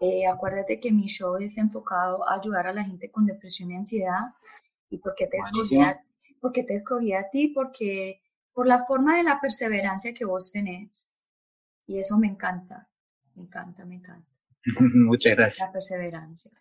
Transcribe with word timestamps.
Eh, 0.00 0.26
acuérdate 0.26 0.80
que 0.80 0.90
mi 0.90 1.06
show 1.06 1.36
es 1.36 1.58
enfocado 1.58 2.26
a 2.26 2.36
ayudar 2.36 2.66
a 2.66 2.72
la 2.72 2.84
gente 2.84 3.10
con 3.10 3.26
depresión 3.26 3.70
y 3.70 3.76
ansiedad. 3.76 4.26
¿Y 4.88 4.98
por 4.98 5.14
qué 5.14 5.26
te 5.26 5.36
escogí 5.36 5.78
a, 5.78 6.00
por 6.40 6.52
te 6.52 6.74
escogí 6.74 7.12
a 7.12 7.28
ti? 7.30 7.48
Porque 7.48 8.22
por 8.52 8.66
la 8.66 8.84
forma 8.86 9.18
de 9.18 9.24
la 9.24 9.40
perseverancia 9.40 10.14
que 10.14 10.24
vos 10.24 10.52
tenés. 10.52 11.16
Y 11.86 11.98
eso 11.98 12.18
me 12.18 12.28
encanta, 12.28 12.88
me 13.34 13.42
encanta, 13.42 13.84
me 13.84 13.96
encanta. 13.96 14.28
Muchas 14.94 15.36
gracias. 15.36 15.68
La 15.68 15.72
perseverancia. 15.72 16.52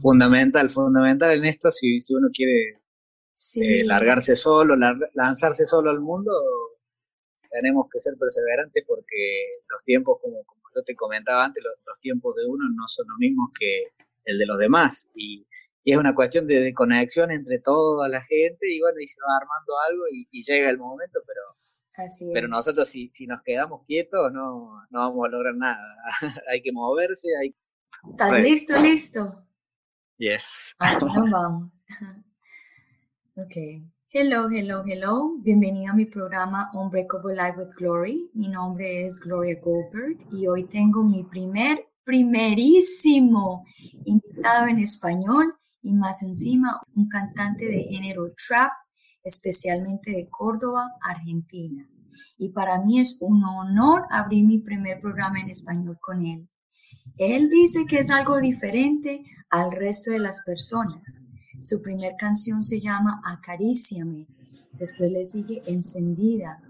Fundamental, 0.00 0.68
fundamental 0.68 1.30
en 1.38 1.44
esto 1.46 1.70
si, 1.70 2.00
si 2.00 2.14
uno 2.14 2.28
quiere 2.32 2.82
eh, 3.60 3.84
largarse 3.84 4.36
solo, 4.36 4.76
lanzarse 5.14 5.64
solo 5.66 5.90
al 5.90 6.00
mundo, 6.00 6.32
tenemos 7.48 7.86
que 7.90 8.00
ser 8.00 8.14
perseverantes 8.18 8.84
porque 8.86 9.50
los 9.68 9.82
tiempos, 9.84 10.18
como, 10.20 10.44
como 10.44 10.61
yo 10.74 10.82
te 10.84 10.94
comentaba 10.94 11.44
antes, 11.44 11.62
los, 11.62 12.00
tiempos 12.00 12.36
de 12.36 12.46
uno 12.46 12.64
no 12.74 12.88
son 12.88 13.06
los 13.08 13.18
mismos 13.18 13.50
que 13.58 13.88
el 14.24 14.38
de 14.38 14.46
los 14.46 14.58
demás. 14.58 15.08
Y, 15.14 15.46
es 15.84 15.96
una 15.96 16.14
cuestión 16.14 16.46
de, 16.46 16.72
conexión 16.74 17.32
entre 17.32 17.58
toda 17.58 18.08
la 18.08 18.20
gente 18.20 18.72
y 18.72 18.80
bueno, 18.80 19.00
y 19.00 19.06
se 19.08 19.18
va 19.20 19.36
armando 19.36 19.72
algo 19.90 20.04
y, 20.10 20.42
llega 20.42 20.70
el 20.70 20.78
momento, 20.78 21.18
pero, 21.26 22.30
pero 22.32 22.46
nosotros 22.46 22.88
si, 22.88 23.08
si 23.12 23.26
nos 23.26 23.42
quedamos 23.42 23.84
quietos 23.84 24.32
no, 24.32 24.80
no 24.90 24.98
vamos 25.00 25.26
a 25.26 25.28
lograr 25.28 25.56
nada. 25.56 25.96
hay 26.52 26.62
que 26.62 26.70
moverse, 26.72 27.28
hay... 27.40 27.54
¿Estás 28.10 28.40
listo, 28.40 28.80
listo? 28.80 29.44
Yes. 30.18 30.76
Nos 31.00 31.30
vamos. 31.32 31.72
ok. 33.36 33.56
Hello, 34.14 34.46
hello, 34.50 34.82
hello. 34.84 35.38
Bienvenido 35.38 35.90
a 35.90 35.96
mi 35.96 36.04
programa 36.04 36.70
Unbreakable 36.74 37.34
Life 37.34 37.58
with 37.58 37.74
Glory. 37.78 38.30
Mi 38.34 38.48
nombre 38.48 39.06
es 39.06 39.18
Gloria 39.18 39.58
Goldberg 39.58 40.18
y 40.30 40.46
hoy 40.48 40.64
tengo 40.64 41.02
mi 41.02 41.24
primer, 41.24 41.88
primerísimo 42.04 43.64
invitado 44.04 44.66
en 44.66 44.80
español 44.80 45.54
y 45.80 45.94
más 45.94 46.22
encima 46.22 46.78
un 46.94 47.08
cantante 47.08 47.64
de 47.64 47.84
género 47.84 48.34
trap, 48.34 48.72
especialmente 49.24 50.10
de 50.10 50.28
Córdoba, 50.28 50.90
Argentina. 51.00 51.88
Y 52.36 52.50
para 52.50 52.82
mí 52.82 53.00
es 53.00 53.16
un 53.22 53.42
honor 53.42 54.02
abrir 54.10 54.44
mi 54.44 54.58
primer 54.58 55.00
programa 55.00 55.40
en 55.40 55.48
español 55.48 55.96
con 55.98 56.22
él. 56.22 56.50
Él 57.16 57.48
dice 57.48 57.86
que 57.88 58.00
es 58.00 58.10
algo 58.10 58.40
diferente 58.40 59.24
al 59.48 59.72
resto 59.72 60.10
de 60.10 60.18
las 60.18 60.44
personas 60.44 61.22
su 61.62 61.80
primer 61.80 62.16
canción 62.16 62.64
se 62.64 62.80
llama 62.80 63.22
Acaríciame. 63.24 64.26
Después 64.72 65.12
le 65.12 65.24
sigue 65.24 65.62
Encendida, 65.66 66.60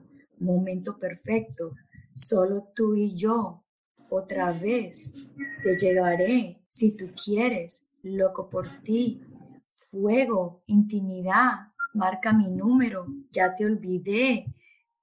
Momento 0.41 0.99
Perfecto, 0.99 1.75
Solo 2.15 2.71
tú 2.77 2.95
y 2.95 3.15
yo. 3.15 3.65
Otra 4.11 4.53
vez, 4.53 5.25
Te 5.63 5.79
llevaré 5.79 6.63
si 6.69 6.95
tú 6.95 7.07
quieres, 7.25 7.91
Loco 8.03 8.51
por 8.51 8.69
ti. 8.83 9.25
Fuego, 9.71 10.63
Intimidad, 10.67 11.61
Marca 11.95 12.35
mi 12.35 12.51
número, 12.51 13.07
Ya 13.31 13.55
te 13.55 13.65
olvidé. 13.65 14.45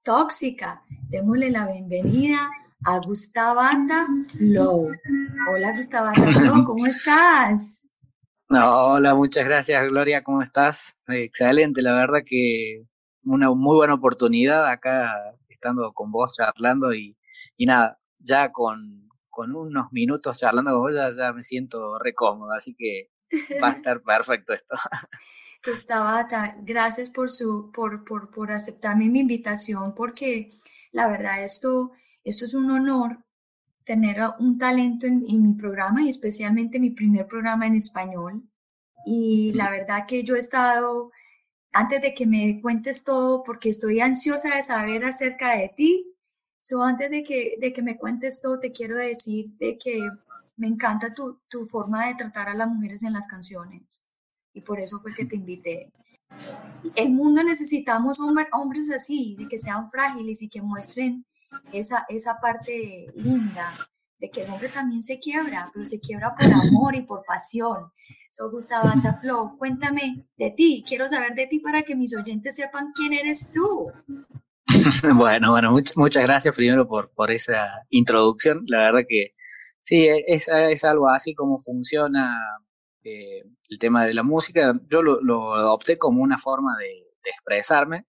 Tóxica, 0.04 0.84
démosle 1.08 1.50
la 1.50 1.66
bienvenida 1.66 2.48
a 2.84 3.00
Gustavata 3.04 4.06
Flow. 4.38 4.92
Hola 5.52 5.76
Gustavata 5.76 6.32
Flow, 6.32 6.64
¿cómo 6.64 6.86
estás? 6.86 7.89
Hola, 8.52 9.14
muchas 9.14 9.44
gracias 9.44 9.84
Gloria, 9.84 10.24
¿cómo 10.24 10.42
estás? 10.42 10.96
Excelente, 11.06 11.82
la 11.82 11.94
verdad 11.94 12.20
que 12.24 12.84
una 13.22 13.50
muy 13.52 13.76
buena 13.76 13.94
oportunidad 13.94 14.66
acá 14.66 15.14
estando 15.48 15.92
con 15.92 16.10
vos 16.10 16.34
charlando 16.34 16.92
y, 16.92 17.16
nada, 17.58 18.00
ya 18.18 18.50
con, 18.50 19.08
unos 19.36 19.92
minutos 19.92 20.38
charlando 20.38 20.72
con 20.72 20.80
vos 20.80 20.96
ya, 21.16 21.32
me 21.32 21.44
siento 21.44 21.98
re 22.00 22.12
cómodo, 22.12 22.52
así 22.52 22.74
que 22.76 23.10
va 23.62 23.68
a 23.68 23.72
estar 23.76 24.02
perfecto 24.02 24.52
esto. 24.52 24.76
Gustavata, 25.64 26.56
gracias 26.62 27.10
por, 27.10 27.30
su, 27.30 27.70
por, 27.72 28.04
por, 28.04 28.32
por 28.32 28.50
aceptarme 28.50 29.08
mi 29.08 29.20
invitación 29.20 29.94
porque 29.94 30.48
la 30.90 31.06
verdad 31.06 31.44
esto, 31.44 31.92
esto 32.24 32.46
es 32.46 32.54
un 32.54 32.70
honor 32.70 33.24
tener 33.90 34.20
un 34.38 34.56
talento 34.56 35.08
en, 35.08 35.42
mi 35.42 35.52
programa 35.54 36.04
y 36.04 36.08
especialmente 36.08 36.78
mi 36.78 36.90
primer 36.90 37.26
programa 37.26 37.66
en 37.66 37.74
español. 37.74 38.48
Y 39.04 39.52
la 39.54 39.68
verdad 39.68 40.06
que 40.06 40.22
yo 40.22 40.36
he 40.36 40.38
estado, 40.38 41.10
antes 41.72 42.00
de 42.00 42.14
que 42.14 42.24
me 42.24 42.60
cuentes 42.62 43.02
todo, 43.02 43.42
porque 43.42 43.70
estoy 43.70 43.98
ansiosa 43.98 44.54
de 44.54 44.62
saber 44.62 45.04
acerca 45.04 45.56
de 45.56 45.72
ti, 45.76 46.14
so 46.60 46.84
antes 46.84 47.10
de 47.10 47.24
que, 47.24 47.56
de 47.60 47.72
que 47.72 47.82
me 47.82 47.96
cuentes 47.96 48.40
todo, 48.40 48.60
te 48.60 48.70
quiero 48.70 48.96
decir 48.96 49.56
de 49.58 49.76
que 49.76 49.98
me 50.56 50.68
encanta 50.68 51.12
tu, 51.12 51.40
tu 51.48 51.64
forma 51.64 52.06
de 52.06 52.14
tratar 52.14 52.48
a 52.48 52.54
las 52.54 52.68
mujeres 52.68 53.02
en 53.02 53.14
las 53.14 53.26
canciones. 53.26 54.08
Y 54.54 54.60
por 54.60 54.78
eso 54.78 55.00
fue 55.00 55.16
que 55.16 55.24
te 55.24 55.34
invité. 55.34 55.92
El 56.94 57.10
mundo 57.10 57.42
necesitamos 57.42 58.20
hombres 58.52 58.88
así, 58.92 59.34
de 59.36 59.48
que 59.48 59.58
sean 59.58 59.90
frágiles 59.90 60.42
y 60.42 60.48
que 60.48 60.62
muestren 60.62 61.26
esa, 61.72 62.04
esa 62.08 62.38
parte 62.40 63.12
linda 63.14 63.72
de 64.18 64.30
que 64.30 64.42
el 64.44 64.50
hombre 64.50 64.68
también 64.68 65.02
se 65.02 65.18
quiebra, 65.18 65.70
pero 65.72 65.86
se 65.86 66.00
quiebra 66.00 66.34
por 66.34 66.46
amor 66.52 66.94
y 66.94 67.02
por 67.02 67.24
pasión. 67.24 67.92
So, 68.30 68.50
Gustavo 68.50 68.88
Flow, 69.20 69.56
cuéntame 69.58 70.26
de 70.36 70.50
ti, 70.50 70.84
quiero 70.86 71.08
saber 71.08 71.34
de 71.34 71.46
ti 71.46 71.58
para 71.58 71.82
que 71.82 71.96
mis 71.96 72.16
oyentes 72.16 72.54
sepan 72.54 72.92
quién 72.94 73.12
eres 73.12 73.52
tú. 73.52 73.92
Bueno, 75.14 75.50
bueno, 75.50 75.76
muchas 75.96 76.24
gracias 76.24 76.54
primero 76.54 76.86
por, 76.86 77.12
por 77.12 77.30
esa 77.30 77.66
introducción. 77.88 78.62
La 78.66 78.78
verdad 78.78 79.00
que 79.08 79.34
sí, 79.82 80.06
es, 80.06 80.48
es 80.48 80.84
algo 80.84 81.08
así 81.08 81.34
como 81.34 81.58
funciona 81.58 82.38
eh, 83.02 83.42
el 83.68 83.78
tema 83.78 84.04
de 84.04 84.14
la 84.14 84.22
música. 84.22 84.78
Yo 84.88 85.02
lo, 85.02 85.20
lo 85.20 85.54
adopté 85.54 85.96
como 85.96 86.22
una 86.22 86.38
forma 86.38 86.76
de, 86.78 87.06
expresarme, 87.24 88.06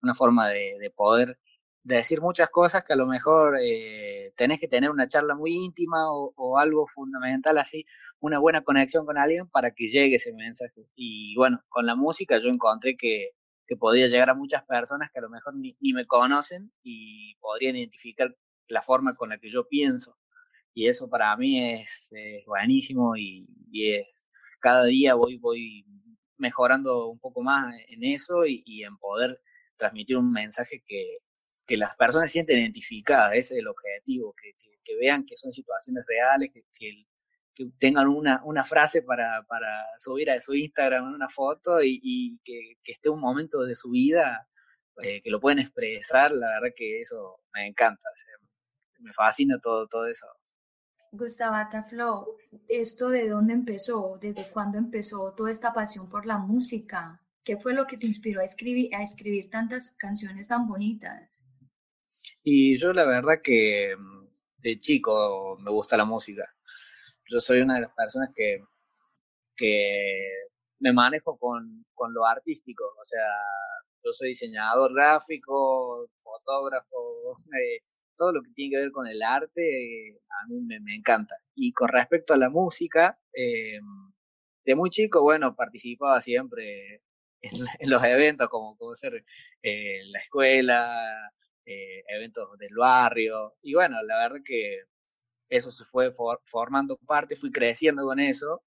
una 0.00 0.14
forma 0.14 0.48
de, 0.48 0.78
de 0.80 0.90
poder 0.90 1.38
decir 1.86 2.20
muchas 2.20 2.50
cosas 2.50 2.84
que 2.84 2.94
a 2.94 2.96
lo 2.96 3.06
mejor 3.06 3.58
eh, 3.62 4.32
tenés 4.36 4.60
que 4.60 4.66
tener 4.66 4.90
una 4.90 5.06
charla 5.06 5.36
muy 5.36 5.52
íntima 5.52 6.10
o, 6.10 6.58
algo 6.58 6.86
fundamental 6.86 7.58
así, 7.58 7.84
una 8.18 8.38
buena 8.38 8.62
conexión 8.62 9.06
con 9.06 9.18
alguien 9.18 9.48
para 9.48 9.70
que 9.70 9.86
llegue 9.86 10.16
ese 10.16 10.32
mensaje. 10.32 10.82
Y 10.96 11.36
bueno, 11.36 11.62
con 11.68 11.86
la 11.86 11.94
música 11.94 12.38
yo 12.38 12.48
encontré 12.48 12.96
que, 12.96 13.30
que 13.66 13.76
podía 13.76 14.08
llegar 14.08 14.30
a 14.30 14.34
muchas 14.34 14.64
personas 14.64 15.10
que 15.12 15.20
a 15.20 15.22
lo 15.22 15.30
mejor 15.30 15.54
ni, 15.56 15.76
me 15.92 16.06
conocen 16.06 16.72
y 16.82 17.36
podrían 17.36 17.76
identificar 17.76 18.34
la 18.68 18.82
forma 18.82 19.14
con 19.14 19.28
la 19.30 19.38
que 19.38 19.48
yo 19.48 19.68
pienso. 19.68 20.16
Y 20.74 20.88
eso 20.88 21.08
para 21.08 21.36
mí 21.36 21.72
es, 21.72 22.10
buenísimo 22.46 23.16
y, 23.16 23.46
es 23.72 24.28
cada 24.60 24.84
día 24.84 25.14
voy, 25.14 25.38
voy 25.38 25.84
mejorando 26.38 27.08
un 27.08 27.20
poco 27.20 27.42
más 27.42 27.72
en 27.88 28.02
eso 28.02 28.44
y 28.44 28.82
en 28.82 28.96
poder 28.98 29.40
transmitir 29.76 30.16
un 30.16 30.32
mensaje 30.32 30.82
que, 30.86 31.18
que 31.66 31.76
las 31.76 31.96
personas 31.96 32.28
se 32.28 32.34
sienten 32.34 32.60
identificadas, 32.60 33.32
ese 33.32 33.54
es 33.54 33.60
el 33.60 33.68
objetivo, 33.68 34.34
que, 34.34 34.54
vean 35.00 35.24
que 35.24 35.36
son 35.36 35.50
situaciones 35.50 36.04
reales, 36.06 36.52
que, 36.52 37.06
tengan 37.78 38.06
una, 38.08 38.42
una 38.44 38.64
frase 38.64 39.02
para, 39.02 39.44
subir 39.96 40.30
a 40.30 40.38
su 40.40 40.54
Instagram 40.54 41.14
una 41.14 41.28
foto 41.28 41.82
y, 41.82 42.38
que, 42.44 42.76
esté 42.86 43.08
un 43.08 43.20
momento 43.20 43.64
de 43.64 43.74
su 43.74 43.90
vida 43.90 44.48
eh, 45.02 45.20
que 45.22 45.30
lo 45.30 45.40
pueden 45.40 45.58
expresar, 45.58 46.32
la 46.32 46.48
verdad 46.48 46.74
que 46.74 47.00
eso 47.00 47.40
me 47.52 47.66
encanta, 47.66 48.08
me 49.00 49.12
fascina 49.12 49.58
todo, 49.60 49.86
todo 49.88 50.06
eso. 50.06 50.26
Gustavo 51.12 51.56
Flow, 51.88 52.36
¿esto 52.68 53.08
de 53.08 53.28
dónde 53.28 53.54
empezó? 53.54 54.18
¿Desde 54.20 54.50
cuándo 54.50 54.78
empezó 54.78 55.32
toda 55.34 55.50
esta 55.50 55.72
pasión 55.72 56.08
por 56.08 56.26
la 56.26 56.38
música? 56.38 57.22
¿Qué 57.42 57.56
fue 57.56 57.74
lo 57.74 57.86
que 57.86 57.96
te 57.96 58.06
inspiró 58.06 58.40
a 58.40 58.44
escribir, 58.44 58.94
a 58.94 59.02
escribir 59.02 59.50
tantas 59.50 59.96
canciones 59.96 60.48
tan 60.48 60.66
bonitas? 60.66 61.48
Y 62.48 62.76
yo 62.76 62.92
la 62.92 63.04
verdad 63.04 63.40
que 63.42 63.92
mm, 63.98 64.28
de 64.58 64.78
chico 64.78 65.58
me 65.58 65.70
gusta 65.72 65.96
la 65.96 66.04
música. 66.04 66.44
Yo 67.28 67.40
soy 67.40 67.60
una 67.60 67.74
de 67.74 67.80
las 67.80 67.92
personas 67.92 68.30
que, 68.36 68.62
que 69.56 70.30
me 70.78 70.92
manejo 70.92 71.36
con, 71.38 71.84
con 71.92 72.14
lo 72.14 72.24
artístico. 72.24 72.84
O 72.84 73.04
sea, 73.04 73.26
yo 74.04 74.12
soy 74.12 74.28
diseñador 74.28 74.94
gráfico, 74.94 76.08
fotógrafo, 76.18 77.32
eh, 77.60 77.82
todo 78.16 78.32
lo 78.32 78.42
que 78.42 78.50
tiene 78.54 78.76
que 78.76 78.82
ver 78.82 78.92
con 78.92 79.08
el 79.08 79.22
arte 79.22 80.10
eh, 80.10 80.20
a 80.30 80.46
mí 80.48 80.60
me, 80.60 80.94
encanta. 80.94 81.34
Y 81.52 81.72
con 81.72 81.88
respecto 81.88 82.34
a 82.34 82.38
la 82.38 82.48
música, 82.48 83.18
eh, 83.34 83.80
de 84.64 84.74
muy 84.76 84.90
chico, 84.90 85.20
bueno, 85.22 85.56
participaba 85.56 86.20
siempre 86.20 87.02
en, 87.40 87.50
los 87.90 88.04
eventos 88.04 88.48
como, 88.50 88.76
como 88.76 88.94
ser 88.94 89.24
la 89.62 90.18
escuela, 90.20 91.32
eh, 91.66 92.04
eventos 92.08 92.56
del 92.58 92.74
barrio. 92.76 93.56
Y 93.62 93.74
bueno, 93.74 94.02
la 94.02 94.18
verdad 94.18 94.40
que 94.44 94.84
eso 95.48 95.70
se 95.70 95.84
fue 95.84 96.12
formando 96.44 96.96
parte, 96.98 97.36
fui 97.36 97.50
creciendo 97.50 98.04
con 98.04 98.20
eso. 98.20 98.62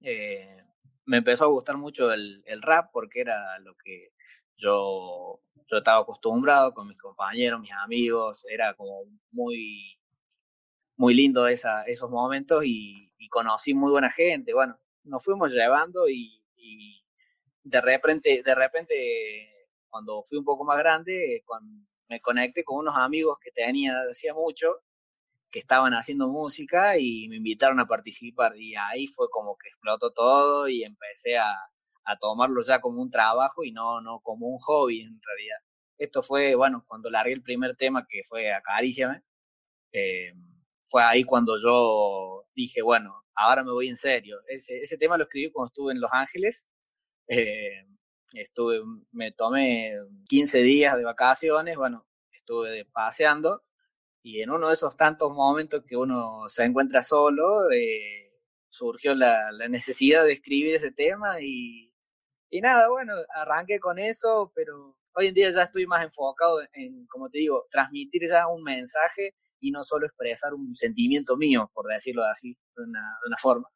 Eh, 0.00 0.56
me 1.04 1.18
empezó 1.18 1.44
a 1.46 1.48
gustar 1.48 1.76
mucho 1.76 2.12
el, 2.12 2.42
rap 2.62 2.90
porque 2.92 3.20
era 3.20 3.58
lo 3.60 3.74
que 3.76 4.10
yo, 4.56 5.40
yo 5.66 5.78
estaba 5.78 6.02
acostumbrado 6.02 6.72
con 6.74 6.88
mis 6.88 7.00
compañeros, 7.00 7.60
mis 7.60 7.72
amigos, 7.72 8.46
era 8.48 8.74
como 8.74 9.04
muy, 9.32 9.98
muy 10.96 11.14
lindo 11.14 11.46
esa, 11.48 11.82
esos 11.84 12.10
momentos 12.10 12.64
y, 12.64 13.10
conocí 13.30 13.72
muy 13.74 13.90
buena 13.90 14.10
gente. 14.10 14.52
Bueno, 14.52 14.78
nos 15.04 15.24
fuimos 15.24 15.52
llevando 15.52 16.08
y, 16.08 16.42
de 17.64 17.80
repente, 17.80 18.42
de 18.44 18.54
repente, 18.54 19.68
cuando 19.88 20.22
fui 20.24 20.38
un 20.38 20.44
poco 20.44 20.64
más 20.64 20.76
grande, 20.78 21.42
me 22.12 22.20
conecté 22.20 22.62
con 22.62 22.78
unos 22.80 22.94
amigos 22.96 23.38
que 23.42 23.50
tenía 23.52 23.94
hacía 24.10 24.34
mucho, 24.34 24.82
que 25.50 25.60
estaban 25.60 25.94
haciendo 25.94 26.28
música 26.28 26.98
y 26.98 27.26
me 27.30 27.36
invitaron 27.36 27.80
a 27.80 27.86
participar. 27.86 28.54
Y 28.58 28.74
ahí 28.76 29.06
fue 29.06 29.28
como 29.30 29.56
que 29.56 29.68
explotó 29.68 30.12
todo 30.12 30.68
y 30.68 30.84
empecé 30.84 31.38
a, 31.38 31.54
tomarlo 32.20 32.62
ya 32.62 32.80
como 32.80 33.00
un 33.00 33.10
trabajo 33.10 33.64
y 33.64 33.72
no, 33.72 34.00
no 34.02 34.20
como 34.20 34.46
un 34.48 34.58
hobby 34.58 35.00
en 35.00 35.20
realidad. 35.22 35.56
Esto 35.96 36.22
fue, 36.22 36.54
bueno, 36.54 36.84
cuando 36.86 37.08
largué 37.10 37.32
el 37.32 37.42
primer 37.42 37.76
tema 37.76 38.06
que 38.06 38.22
fue 38.28 38.52
Acaríciame, 38.52 39.22
eh, 39.92 40.34
fue 40.86 41.02
ahí 41.02 41.24
cuando 41.24 41.56
yo 41.58 42.44
dije, 42.54 42.82
bueno, 42.82 43.24
ahora 43.34 43.64
me 43.64 43.72
voy 43.72 43.88
en 43.88 43.96
serio. 43.96 44.38
Ese, 44.48 44.98
tema 44.98 45.16
lo 45.16 45.24
escribí 45.24 45.50
cuando 45.50 45.68
estuve 45.68 45.92
en 45.92 46.00
Los 46.00 46.12
Ángeles. 46.12 46.68
Eh, 47.28 47.86
estuve, 48.40 48.80
me 49.12 49.32
tomé 49.32 49.92
15 50.28 50.62
días 50.62 50.96
de 50.96 51.04
vacaciones, 51.04 51.76
bueno, 51.76 52.06
estuve 52.32 52.84
paseando 52.86 53.62
y 54.22 54.40
en 54.40 54.50
uno 54.50 54.68
de 54.68 54.74
esos 54.74 54.96
tantos 54.96 55.32
momentos 55.32 55.82
que 55.86 55.96
uno 55.96 56.48
se 56.48 56.64
encuentra 56.64 57.02
solo, 57.02 57.70
eh, 57.72 58.32
surgió 58.68 59.14
la, 59.14 59.52
la, 59.52 59.68
necesidad 59.68 60.24
de 60.24 60.32
escribir 60.32 60.74
ese 60.74 60.92
tema 60.92 61.40
y, 61.40 61.92
y 62.50 62.60
nada, 62.60 62.88
bueno, 62.88 63.14
arranqué 63.34 63.80
con 63.80 63.98
eso, 63.98 64.52
pero 64.54 64.96
hoy 65.14 65.26
en 65.28 65.34
día 65.34 65.50
ya 65.50 65.62
estoy 65.62 65.86
más 65.86 66.04
enfocado 66.04 66.60
en, 66.72 67.06
como 67.06 67.28
te 67.28 67.38
digo, 67.38 67.66
transmitir 67.70 68.22
ya 68.28 68.46
un 68.48 68.62
mensaje 68.62 69.34
y 69.60 69.70
no 69.70 69.84
solo 69.84 70.06
expresar 70.06 70.54
un 70.54 70.74
sentimiento 70.74 71.36
mío, 71.36 71.70
por 71.74 71.86
decirlo 71.86 72.24
así, 72.24 72.56
de 72.76 72.84
una, 72.84 73.00
de 73.22 73.28
una 73.28 73.36
forma. 73.36 73.68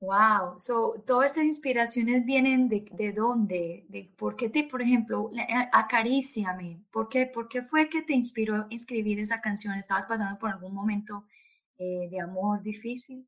Wow, 0.00 0.56
so 0.58 1.02
todas 1.06 1.32
esas 1.32 1.44
inspiraciones 1.44 2.24
vienen 2.24 2.68
de, 2.68 2.84
de 2.92 3.12
dónde, 3.12 3.86
de 3.88 4.12
por 4.16 4.36
qué 4.36 4.50
te, 4.50 4.64
por 4.64 4.82
ejemplo, 4.82 5.30
acaríciame, 5.72 6.84
¿por 6.90 7.08
qué, 7.08 7.26
¿por 7.26 7.48
qué 7.48 7.62
fue 7.62 7.88
que 7.88 8.02
te 8.02 8.12
inspiró 8.12 8.56
a 8.56 8.66
escribir 8.70 9.18
esa 9.18 9.40
canción? 9.40 9.74
¿Estabas 9.74 10.06
pasando 10.06 10.38
por 10.38 10.50
algún 10.50 10.74
momento 10.74 11.24
eh, 11.78 12.08
de 12.10 12.20
amor 12.20 12.62
difícil? 12.62 13.26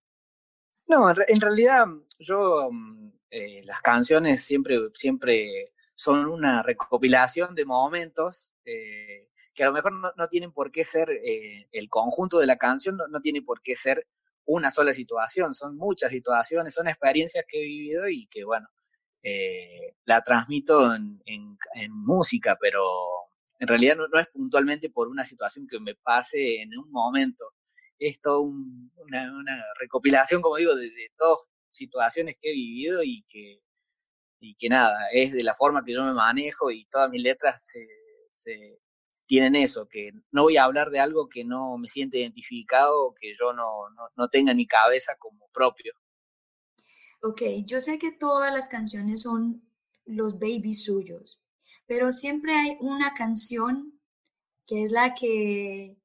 No, 0.86 1.10
en 1.10 1.40
realidad 1.40 1.86
yo 2.18 2.68
mm, 2.70 3.12
eh, 3.30 3.60
las 3.64 3.80
canciones 3.80 4.42
siempre, 4.42 4.78
siempre 4.94 5.72
son 5.94 6.26
una 6.26 6.62
recopilación 6.62 7.54
de 7.54 7.64
momentos 7.66 8.52
eh, 8.64 9.28
que 9.52 9.64
a 9.64 9.66
lo 9.66 9.72
mejor 9.72 9.92
no, 10.16 10.28
tienen 10.28 10.52
por 10.52 10.70
qué 10.70 10.84
ser 10.84 11.10
eh, 11.10 11.68
el 11.72 11.88
conjunto 11.90 12.38
de 12.38 12.46
la 12.46 12.56
canción, 12.56 12.96
no, 12.96 13.20
tiene 13.20 13.42
por 13.42 13.60
qué 13.60 13.74
ser 13.74 14.06
una 14.48 14.70
sola 14.70 14.92
situación, 14.92 15.54
son 15.54 15.76
muchas 15.76 16.10
situaciones, 16.10 16.74
son 16.74 16.88
experiencias 16.88 17.44
que 17.46 17.58
he 17.58 17.64
vivido 17.64 18.08
y 18.08 18.26
que, 18.26 18.44
bueno, 18.44 18.68
eh, 19.22 19.94
la 20.04 20.22
transmito 20.22 20.94
en, 20.94 21.18
música, 21.90 22.56
pero 22.60 22.82
en 23.58 23.68
realidad 23.68 23.96
no, 23.96 24.20
es 24.20 24.28
puntualmente 24.28 24.90
por 24.90 25.08
una 25.08 25.24
situación 25.24 25.66
que 25.68 25.80
me 25.80 25.94
pase 25.94 26.62
en 26.62 26.76
un 26.78 26.90
momento, 26.90 27.52
es 27.98 28.20
toda 28.20 28.40
una, 28.40 29.64
recopilación, 29.78 30.42
como 30.42 30.56
digo, 30.56 30.74
de, 30.74 30.90
de 30.90 31.10
todas 31.16 31.40
situaciones 31.70 32.36
que 32.40 32.50
he 32.50 32.54
vivido 32.54 33.02
y 33.02 33.24
que 33.28 33.60
y 34.40 34.54
que 34.54 34.68
nada, 34.68 35.08
es 35.12 35.32
de 35.32 35.42
la 35.42 35.54
forma 35.54 35.84
que 35.84 35.92
yo 35.92 36.04
me 36.04 36.12
manejo 36.12 36.70
y 36.70 36.84
todas 36.86 37.10
mis 37.10 37.22
letras 37.22 37.74
se, 38.32 38.78
tienen 39.28 39.54
eso, 39.54 39.86
que 39.86 40.12
no 40.32 40.44
voy 40.44 40.56
a 40.56 40.64
hablar 40.64 40.90
de 40.90 40.98
algo 40.98 41.28
que 41.28 41.44
no 41.44 41.76
me 41.76 41.86
siente 41.86 42.18
identificado 42.18 43.06
o 43.06 43.14
que 43.14 43.34
yo 43.38 43.52
no, 43.52 43.84
no, 44.16 44.28
tenga 44.28 44.52
en 44.52 44.56
mi 44.56 44.66
cabeza 44.66 45.12
como 45.18 45.48
propio. 45.52 45.92
Ok, 47.20 47.42
yo 47.66 47.80
sé 47.80 47.98
que 47.98 48.10
todas 48.10 48.52
las 48.52 48.68
canciones 48.68 49.22
son 49.22 49.62
los 50.06 50.38
babies 50.38 50.84
suyos, 50.84 51.42
pero 51.86 52.12
siempre 52.12 52.54
hay 52.54 52.78
una 52.80 53.12
canción 53.14 54.00
que 54.66 54.82
es 54.82 54.92
la 54.92 55.14
que 55.14 55.98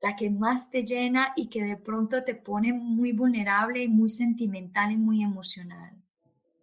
la 0.00 0.16
que 0.16 0.30
más 0.30 0.70
te 0.70 0.84
llena 0.84 1.34
y 1.36 1.50
que 1.50 1.62
de 1.62 1.76
pronto 1.76 2.24
te 2.24 2.34
pone 2.34 2.72
muy 2.72 3.12
vulnerable 3.12 3.82
y 3.82 3.88
muy 3.88 4.08
sentimental 4.08 4.90
y 4.92 4.96
muy 4.96 5.22
emocional. 5.22 5.94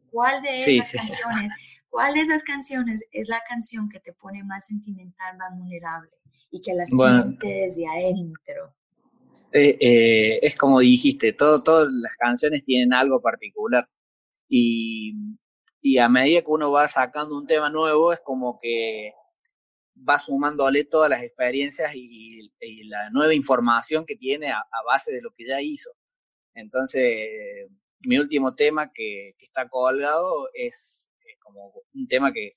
¿Cuál 0.09 0.41
de 0.41 0.57
esas 0.57 0.91
canciones, 0.91 1.53
cuál 1.89 2.13
de 2.13 2.21
esas 2.21 2.43
canciones 2.43 3.05
es 3.11 3.27
la 3.29 3.41
canción 3.47 3.89
que 3.89 3.99
te 3.99 4.13
pone 4.13 4.43
más 4.43 4.67
sentimental, 4.67 5.37
más 5.37 5.57
vulnerable 5.57 6.11
y 6.51 6.61
que 6.61 6.73
la 6.73 6.85
siente 6.85 7.47
desde 7.47 7.87
adentro? 7.87 8.75
Eh, 9.53 9.77
eh, 9.79 10.39
es 10.41 10.57
como 10.57 10.79
dijiste, 10.79 11.33
todo, 11.33 11.63
todas 11.63 11.87
las 11.89 12.15
canciones 12.15 12.63
tienen 12.63 12.93
algo 12.93 13.21
particular 13.21 13.87
y, 14.47 15.13
y 15.81 15.97
a 15.99 16.09
medida 16.09 16.41
que 16.41 16.51
uno 16.51 16.71
va 16.71 16.87
sacando 16.87 17.37
un 17.37 17.47
tema 17.47 17.69
nuevo 17.69 18.11
es 18.11 18.19
como 18.19 18.59
que 18.59 19.13
va 20.07 20.19
sumándole 20.19 20.83
todas 20.83 21.09
las 21.09 21.23
experiencias 21.23 21.91
y, 21.95 22.51
la 22.89 23.09
nueva 23.11 23.33
información 23.33 24.05
que 24.05 24.15
tiene 24.15 24.49
a, 24.49 24.63
base 24.85 25.13
de 25.13 25.21
lo 25.21 25.31
que 25.31 25.45
ya 25.45 25.61
hizo. 25.61 25.91
Entonces, 26.55 27.69
mi 27.99 28.17
último 28.17 28.55
tema 28.55 28.91
que, 28.91 29.35
está 29.39 29.67
colgado 29.69 30.49
es, 30.53 31.09
como 31.47 31.73
un 31.93 32.07
tema 32.07 32.31
que 32.31 32.53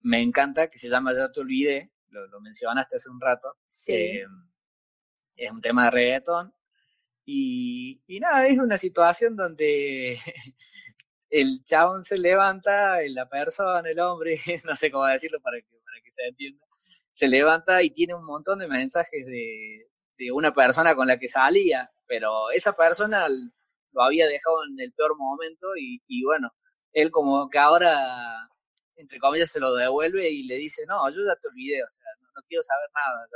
me 0.00 0.20
encanta, 0.20 0.68
que 0.68 0.78
se 0.78 0.88
llama 0.88 1.14
Ya 1.14 1.30
te 1.30 1.40
olvidé, 1.40 1.92
lo, 2.10 2.40
mencionaste 2.40 2.96
hace 2.96 3.10
un 3.10 3.20
rato. 3.20 3.56
Sí. 3.68 3.92
Eh, 3.92 4.26
es 5.36 5.50
un 5.52 5.60
tema 5.60 5.84
de 5.84 5.90
reggaetón. 5.90 6.52
Y, 7.24 8.02
y 8.06 8.20
nada, 8.20 8.46
es 8.46 8.58
una 8.58 8.78
situación 8.78 9.36
donde 9.36 10.16
el 11.30 11.62
chabón 11.64 12.04
se 12.04 12.18
levanta, 12.18 12.98
la 13.08 13.28
persona, 13.28 13.88
el 13.88 14.00
hombre, 14.00 14.38
no 14.64 14.74
sé 14.74 14.90
cómo 14.90 15.06
decirlo 15.06 15.40
para 15.40 15.58
que, 15.60 15.76
para 15.84 16.00
que 16.02 16.10
se 16.10 16.26
entienda, 16.26 16.64
se 17.10 17.28
levanta 17.28 17.82
y 17.82 17.90
tiene 17.90 18.14
un 18.14 18.24
montón 18.24 18.60
de 18.60 18.68
mensajes 18.68 19.26
de, 19.26 19.90
de 20.16 20.32
una 20.32 20.54
persona 20.54 20.94
con 20.94 21.06
la 21.06 21.18
que 21.18 21.28
salía, 21.28 21.90
pero 22.06 22.50
esa 22.50 22.72
persona 22.74 23.26
lo 23.28 24.02
había 24.02 24.26
dejado 24.26 24.64
en 24.64 24.80
el 24.80 24.92
peor 24.92 25.16
momento 25.16 25.76
y, 25.76 26.02
y 26.06 26.24
bueno, 26.24 26.50
él 27.02 27.10
como 27.10 27.48
que 27.48 27.58
ahora, 27.58 28.48
entre 28.96 29.18
comillas, 29.18 29.50
se 29.50 29.60
lo 29.60 29.74
devuelve 29.74 30.28
y 30.30 30.44
le 30.44 30.56
dice, 30.56 30.84
no, 30.86 31.08
yo 31.10 31.24
ya 31.26 31.36
te 31.36 31.48
olvidé, 31.48 31.82
o 31.82 31.90
sea, 31.90 32.04
no, 32.20 32.42
quiero 32.48 32.62
saber 32.62 32.88
nada, 32.94 33.26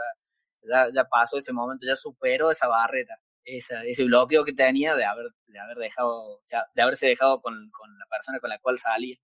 ya, 0.62 0.90
ya, 0.94 1.08
pasó 1.08 1.38
ese 1.38 1.52
momento, 1.52 1.86
ya 1.86 1.96
superó 1.96 2.50
esa 2.50 2.68
barrera, 2.68 3.18
ese 3.44 4.04
bloqueo 4.04 4.44
que 4.44 4.52
tenía 4.52 4.94
de 4.94 5.04
haber, 5.04 5.26
de 5.46 5.58
haber 5.58 5.78
dejado, 5.78 6.42
de 6.74 6.82
haberse 6.82 7.08
dejado 7.08 7.40
con, 7.40 7.70
con 7.70 7.98
la 7.98 8.06
persona 8.10 8.38
con 8.40 8.50
la 8.50 8.58
cual 8.58 8.78
salía. 8.78 9.16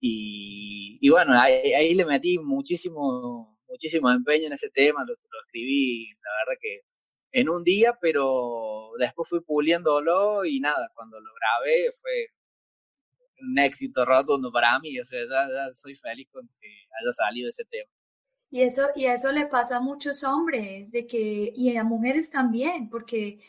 Y, 0.00 0.98
y 1.00 1.08
bueno, 1.10 1.38
ahí, 1.38 1.72
ahí, 1.74 1.94
le 1.94 2.06
metí 2.06 2.38
muchísimo, 2.38 3.58
muchísimo 3.68 4.10
empeño 4.10 4.46
en 4.46 4.54
ese 4.54 4.70
tema, 4.70 5.00
lo, 5.00 5.14
lo 5.14 5.40
escribí, 5.44 6.08
la 6.22 6.30
verdad 6.44 6.58
que 6.60 6.80
en 7.32 7.48
un 7.48 7.64
día, 7.64 7.96
pero 8.00 8.92
después 8.98 9.28
fui 9.28 9.40
puliéndolo 9.40 10.44
y 10.44 10.60
nada, 10.60 10.90
cuando 10.94 11.20
lo 11.20 11.30
grabé 11.34 11.90
fue 11.92 12.28
un 13.42 13.58
éxito 13.58 14.04
rotundo 14.04 14.50
para 14.52 14.78
mí, 14.80 14.98
o 14.98 15.04
sea, 15.04 15.20
ya, 15.20 15.72
soy 15.72 15.96
feliz 15.96 16.28
con 16.30 16.48
que 16.60 16.68
haya 16.68 17.12
salido 17.12 17.48
ese 17.48 17.64
tema. 17.64 17.90
Y 18.50 18.62
eso, 18.62 18.88
y 18.96 19.04
eso 19.06 19.30
le 19.32 19.46
pasa 19.46 19.76
a 19.76 19.80
muchos 19.80 20.24
hombres, 20.24 20.90
de 20.90 21.06
que, 21.06 21.52
y 21.54 21.76
a 21.76 21.84
mujeres 21.84 22.30
también, 22.30 22.90
porque 22.90 23.40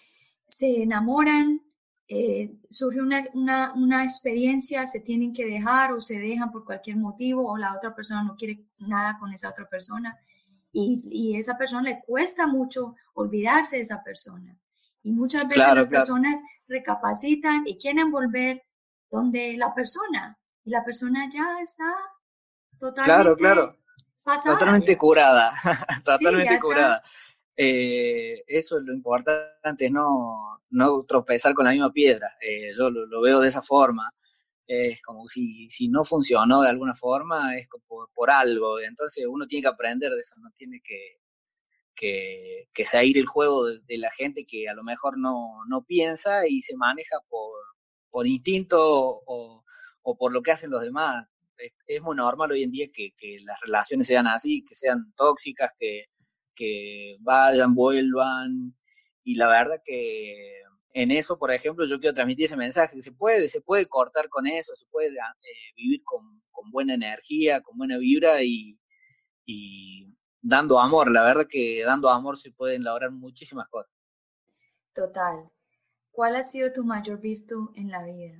se 0.48 0.84
enamoran, 0.84 1.62
eh, 2.08 2.60
surge 2.70 3.02
una, 3.02 3.24
una, 3.34 3.74
una, 3.74 4.04
experiencia, 4.04 4.86
se 4.86 5.00
tienen 5.00 5.34
que 5.34 5.46
dejar 5.46 5.94
o 5.94 6.02
se 6.02 6.20
dejan 6.20 6.52
por 6.52 6.66
cualquier 6.66 6.98
motivo 6.98 7.50
o 7.50 7.58
la 7.58 7.74
otra 7.76 7.96
persona 7.96 8.24
no 8.24 8.36
quiere 8.36 8.66
nada 8.80 9.18
con 9.18 9.32
esa 9.34 9.50
otra 9.50 9.66
persona 9.70 10.20
y, 10.74 11.04
y 11.10 11.38
esa 11.38 11.58
persona 11.58 11.84
le 11.84 12.02
cuesta 12.06 12.48
mucho 12.48 12.96
olvidarse 13.14 13.78
de 13.78 13.84
esa 13.84 14.04
persona. 14.04 14.60
Y 15.04 15.14
muchas 15.14 15.48
veces 15.48 15.74
las 15.74 15.88
personas 15.88 16.42
recapacitan 16.68 17.64
y 17.66 17.78
quieren 17.78 18.12
volver 18.12 18.62
donde 19.12 19.58
la 19.58 19.74
persona, 19.74 20.40
y 20.64 20.72
la 20.72 20.84
persona 20.84 21.30
ya 21.30 21.60
está 21.62 21.94
totalmente 22.80 23.04
claro, 23.04 23.36
claro. 23.36 23.78
totalmente 24.44 24.98
curada, 24.98 25.52
totalmente 26.06 26.58
curada. 26.60 27.02
Eh, 27.56 28.44
eso 28.48 28.80
es 28.80 28.84
lo 28.86 28.94
importante, 28.94 29.86
es 29.86 29.92
no, 29.92 30.62
no 30.70 31.04
tropezar 31.04 31.54
con 31.54 31.66
la 31.66 31.72
misma 31.72 31.92
piedra. 31.92 32.36
Eh, 32.42 32.72
yo 32.76 32.90
lo, 32.90 33.06
lo, 33.06 33.22
veo 33.22 33.40
de 33.42 33.50
esa 33.50 33.62
forma 33.62 34.12
es 34.68 35.02
como 35.02 35.28
si, 35.28 35.68
si 35.70 35.90
no 35.90 36.06
funcionó 36.06 36.62
de 36.62 36.70
alguna 36.70 36.96
forma, 36.96 37.58
es 37.58 37.68
por, 37.88 38.10
por 38.14 38.32
algo. 38.32 38.80
Entonces 38.80 39.26
uno 39.28 39.46
tiene 39.46 39.64
que 39.64 39.68
aprender 39.68 40.12
de 40.12 40.20
eso, 40.20 40.36
no 40.40 40.50
tiene 40.56 40.80
que, 40.82 41.20
que, 41.94 42.70
que 42.74 42.86
seguir 42.86 43.18
el 43.18 43.26
juego 43.26 43.66
de, 43.66 43.98
la 43.98 44.10
gente 44.12 44.46
que 44.46 44.70
a 44.70 44.74
lo 44.74 44.84
mejor 44.84 45.18
no, 45.18 45.66
no 45.68 45.84
piensa 45.84 46.48
y 46.48 46.62
se 46.62 46.78
maneja 46.78 47.18
por, 47.30 47.54
por 48.12 48.28
instinto 48.28 48.78
o, 48.82 49.64
o, 50.04 50.18
por 50.18 50.32
lo 50.32 50.42
que 50.42 50.52
hacen 50.52 50.72
los 50.72 50.82
demás. 50.82 51.26
Es, 51.88 52.02
muy 52.02 52.16
normal 52.16 52.52
hoy 52.52 52.64
en 52.64 52.72
día 52.72 52.88
que, 52.92 53.12
que, 53.16 53.40
las 53.44 53.60
relaciones 53.62 54.08
sean 54.08 54.28
así, 54.28 54.64
que 54.64 54.76
sean 54.76 55.14
tóxicas, 55.16 55.72
que, 55.78 56.06
que 56.56 57.18
vayan, 57.22 57.76
vuelvan. 57.76 58.76
y 59.24 59.36
la 59.36 59.48
verdad 59.48 59.82
que 59.86 60.62
en 60.94 61.12
eso, 61.12 61.38
por 61.38 61.52
ejemplo, 61.52 61.86
yo 61.86 62.00
quiero 62.00 62.14
transmitir 62.14 62.46
ese 62.46 62.58
mensaje, 62.58 62.96
que 62.96 63.02
se 63.02 63.12
puede, 63.12 63.48
se 63.50 63.62
puede 63.62 63.86
cortar 63.88 64.30
con 64.30 64.48
eso, 64.48 64.76
se 64.76 64.86
puede 64.88 65.10
eh, 65.10 65.74
vivir 65.76 66.02
con, 66.04 66.42
buena 66.72 66.94
energía, 66.94 67.62
con 67.62 67.76
buena 67.76 67.98
vibra 67.98 68.44
y, 68.44 68.80
y 69.46 70.08
dando 70.42 70.80
amor. 70.80 71.12
La 71.12 71.24
verdad 71.24 71.48
que 71.50 71.84
dando 71.84 72.10
amor 72.10 72.38
se 72.38 72.52
pueden 72.52 72.84
lograr 72.84 73.12
muchísimas 73.12 73.68
cosas. 73.68 73.92
Total. 74.94 75.50
¿Cuál 76.12 76.36
ha 76.36 76.44
sido 76.44 76.72
tu 76.72 76.84
mayor 76.84 77.20
virtud 77.20 77.70
en 77.76 77.90
la 77.90 78.04
vida? 78.04 78.38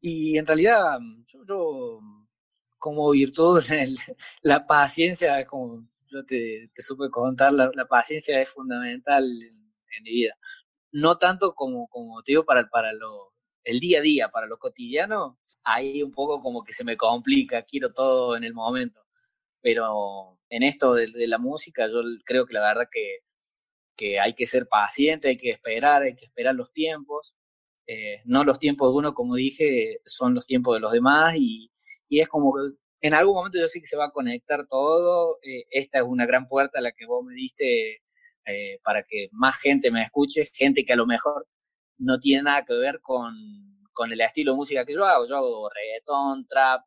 Y 0.00 0.38
en 0.38 0.46
realidad, 0.46 0.98
yo, 1.46 2.00
como 2.78 3.10
virtud, 3.10 3.62
la 4.42 4.66
paciencia 4.66 5.46
como 5.46 5.88
yo 6.06 6.24
te, 6.24 6.70
supe 6.76 7.10
contar, 7.10 7.52
la, 7.52 7.86
paciencia 7.86 8.40
es 8.40 8.50
fundamental 8.50 9.24
en, 9.24 10.02
mi 10.02 10.10
vida. 10.10 10.34
No 10.92 11.16
tanto 11.18 11.54
como, 11.54 11.88
como 11.88 12.22
te 12.22 12.32
digo, 12.32 12.44
para, 12.44 12.68
para 12.68 12.92
lo, 12.92 13.32
el 13.64 13.80
día 13.80 13.98
a 13.98 14.02
día, 14.02 14.28
para 14.28 14.46
lo 14.46 14.58
cotidiano, 14.58 15.38
ahí 15.64 16.02
un 16.02 16.12
poco 16.12 16.40
como 16.40 16.62
que 16.62 16.72
se 16.72 16.84
me 16.84 16.96
complica, 16.96 17.62
quiero 17.62 17.92
todo 17.92 18.36
en 18.36 18.44
el 18.44 18.54
momento. 18.54 19.00
Pero 19.60 20.38
en 20.50 20.62
esto 20.62 20.94
de, 20.94 21.08
la 21.26 21.38
música, 21.38 21.88
yo 21.88 22.02
creo 22.24 22.46
que 22.46 22.54
la 22.54 22.60
verdad 22.60 22.88
que, 22.90 23.20
que, 23.96 24.20
hay 24.20 24.34
que 24.34 24.46
ser 24.46 24.68
paciente, 24.68 25.28
hay 25.28 25.36
que 25.36 25.50
esperar, 25.50 26.02
hay 26.02 26.14
que 26.14 26.26
esperar 26.26 26.54
los 26.54 26.72
tiempos. 26.72 27.34
Eh, 27.86 28.22
no 28.24 28.44
los 28.44 28.58
tiempos 28.58 28.90
de 28.90 28.98
uno, 28.98 29.14
como 29.14 29.34
dije, 29.36 30.00
son 30.06 30.34
los 30.34 30.46
tiempos 30.46 30.74
de 30.74 30.80
los 30.80 30.92
demás 30.92 31.34
y, 31.36 31.70
y 32.08 32.20
es 32.20 32.28
como 32.28 32.54
que 32.54 32.76
en 33.06 33.14
algún 33.14 33.34
momento 33.34 33.58
yo 33.58 33.66
sé 33.66 33.80
que 33.80 33.86
se 33.86 33.96
va 33.96 34.06
a 34.06 34.12
conectar 34.12 34.66
todo. 34.66 35.38
Eh, 35.42 35.64
esta 35.70 35.98
es 35.98 36.04
una 36.06 36.26
gran 36.26 36.46
puerta 36.48 36.78
a 36.78 36.82
la 36.82 36.92
que 36.92 37.06
vos 37.06 37.24
me 37.24 37.34
diste 37.34 38.02
eh, 38.46 38.80
para 38.82 39.02
que 39.04 39.28
más 39.32 39.58
gente 39.58 39.90
me 39.90 40.02
escuche, 40.02 40.44
gente 40.54 40.84
que 40.84 40.94
a 40.94 40.96
lo 40.96 41.06
mejor 41.06 41.46
no 41.98 42.18
tiene 42.18 42.44
nada 42.44 42.64
que 42.64 42.74
ver 42.74 43.00
con, 43.00 43.34
con 43.92 44.12
el 44.12 44.20
estilo 44.20 44.52
de 44.52 44.56
música 44.56 44.84
que 44.86 44.94
yo 44.94 45.04
hago. 45.04 45.26
Yo 45.26 45.36
hago 45.36 45.68
reggaetón, 45.70 46.46
trap, 46.46 46.82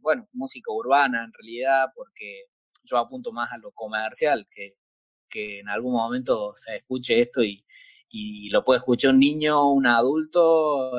bueno, 0.00 0.28
música 0.32 0.72
urbana 0.72 1.24
en 1.24 1.32
realidad, 1.32 1.86
porque 1.94 2.46
yo 2.84 2.98
apunto 2.98 3.32
más 3.32 3.52
a 3.52 3.58
lo 3.58 3.72
comercial, 3.72 4.46
que, 4.50 4.76
que 5.34 5.58
en 5.58 5.68
algún 5.68 5.94
momento 5.94 6.52
se 6.54 6.76
escuche 6.76 7.20
esto 7.20 7.42
y, 7.42 7.64
y 8.08 8.48
lo 8.50 8.62
puede 8.62 8.78
escuchar 8.78 9.10
un 9.10 9.18
niño, 9.18 9.70
un 9.72 9.86
adulto, 9.86 10.92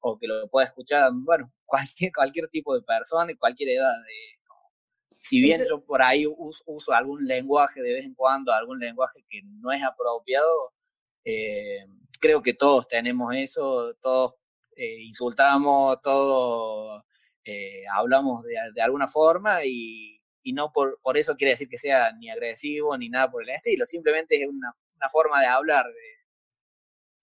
o 0.00 0.18
que 0.18 0.26
lo 0.26 0.48
pueda 0.48 0.66
escuchar, 0.66 1.10
bueno, 1.12 1.52
cualquier, 1.66 2.12
cualquier 2.12 2.48
tipo 2.48 2.74
de 2.74 2.82
persona 2.82 3.32
y 3.32 3.36
cualquier 3.36 3.70
edad. 3.70 3.92
si 5.20 5.40
bien 5.40 5.60
yo 5.68 5.84
por 5.84 6.02
ahí 6.02 6.26
uso, 6.26 6.92
algún 6.92 7.26
lenguaje 7.26 7.82
de 7.82 7.92
vez 7.92 8.04
en 8.06 8.14
cuando, 8.14 8.52
algún 8.52 8.78
lenguaje 8.78 9.24
que 9.28 9.42
no 9.44 9.70
es 9.72 9.82
apropiado, 9.82 10.72
eh, 11.24 11.84
creo 12.20 12.42
que 12.42 12.54
todos 12.54 12.88
tenemos 12.88 13.34
eso, 13.36 13.94
todos 14.00 14.34
eh, 14.76 15.02
insultamos, 15.02 16.00
todos 16.00 17.02
eh, 17.44 17.84
hablamos 17.92 18.44
de, 18.44 18.80
alguna 18.80 19.08
forma 19.08 19.64
y, 19.64 20.19
no 20.44 20.72
por, 20.72 20.98
por, 21.02 21.16
eso 21.18 21.34
quiere 21.36 21.52
decir 21.52 21.68
que 21.68 21.78
sea 21.78 22.12
ni 22.12 22.30
agresivo 22.30 22.96
ni 22.96 23.08
nada 23.08 23.30
por 23.30 23.42
el 23.42 23.50
estilo, 23.50 23.84
simplemente 23.86 24.36
es 24.36 24.48
una, 24.48 24.74
forma 25.10 25.40
de 25.40 25.46
hablar. 25.46 25.86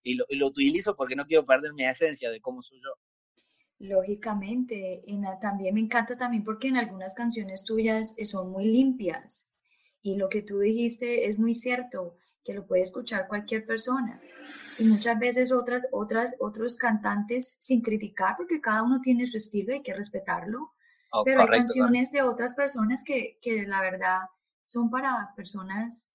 y, 0.03 0.15
lo, 0.15 0.25
y 0.29 0.35
lo 0.35 0.47
utilizo 0.47 0.95
porque 0.95 1.15
no 1.15 1.25
quiero 1.25 1.45
perder 1.45 1.73
mi 1.73 1.85
esencia 1.85 2.29
de 2.31 2.41
cómo 2.41 2.61
soy 2.61 2.79
yo. 2.79 2.91
Lógicamente, 3.79 5.03
también 5.39 5.75
me 5.75 5.81
encanta 5.81 6.17
también 6.17 6.43
porque 6.43 6.69
en 6.69 6.77
algunas 6.77 7.13
canciones 7.13 7.63
tuyas 7.63 8.15
son 8.23 8.51
muy 8.51 8.65
limpias 8.65 9.55
y 10.01 10.15
lo 10.15 10.29
que 10.29 10.41
tú 10.41 10.59
dijiste 10.59 11.29
es 11.29 11.37
muy 11.37 11.53
cierto, 11.53 12.17
que 12.43 12.53
lo 12.53 12.65
puede 12.65 12.81
escuchar 12.81 13.27
cualquier 13.27 13.65
persona. 13.65 14.19
Y 14.79 14.85
muchas 14.85 15.19
veces 15.19 15.51
otras, 15.51 15.89
otras, 15.91 16.37
otros 16.39 16.77
cantantes, 16.77 17.57
sin 17.59 17.81
criticar, 17.81 18.35
porque 18.37 18.61
cada 18.61 18.83
uno 18.83 18.99
tiene 19.01 19.27
su 19.27 19.37
estilo, 19.37 19.73
hay 19.73 19.81
que 19.81 19.93
respetarlo, 19.93 20.71
oh, 21.11 21.23
pero 21.23 21.41
hay 21.41 21.47
canciones 21.47 22.11
de 22.11 22.21
otras 22.21 22.55
personas 22.55 23.03
que, 23.05 23.39
que 23.41 23.65
la 23.65 23.81
verdad 23.81 24.19
son 24.65 24.89
para 24.89 25.33
personas 25.35 26.13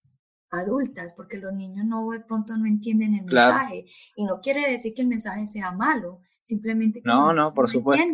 adultas, 0.50 1.14
porque 1.16 1.38
los 1.38 1.52
niños 1.54 1.86
no 1.86 2.10
de 2.10 2.20
pronto 2.20 2.56
no 2.56 2.66
entienden 2.66 3.14
el 3.14 3.24
mensaje 3.24 3.86
y 4.14 4.24
no 4.24 4.40
quiere 4.40 4.70
decir 4.70 4.92
que 4.94 5.02
el 5.02 5.08
mensaje 5.08 5.46
sea 5.46 5.72
malo, 5.72 6.20
simplemente 6.42 7.00
no, 7.04 7.32
no, 7.32 7.54
por 7.54 7.68
supuesto. 7.68 8.04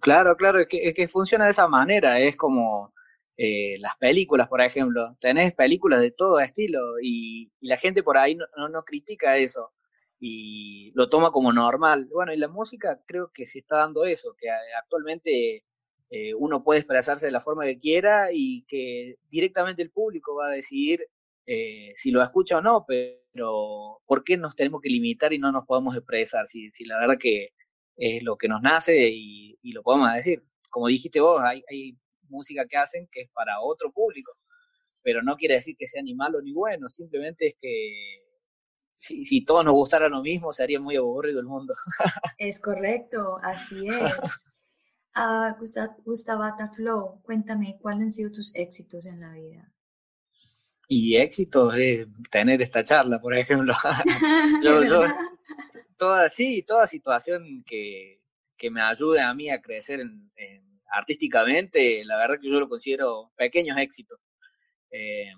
Claro, 0.00 0.36
claro, 0.36 0.60
es 0.60 0.68
que, 0.68 0.78
es 0.82 0.94
que 0.94 1.08
funciona 1.08 1.44
de 1.44 1.50
esa 1.50 1.68
manera, 1.68 2.18
es 2.20 2.36
como 2.36 2.94
eh, 3.36 3.76
las 3.78 3.96
películas, 3.96 4.48
por 4.48 4.62
ejemplo, 4.62 5.16
tenés 5.20 5.52
películas 5.54 6.00
de 6.00 6.12
todo 6.12 6.40
estilo 6.40 6.80
y, 7.02 7.52
la 7.60 7.76
gente 7.76 8.02
por 8.02 8.16
ahí 8.16 8.34
no, 8.34 8.68
no, 8.68 8.82
critica 8.84 9.36
eso 9.36 9.72
y 10.20 10.92
lo 10.94 11.08
toma 11.08 11.30
como 11.30 11.52
normal. 11.52 12.08
Bueno, 12.12 12.32
y 12.32 12.36
la 12.36 12.48
música 12.48 13.00
creo 13.06 13.30
que 13.32 13.46
se 13.46 13.60
está 13.60 13.78
dando 13.78 14.04
eso, 14.04 14.34
que 14.38 14.48
actualmente 14.80 15.64
eh, 16.10 16.34
uno 16.34 16.64
puede 16.64 16.80
expresarse 16.80 17.26
de 17.26 17.32
la 17.32 17.40
forma 17.40 17.64
que 17.64 17.78
quiera 17.78 18.28
y 18.32 18.64
que 18.66 19.16
directamente 19.28 19.82
el 19.82 19.90
público 19.90 20.34
va 20.36 20.48
a 20.48 20.52
decidir 20.52 21.06
eh, 21.46 21.92
si 21.96 22.10
lo 22.10 22.22
escucha 22.22 22.58
o 22.58 22.62
no, 22.62 22.84
pero 22.86 24.00
¿por 24.06 24.24
qué 24.24 24.36
nos 24.36 24.54
tenemos 24.54 24.80
que 24.82 24.90
limitar 24.90 25.32
y 25.32 25.38
no 25.38 25.52
nos 25.52 25.66
podemos 25.66 25.96
expresar? 25.96 26.46
Si, 26.46 26.70
si 26.72 26.84
la 26.84 26.98
verdad 26.98 27.16
que 27.18 27.50
es 27.96 28.22
lo 28.22 28.36
que 28.36 28.48
nos 28.48 28.62
nace 28.62 29.10
y, 29.10 29.56
lo 29.72 29.82
podemos 29.82 30.12
decir. 30.14 30.42
Como 30.70 30.88
dijiste 30.88 31.20
vos, 31.20 31.40
hay, 31.42 31.62
hay, 31.70 31.96
música 32.30 32.66
que 32.68 32.76
hacen 32.76 33.08
que 33.10 33.22
es 33.22 33.30
para 33.30 33.60
otro 33.60 33.90
público, 33.90 34.32
pero 35.02 35.22
no 35.22 35.36
quiere 35.36 35.54
decir 35.54 35.74
que 35.78 35.88
sea 35.88 36.02
ni 36.02 36.14
malo 36.14 36.42
ni 36.42 36.52
bueno, 36.52 36.88
simplemente 36.88 37.46
es 37.46 37.56
que 37.58 38.27
si, 38.98 39.24
si 39.24 39.44
todos 39.44 39.64
nos 39.64 39.74
gustara 39.74 40.08
lo 40.08 40.22
mismo, 40.22 40.52
sería 40.52 40.80
muy 40.80 40.96
aburrido 40.96 41.38
el 41.38 41.46
mundo. 41.46 41.72
es 42.38 42.60
correcto, 42.60 43.38
así 43.42 43.86
es. 43.86 44.52
Uh, 45.16 45.52
Gustavata 46.04 46.70
Flow, 46.70 47.20
cuéntame, 47.24 47.76
¿cuáles 47.80 48.02
han 48.02 48.12
sido 48.12 48.30
tus 48.30 48.54
éxitos 48.54 49.04
en 49.04 49.20
la 49.20 49.32
vida? 49.32 49.68
y 50.88 51.16
éxito 51.16 51.70
es 51.72 52.06
tener 52.30 52.62
esta 52.62 52.82
charla, 52.82 53.20
por 53.20 53.34
ejemplo. 53.34 53.74
yo, 54.64 54.82
yo, 54.84 55.02
toda, 55.96 56.30
sí, 56.30 56.64
toda 56.66 56.86
situación 56.86 57.62
que, 57.64 58.22
que, 58.56 58.70
me 58.70 58.80
ayude 58.80 59.20
a 59.20 59.34
mí 59.34 59.50
a 59.50 59.60
crecer 59.60 60.00
en, 60.00 60.30
artísticamente, 60.90 62.02
la 62.04 62.16
verdad 62.16 62.38
que 62.40 62.48
yo 62.48 62.58
lo 62.58 62.68
considero 62.68 63.30
pequeños 63.36 63.76
éxitos. 63.76 64.18
Eh, 64.90 65.30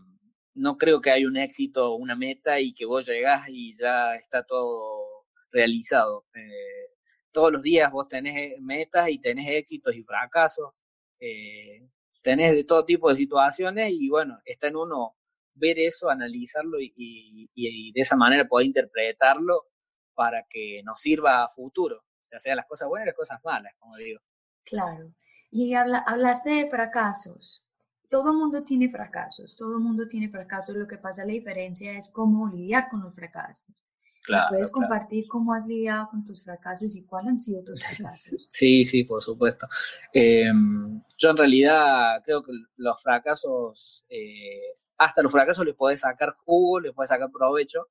no 0.60 0.76
creo 0.76 1.00
que 1.00 1.10
haya 1.10 1.26
un 1.26 1.38
éxito, 1.38 1.94
una 1.94 2.14
meta 2.14 2.60
y 2.60 2.74
que 2.74 2.84
vos 2.84 3.06
llegás 3.06 3.48
y 3.48 3.74
ya 3.74 4.14
está 4.14 4.44
todo 4.44 5.24
realizado. 5.50 6.26
Eh, 6.34 6.92
todos 7.32 7.50
los 7.50 7.62
días 7.62 7.90
vos 7.90 8.06
tenés 8.06 8.60
metas 8.60 9.08
y 9.08 9.18
tenés 9.18 9.48
éxitos 9.48 9.96
y 9.96 10.02
fracasos. 10.02 10.82
Eh, 11.18 11.88
tenés 12.22 12.52
de 12.52 12.64
todo 12.64 12.84
tipo 12.84 13.08
de 13.08 13.16
situaciones 13.16 13.90
y 13.92 14.10
bueno, 14.10 14.38
está 14.44 14.68
en 14.68 14.76
uno 14.76 15.16
ver 15.54 15.78
eso, 15.78 16.10
analizarlo 16.10 16.76
y, 16.78 17.48
de 17.54 18.00
esa 18.00 18.16
manera 18.16 18.46
poder 18.46 18.66
interpretarlo 18.66 19.64
para 20.14 20.44
que 20.48 20.82
nos 20.84 21.00
sirva 21.00 21.42
a 21.42 21.48
futuro, 21.48 22.04
ya 22.30 22.38
sea 22.38 22.54
las 22.54 22.66
cosas 22.66 22.88
buenas 22.88 23.06
y 23.06 23.08
las 23.08 23.16
cosas 23.16 23.40
malas, 23.42 23.72
como 23.78 23.96
digo. 23.96 24.20
Claro. 24.64 25.14
Y 25.50 25.72
habla, 25.72 26.04
hablaste 26.06 26.50
de 26.50 26.66
fracasos. 26.66 27.64
Todo 28.10 28.34
mundo 28.34 28.64
tiene 28.64 28.88
fracasos, 28.88 29.56
todo 29.56 29.78
mundo 29.78 30.08
tiene 30.08 30.28
fracasos. 30.28 30.74
Lo 30.74 30.88
que 30.88 30.98
pasa, 30.98 31.24
la 31.24 31.32
diferencia 31.32 31.92
es 31.92 32.10
cómo 32.12 32.48
lidiar 32.48 32.88
con 32.90 33.02
los 33.02 33.14
fracasos. 33.14 33.66
¿Puedes 34.48 34.70
compartir 34.70 35.26
cómo 35.28 35.54
has 35.54 35.66
lidiado 35.66 36.08
con 36.10 36.24
tus 36.24 36.44
fracasos 36.44 36.94
y 36.96 37.04
cuáles 37.04 37.30
han 37.30 37.38
sido 37.38 37.64
tus 37.64 37.80
fracasos? 37.96 38.46
Sí, 38.50 38.84
sí, 38.84 39.04
por 39.04 39.22
supuesto. 39.22 39.66
Em, 40.12 41.00
yo 41.16 41.30
en 41.30 41.36
realidad 41.36 42.20
creo 42.24 42.42
que 42.42 42.52
los 42.76 43.00
fracasos, 43.00 44.04
eh, 44.08 44.74
hasta 44.98 45.22
los 45.22 45.32
fracasos 45.32 45.64
les 45.64 45.74
podés 45.74 46.00
sacar 46.00 46.34
jugo, 46.44 46.80
les 46.80 46.92
podés 46.92 47.08
sacar 47.08 47.30
provecho, 47.30 47.88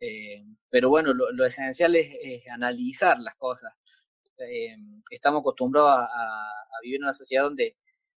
em, 0.00 0.56
pero 0.68 0.88
bueno, 0.88 1.12
lo, 1.12 1.44
esencial 1.44 1.94
es, 1.96 2.12
analizar 2.50 3.18
las 3.20 3.36
cosas. 3.36 3.72
Em, 4.38 5.02
estamos 5.10 5.40
acostumbrados 5.40 5.90
a, 5.90 6.04
a, 6.04 6.80
vivir 6.82 6.96
en 6.96 7.04
una 7.04 7.12
sociedad 7.12 7.44
donde, 7.44 7.76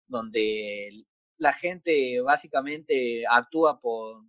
donde 0.07 1.05
la 1.41 1.53
gente 1.53 2.21
básicamente 2.21 3.23
actúa 3.27 3.79
por 3.79 4.23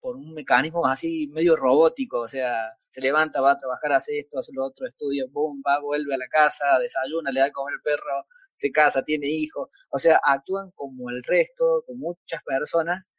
por 0.00 0.16
un 0.16 0.32
mecanismo 0.32 0.86
así 0.86 1.28
medio 1.28 1.56
robótico, 1.56 2.20
o 2.20 2.28
sea, 2.28 2.72
se 2.88 3.00
levanta, 3.00 3.40
va 3.40 3.52
a 3.52 3.58
trabajar, 3.58 3.92
hace 3.92 4.20
esto, 4.20 4.38
hace 4.38 4.52
lo 4.54 4.64
otro, 4.64 4.86
estudia, 4.86 5.24
boom, 5.28 5.60
va, 5.66 5.80
vuelve 5.80 6.14
a 6.14 6.18
la 6.18 6.28
casa, 6.28 6.78
desayuna, 6.80 7.32
le 7.32 7.40
da 7.40 7.46
de 7.46 7.52
comer 7.52 7.74
el 7.74 7.82
perro, 7.82 8.24
se 8.54 8.70
casa, 8.70 9.02
tiene 9.02 9.26
hijos, 9.28 9.68
o 9.90 9.98
sea, 9.98 10.20
actúan 10.24 10.70
como 10.76 11.10
el 11.10 11.22
resto, 11.24 11.82
como 11.86 12.10
muchas 12.10 12.42
personas, 12.44 13.10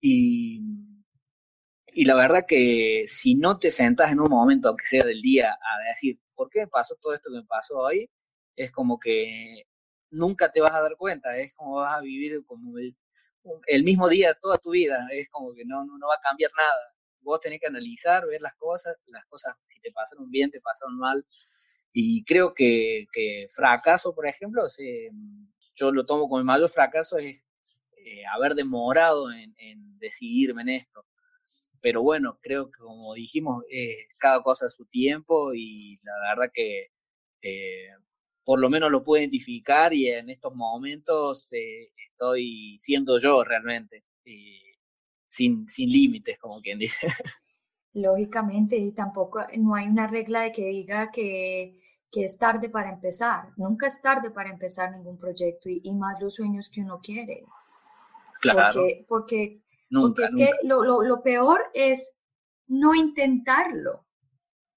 y, 0.00 0.60
y 1.92 2.04
la 2.04 2.14
verdad 2.14 2.44
que 2.46 3.04
si 3.06 3.36
no 3.36 3.58
te 3.58 3.70
sentas 3.70 4.12
en 4.12 4.20
un 4.20 4.28
momento, 4.30 4.68
aunque 4.68 4.84
sea 4.84 5.04
del 5.04 5.22
día, 5.22 5.52
a 5.52 5.88
decir, 5.88 6.20
¿por 6.34 6.50
qué 6.50 6.60
me 6.60 6.68
pasó 6.68 6.96
todo 7.00 7.14
esto 7.14 7.30
que 7.32 7.38
me 7.40 7.46
pasó 7.46 7.78
hoy? 7.78 8.10
Es 8.56 8.70
como 8.72 8.98
que 8.98 9.64
nunca 10.10 10.50
te 10.50 10.60
vas 10.60 10.72
a 10.72 10.80
dar 10.80 10.96
cuenta, 10.96 11.36
es 11.38 11.52
como 11.54 11.76
vas 11.76 11.98
a 11.98 12.00
vivir 12.00 12.44
como 12.46 12.78
el, 12.78 12.96
el 13.66 13.84
mismo 13.84 14.08
día 14.08 14.34
toda 14.34 14.58
tu 14.58 14.70
vida, 14.70 15.06
es 15.12 15.28
como 15.30 15.54
que 15.54 15.64
no, 15.64 15.84
no, 15.84 16.08
va 16.08 16.14
a 16.14 16.20
cambiar 16.20 16.50
nada. 16.56 16.94
vos 17.20 17.40
tenés 17.40 17.60
que 17.60 17.66
analizar, 17.66 18.26
ver 18.26 18.42
las 18.42 18.54
cosas, 18.54 18.96
las 19.06 19.24
cosas 19.26 19.54
si 19.64 19.80
te 19.80 19.92
pasaron 19.92 20.30
bien, 20.30 20.50
te 20.50 20.60
pasaron 20.60 20.96
mal. 20.98 21.24
Y 21.92 22.24
creo 22.24 22.52
que, 22.54 23.06
que 23.12 23.46
fracaso, 23.50 24.14
por 24.14 24.26
ejemplo, 24.26 24.62
yo 25.74 25.92
lo 25.92 26.04
tomo 26.04 26.24
como 26.28 26.38
el 26.38 26.44
mayor 26.44 26.68
fracaso 26.68 27.16
es 27.18 27.46
eh, 27.96 28.24
haber 28.26 28.54
demorado 28.54 29.32
en, 29.32 29.54
decidirme 29.98 30.62
en 30.62 30.68
esto. 30.70 31.06
Pero 31.80 32.02
bueno, 32.02 32.38
creo 32.42 32.70
que 32.70 32.78
como 32.80 33.14
dijimos, 33.14 33.64
cada 34.18 34.42
cosa 34.42 34.66
a 34.66 34.68
su 34.68 34.86
tiempo 34.86 35.54
y 35.54 35.98
la 36.02 36.34
verdad 36.34 36.50
que 36.52 36.90
eh, 37.42 37.90
por 38.46 38.60
lo 38.60 38.70
menos 38.70 38.92
lo 38.92 39.02
puedo 39.02 39.20
identificar 39.20 39.92
y 39.92 40.08
en 40.08 40.30
estos 40.30 40.54
momentos 40.54 41.48
estoy 41.50 42.76
siendo 42.78 43.18
yo 43.18 43.42
realmente, 43.42 44.04
sin, 45.26 45.68
sin 45.68 45.88
límites, 45.88 46.38
como 46.38 46.60
quien 46.60 46.78
dice. 46.78 47.08
Lógicamente, 47.92 48.76
y 48.76 48.92
tampoco 48.92 49.44
no 49.58 49.74
hay 49.74 49.88
una 49.88 50.06
regla 50.06 50.42
de 50.42 50.52
que 50.52 50.64
diga 50.66 51.10
que, 51.10 51.80
que 52.08 52.24
es 52.24 52.38
tarde 52.38 52.68
para 52.68 52.90
empezar. 52.90 53.48
Nunca 53.56 53.88
es 53.88 54.00
tarde 54.00 54.30
para 54.30 54.50
empezar 54.50 54.92
ningún 54.92 55.18
proyecto 55.18 55.68
y, 55.68 55.80
y 55.82 55.92
más 55.94 56.20
los 56.20 56.34
sueños 56.34 56.70
que 56.70 56.82
uno 56.82 57.00
quiere. 57.02 57.42
Porque, 58.40 59.04
porque, 59.08 59.62
es 60.22 60.36
que 60.36 60.50
lo, 60.62 60.84
lo, 60.84 61.22
peor 61.24 61.60
es 61.74 62.22
no 62.68 62.94
intentarlo. 62.94 64.06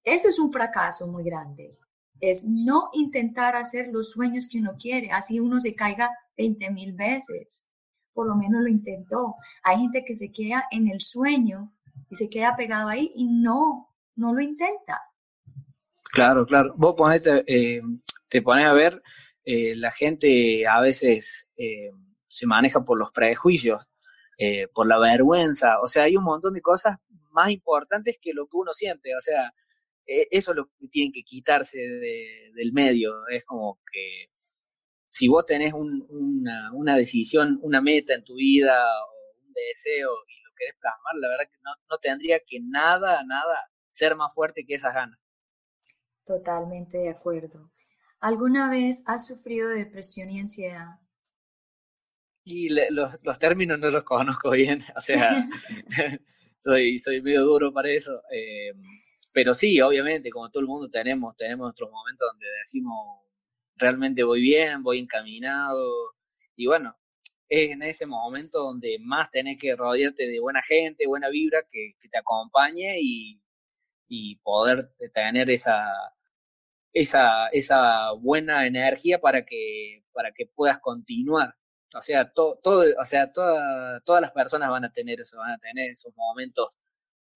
Ese 0.04 0.30
es 0.30 0.40
un 0.40 0.52
fracaso 0.52 1.06
muy 1.12 1.24
grande. 1.24 1.78
Es 2.20 2.48
no 2.48 2.90
intentar 2.94 3.56
hacer 3.56 3.88
los 3.92 4.12
sueños 4.12 4.48
que 4.50 4.60
uno 4.60 4.76
quiere. 4.80 5.12
Así 5.12 5.40
uno 5.40 5.60
se 5.60 5.76
caiga 5.76 6.10
20 6.38 6.72
mil 6.72 6.94
veces. 6.94 7.68
Por 8.14 8.28
lo 8.28 8.36
menos 8.36 8.62
lo 8.62 8.70
intentó. 8.70 9.36
Hay 9.64 9.78
gente 9.78 10.04
que 10.06 10.16
se 10.16 10.32
queda 10.32 10.66
en 10.72 10.88
el 10.88 11.02
sueño 11.02 11.74
y 12.10 12.16
se 12.16 12.30
queda 12.30 12.56
pegado 12.56 12.90
ahí 12.90 13.12
y 13.16 13.28
no, 13.28 13.96
no 14.16 14.34
lo 14.34 14.42
intenta. 14.42 15.02
Claro, 16.12 16.46
claro. 16.46 16.74
Vos 16.76 16.96
eh, 17.48 17.82
te 18.28 18.42
pones 18.42 18.66
a 18.66 18.74
ver, 18.74 19.02
eh, 19.44 19.76
la 19.76 19.92
gente 19.92 20.68
a 20.68 20.80
veces 20.80 21.50
eh, 21.58 21.92
se 22.28 22.46
maneja 22.46 22.84
por 22.84 23.00
los 23.00 23.12
prejuicios, 23.12 23.90
eh, 24.38 24.68
por 24.74 24.88
la 24.88 25.00
vergüenza, 25.00 25.80
o 25.82 25.88
sea, 25.88 26.04
hay 26.04 26.16
un 26.16 26.24
montón 26.24 26.54
de 26.54 26.62
cosas 26.62 26.98
más 27.32 27.50
importantes 27.50 28.20
que 28.22 28.34
lo 28.34 28.46
que 28.46 28.58
uno 28.58 28.74
siente, 28.74 29.16
o 29.16 29.20
sea, 29.20 29.54
eso 30.32 30.52
es 30.52 30.58
lo 30.58 30.66
que 30.80 30.88
tienen 30.88 31.12
que 31.12 31.24
quitarse 31.24 31.78
del 31.80 32.74
medio, 32.74 33.28
es 33.28 33.46
como 33.46 33.80
que 33.92 34.32
si 35.08 35.28
vos 35.28 35.46
tenés 35.46 35.74
una, 35.74 36.72
una, 36.74 36.96
decisión, 36.96 37.60
una 37.64 37.82
meta 37.82 38.14
en 38.14 38.24
tu 38.24 38.36
vida 38.36 38.86
o 38.86 39.48
un 39.48 39.54
deseo 39.54 40.12
y 40.28 40.44
lo 40.44 40.52
querés 40.56 40.76
plasmar, 40.80 41.16
la 41.20 41.30
verdad 41.30 41.46
que 41.52 41.58
no, 41.64 41.72
no 41.90 41.98
tendría 41.98 42.40
que 42.40 42.60
nada, 42.62 43.24
nada 43.24 43.70
ser 43.90 44.16
más 44.16 44.34
fuerte 44.34 44.66
que 44.66 44.76
esas 44.76 44.94
ganas. 44.94 45.20
Totalmente 46.26 47.00
de 47.00 47.10
acuerdo. 47.10 47.72
¿Alguna 48.20 48.70
vez 48.70 49.04
has 49.08 49.28
sufrido 49.28 49.70
de 49.70 49.86
depresión 49.86 50.30
y 50.30 50.40
ansiedad? 50.40 51.00
Y 52.44 52.70
los, 52.70 53.18
los, 53.22 53.40
términos 53.40 53.80
no 53.80 53.90
los 53.90 54.04
conozco 54.04 54.52
bien, 54.52 54.80
o 54.96 55.02
sea, 55.02 55.48
soy, 56.60 57.00
soy 57.00 57.22
medio 57.22 57.46
duro 57.46 57.74
para 57.74 57.90
eso. 57.90 58.22
Eh, 58.32 58.74
pero 59.32 59.54
sí, 59.54 59.80
obviamente, 59.82 60.30
como 60.32 60.50
todo 60.50 60.62
el 60.62 60.68
mundo 60.68 60.90
tenemos, 60.90 61.36
tenemos 61.38 61.66
nuestros 61.66 61.92
momentos 61.92 62.28
donde 62.32 62.48
decimos, 62.60 63.22
realmente 63.76 64.24
voy 64.24 64.42
bien, 64.42 64.84
voy 64.84 65.00
encaminado. 65.00 66.16
Y 66.56 66.68
bueno, 66.68 66.98
es 67.50 67.72
en 67.72 67.82
ese 67.84 68.06
momento 68.06 68.60
donde 68.60 68.98
más 69.02 69.30
tenés 69.32 69.58
que 69.60 69.76
rodearte 69.76 70.28
de 70.28 70.40
buena 70.40 70.62
gente, 70.62 71.08
buena 71.08 71.30
vibra, 71.30 71.64
que, 71.70 71.94
te 72.10 72.18
acompañe 72.18 72.98
y, 73.02 73.42
y 74.08 74.38
poder 74.38 74.92
tener 75.14 75.50
esa, 75.50 75.84
esa, 76.94 77.48
esa 77.50 78.12
buena 78.14 78.66
energía 78.68 79.20
para 79.20 79.46
que, 79.46 80.04
para 80.14 80.32
que 80.32 80.46
puedas 80.48 80.80
continuar. 80.80 81.56
O 81.96 82.02
sea, 82.02 82.32
todo, 82.32 82.60
o 82.64 83.06
sea 83.06 83.32
todas 83.32 84.22
las 84.22 84.32
personas 84.32 84.70
van 84.70 84.86
a 84.86 84.92
tener 84.92 85.22
eso, 85.22 85.38
van 85.38 85.52
a 85.52 85.58
tener 85.58 85.92
esos 85.92 86.14
momentos 86.16 86.78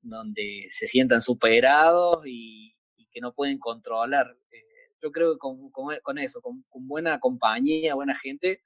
donde 0.04 0.68
se 0.70 0.88
sientan 0.88 1.22
superados 1.22 2.24
y, 2.26 2.76
que 3.12 3.22
no 3.22 3.34
pueden 3.34 3.60
controlar. 3.60 4.36
Eh, 4.52 4.96
yo 5.02 5.12
creo 5.12 5.34
que 5.34 5.38
con, 5.38 5.70
con, 5.70 6.18
eso, 6.18 6.42
con, 6.42 6.64
buena 6.88 7.20
compañía, 7.20 7.94
buena 7.94 8.16
gente 8.16 8.64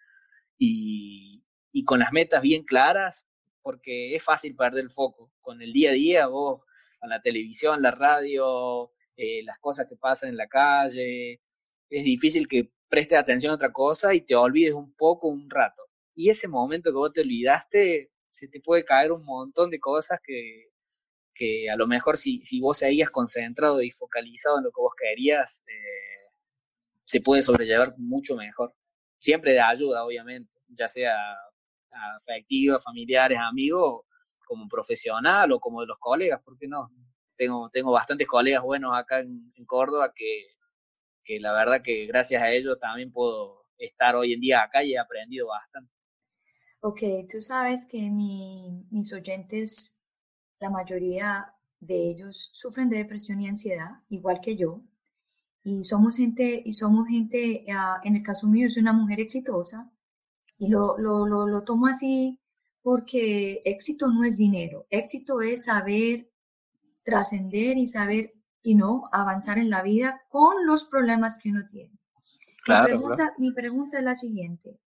y, 0.57 1.43
y 1.71 1.83
con 1.83 1.99
las 1.99 2.13
metas 2.13 2.41
bien 2.41 2.63
claras, 2.63 3.27
porque 3.61 4.15
es 4.15 4.23
fácil 4.23 4.55
perder 4.55 4.85
el 4.85 4.91
foco. 4.91 5.33
Con 5.41 5.61
el 5.61 5.73
día 5.73 5.89
a 5.89 5.93
día, 5.93 6.27
vos, 6.27 6.61
con 6.99 7.09
la 7.09 7.21
televisión, 7.21 7.81
la 7.81 7.91
radio, 7.91 8.91
eh, 9.17 9.43
las 9.43 9.59
cosas 9.59 9.87
que 9.89 9.97
pasan 9.97 10.29
en 10.29 10.37
la 10.37 10.47
calle, 10.47 11.41
es 11.89 12.03
difícil 12.03 12.47
que 12.47 12.71
prestes 12.87 13.17
atención 13.17 13.51
a 13.51 13.55
otra 13.55 13.73
cosa 13.73 14.13
y 14.13 14.21
te 14.21 14.35
olvides 14.35 14.73
un 14.73 14.93
poco 14.93 15.27
un 15.27 15.49
rato. 15.49 15.83
Y 16.15 16.29
ese 16.29 16.47
momento 16.47 16.91
que 16.91 16.97
vos 16.97 17.13
te 17.13 17.21
olvidaste, 17.21 18.11
se 18.29 18.47
te 18.47 18.61
puede 18.61 18.85
caer 18.85 19.11
un 19.11 19.25
montón 19.25 19.69
de 19.69 19.79
cosas 19.79 20.19
que, 20.23 20.69
que 21.37 21.69
a 21.69 21.75
lo 21.75 21.87
mejor 21.87 22.17
si, 22.17 22.43
si 22.43 22.59
vos 22.59 22.77
seguías 22.77 23.09
concentrado 23.09 23.81
y 23.81 23.91
focalizado 23.91 24.57
en 24.57 24.65
lo 24.65 24.71
que 24.71 24.81
vos 24.81 24.93
querías, 24.97 25.63
eh, 25.67 26.31
se 27.03 27.21
puede 27.21 27.41
sobrellevar 27.41 27.93
mucho 27.97 28.35
mejor. 28.35 28.73
Siempre 29.19 29.53
de 29.53 29.61
ayuda, 29.61 30.03
obviamente, 30.03 30.51
ya 30.69 30.87
sea 30.87 31.15
afectiva, 32.17 32.77
familiares, 32.79 33.39
amigos, 33.41 34.05
como 34.45 34.67
profesional 34.67 35.51
o 35.51 35.59
como 35.59 35.81
de 35.81 35.87
los 35.87 35.97
colegas, 35.99 36.41
¿por 36.43 36.57
qué 36.57 36.67
no? 36.67 36.89
Tengo, 37.35 37.69
tengo 37.69 37.91
bastantes 37.91 38.27
colegas 38.27 38.63
buenos 38.63 38.91
acá 38.95 39.19
en, 39.19 39.51
en 39.55 39.65
Córdoba 39.65 40.11
que, 40.15 40.47
que 41.23 41.39
la 41.39 41.53
verdad 41.53 41.81
que 41.83 42.05
gracias 42.07 42.41
a 42.41 42.49
ellos 42.51 42.79
también 42.79 43.11
puedo 43.11 43.65
estar 43.77 44.15
hoy 44.15 44.33
en 44.33 44.39
día 44.39 44.63
acá 44.63 44.83
y 44.83 44.93
he 44.93 44.99
aprendido 44.99 45.47
bastante. 45.47 45.91
Ok, 46.79 47.01
tú 47.29 47.41
sabes 47.41 47.87
que 47.89 48.09
mis 48.09 49.13
oyentes, 49.13 49.96
la 50.59 50.69
mayoría 50.69 51.53
de 51.79 52.09
ellos 52.09 52.49
sufren 52.53 52.89
de 52.89 52.97
depresión 52.97 53.39
y 53.39 53.47
ansiedad, 53.47 54.03
igual 54.09 54.39
que 54.41 54.55
yo. 54.55 54.83
Y 55.63 55.83
somos 55.83 56.17
gente, 56.17 56.61
y 56.63 56.73
somos 56.73 57.07
gente, 57.07 57.65
ah, 57.73 57.99
en 58.03 58.15
el 58.15 58.23
caso 58.23 58.47
mío, 58.47 58.69
soy 58.69 58.81
una 58.81 58.93
mujer 58.93 59.19
exitosa. 59.19 59.91
Y 60.57 60.69
lo, 60.69 60.97
lo, 60.97 61.27
lo, 61.27 61.47
lo 61.47 61.63
tomo 61.63 61.87
así 61.87 62.39
porque 62.87 63.61
éxito 63.65 64.07
no 64.07 64.23
es 64.23 64.37
dinero. 64.37 64.87
Éxito 64.89 65.41
es 65.41 65.65
saber 65.65 66.31
trascender 67.03 67.77
y 67.77 67.85
saber 67.85 68.33
y 68.63 68.75
no 68.75 69.09
avanzar 69.11 69.57
en 69.57 69.69
la 69.69 69.81
vida 69.81 70.21
con 70.29 70.65
los 70.65 70.85
problemas 70.85 71.37
que 71.37 71.49
uno 71.49 71.61
tiene. 71.69 71.99
mi, 73.37 73.51
pregunta, 73.51 73.97
es 73.97 74.03
la 74.05 74.15
siguiente. 74.15 74.79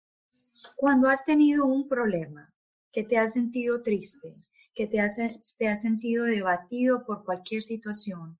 Cuando 0.78 1.10
has 1.10 1.26
tenido 1.26 1.66
un 1.66 1.90
problema, 1.90 2.54
que 2.92 3.04
te 3.04 3.18
has 3.18 3.34
sentido 3.34 3.82
triste, 3.84 4.34
que 4.80 4.88
te 4.88 5.02
has, 5.02 5.18
te 5.58 5.68
has 5.68 5.82
sentido 5.82 6.24
debatido 6.24 7.04
por 7.06 7.26
cualquier 7.26 7.64
situación, 7.64 8.40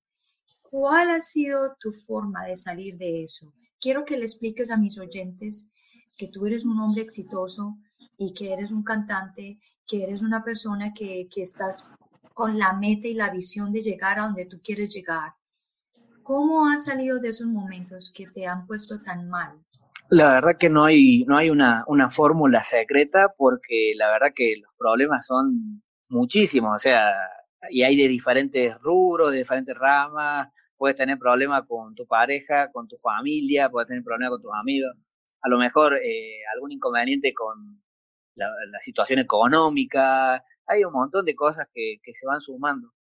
¿cuál 0.62 1.10
ha 1.10 1.20
sido 1.20 1.76
tu 1.78 1.92
forma 1.92 2.46
de 2.46 2.56
salir 2.56 2.96
de 2.96 3.22
eso? 3.22 3.52
Quiero 3.78 4.06
que 4.06 4.16
le 4.16 4.24
expliques 4.24 4.70
a 4.70 4.78
mis 4.78 4.98
oyentes 4.98 5.74
que 6.16 6.28
tú 6.28 6.46
eres 6.46 6.64
un 6.64 6.80
hombre 6.80 7.02
exitoso 7.02 7.76
y 8.16 8.32
que 8.32 8.54
eres 8.54 8.72
un 8.72 8.82
cantante, 8.82 9.60
que 9.86 10.02
eres 10.02 10.22
una 10.22 10.42
persona 10.42 10.94
que, 10.94 11.28
que 11.30 11.42
estás 11.42 11.90
con 12.32 12.58
la 12.58 12.72
meta 12.72 13.06
y 13.06 13.12
la 13.12 13.28
visión 13.28 13.70
de 13.70 13.82
llegar 13.82 14.18
a 14.18 14.22
donde 14.22 14.46
tú 14.46 14.62
quieres 14.64 14.88
llegar. 14.88 15.34
¿Cómo 16.22 16.70
has 16.70 16.86
salido 16.86 17.18
de 17.18 17.28
esos 17.28 17.48
momentos 17.48 18.10
que 18.16 18.28
te 18.28 18.46
han 18.46 18.66
puesto 18.66 19.02
tan 19.02 19.28
mal? 19.28 19.62
La 20.08 20.30
verdad 20.30 20.56
que 20.58 20.70
no 20.70 20.84
hay, 20.84 21.22
no 21.26 21.36
hay 21.36 21.50
una, 21.50 21.84
una 21.86 22.08
fórmula 22.08 22.60
secreta 22.60 23.34
porque 23.36 23.92
la 23.94 24.10
verdad 24.10 24.32
que 24.34 24.54
los 24.56 24.72
problemas 24.78 25.26
son 25.26 25.82
muchísimos, 26.10 26.72
o 26.74 26.78
sea, 26.78 27.12
y 27.70 27.82
hay 27.82 27.96
de 27.96 28.08
diferentes 28.08 28.78
rubros, 28.80 29.32
de 29.32 29.38
diferentes 29.38 29.76
ramas, 29.76 30.48
puedes 30.76 30.96
tener 30.96 31.18
problemas 31.18 31.62
con 31.66 31.94
tu 31.94 32.06
pareja, 32.06 32.70
con 32.72 32.88
tu 32.88 32.96
familia, 32.96 33.70
puedes 33.70 33.88
tener 33.88 34.02
problemas 34.02 34.32
con 34.32 34.42
tus 34.42 34.52
amigos, 34.54 34.92
a 35.42 35.48
lo 35.48 35.58
mejor 35.58 35.96
eh, 35.96 36.40
algún 36.54 36.72
inconveniente 36.72 37.32
con 37.32 37.82
la, 38.34 38.80
situación 38.80 39.18
económica, 39.18 40.42
hay 40.66 40.84
un 40.84 40.92
montón 40.92 41.24
de 41.24 41.34
cosas 41.34 41.66
que, 41.72 41.98
se 42.02 42.26
van 42.26 42.40
sumando. 42.40 42.92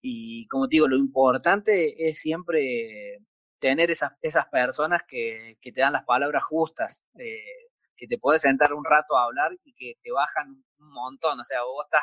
Y 0.00 0.46
como 0.48 0.68
te 0.68 0.76
digo, 0.76 0.88
lo 0.88 0.96
importante 0.96 1.94
es 2.08 2.20
siempre 2.20 3.18
tener 3.58 3.90
esas, 3.90 4.12
esas 4.22 4.46
personas 4.48 5.02
que, 5.02 5.58
te 5.60 5.80
dan 5.80 5.92
las 5.92 6.04
palabras 6.04 6.44
justas, 6.44 7.06
eh, 7.18 7.70
que 7.96 8.06
te 8.06 8.18
puedes 8.18 8.42
sentar 8.42 8.74
un 8.74 8.84
rato 8.84 9.16
a 9.16 9.24
hablar 9.24 9.52
y 9.64 9.72
que 9.72 9.98
te 10.02 10.12
bajan 10.12 10.64
un 10.78 10.92
montón. 10.92 11.40
O 11.40 11.44
sea, 11.44 11.62
vos 11.62 11.86
estás 11.86 12.02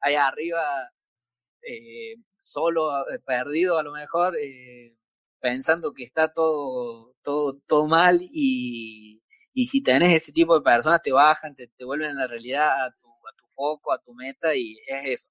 allá 0.00 0.26
arriba 0.28 0.62
eh, 1.62 2.16
solo, 2.40 3.08
eh, 3.10 3.18
perdido 3.20 3.78
a 3.78 3.82
lo 3.82 3.92
mejor, 3.92 4.36
pensando 5.40 5.92
que 5.92 6.04
está 6.04 6.32
todo, 6.32 7.14
todo, 7.22 7.58
todo 7.66 7.86
mal 7.86 8.20
y, 8.22 9.22
y 9.52 9.66
si 9.66 9.82
tenés 9.82 10.12
ese 10.12 10.32
tipo 10.32 10.54
de 10.54 10.62
personas, 10.62 11.02
te 11.02 11.12
bajan, 11.12 11.54
te, 11.54 11.68
te 11.68 11.84
vuelven 11.84 12.10
a 12.10 12.20
la 12.20 12.26
realidad, 12.26 12.68
a 12.86 12.90
tu, 13.00 13.08
a 13.08 13.32
tu 13.36 13.44
foco, 13.48 13.92
a 13.92 14.00
tu 14.00 14.14
meta, 14.14 14.54
y 14.54 14.76
es 14.86 15.04
eso. 15.06 15.28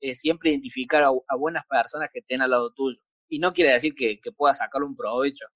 es 0.00 0.20
siempre 0.20 0.50
identificar 0.50 1.04
a, 1.04 1.36
buenas 1.36 1.64
personas 1.66 2.08
que 2.12 2.20
estén 2.20 2.42
al 2.42 2.50
lado 2.50 2.72
tuyo. 2.72 2.98
Y 3.28 3.38
no 3.38 3.52
quiere 3.52 3.72
decir 3.72 3.94
que, 3.94 4.20
que 4.20 4.32
puedas 4.32 4.58
sacarle 4.58 4.86
un 4.86 4.94
provecho 4.96 5.46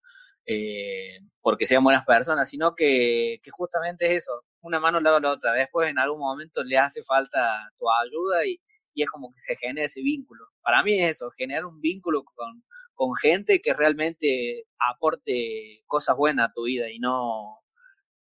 eh, 0.47 1.19
porque 1.43 1.67
sean 1.67 1.85
buenas 1.85 2.05
personas, 2.05 2.49
sino 2.49 2.75
que, 2.75 3.41
que, 3.43 3.51
justamente 3.51 4.07
es 4.07 4.13
eso, 4.13 4.45
una 4.67 4.81
mano 4.81 5.01
lava 5.01 5.21
la 5.21 5.33
otra. 5.33 5.53
Después 5.53 5.89
en 5.91 5.99
algún 5.99 6.19
momento 6.21 6.65
le 6.65 6.79
hace 6.79 7.03
falta 7.05 7.71
tu 7.79 7.87
ayuda 7.91 8.47
y, 8.47 8.61
y 8.95 9.03
es 9.03 9.09
como 9.09 9.31
que 9.31 9.39
se 9.39 9.57
genera 9.57 9.87
ese 9.87 10.03
vínculo. 10.03 10.47
Para 10.63 10.83
mí 10.83 10.99
es 11.01 11.17
eso, 11.17 11.31
generar 11.37 11.65
un 11.67 11.81
vínculo 11.81 12.25
con, 12.25 12.65
con 12.95 13.15
gente 13.15 13.61
que 13.61 13.75
realmente 13.75 14.65
aporte 14.91 15.83
cosas 15.87 16.17
buenas 16.17 16.49
a 16.49 16.53
tu 16.53 16.65
vida 16.65 16.91
y 16.91 16.99
no, 16.99 17.61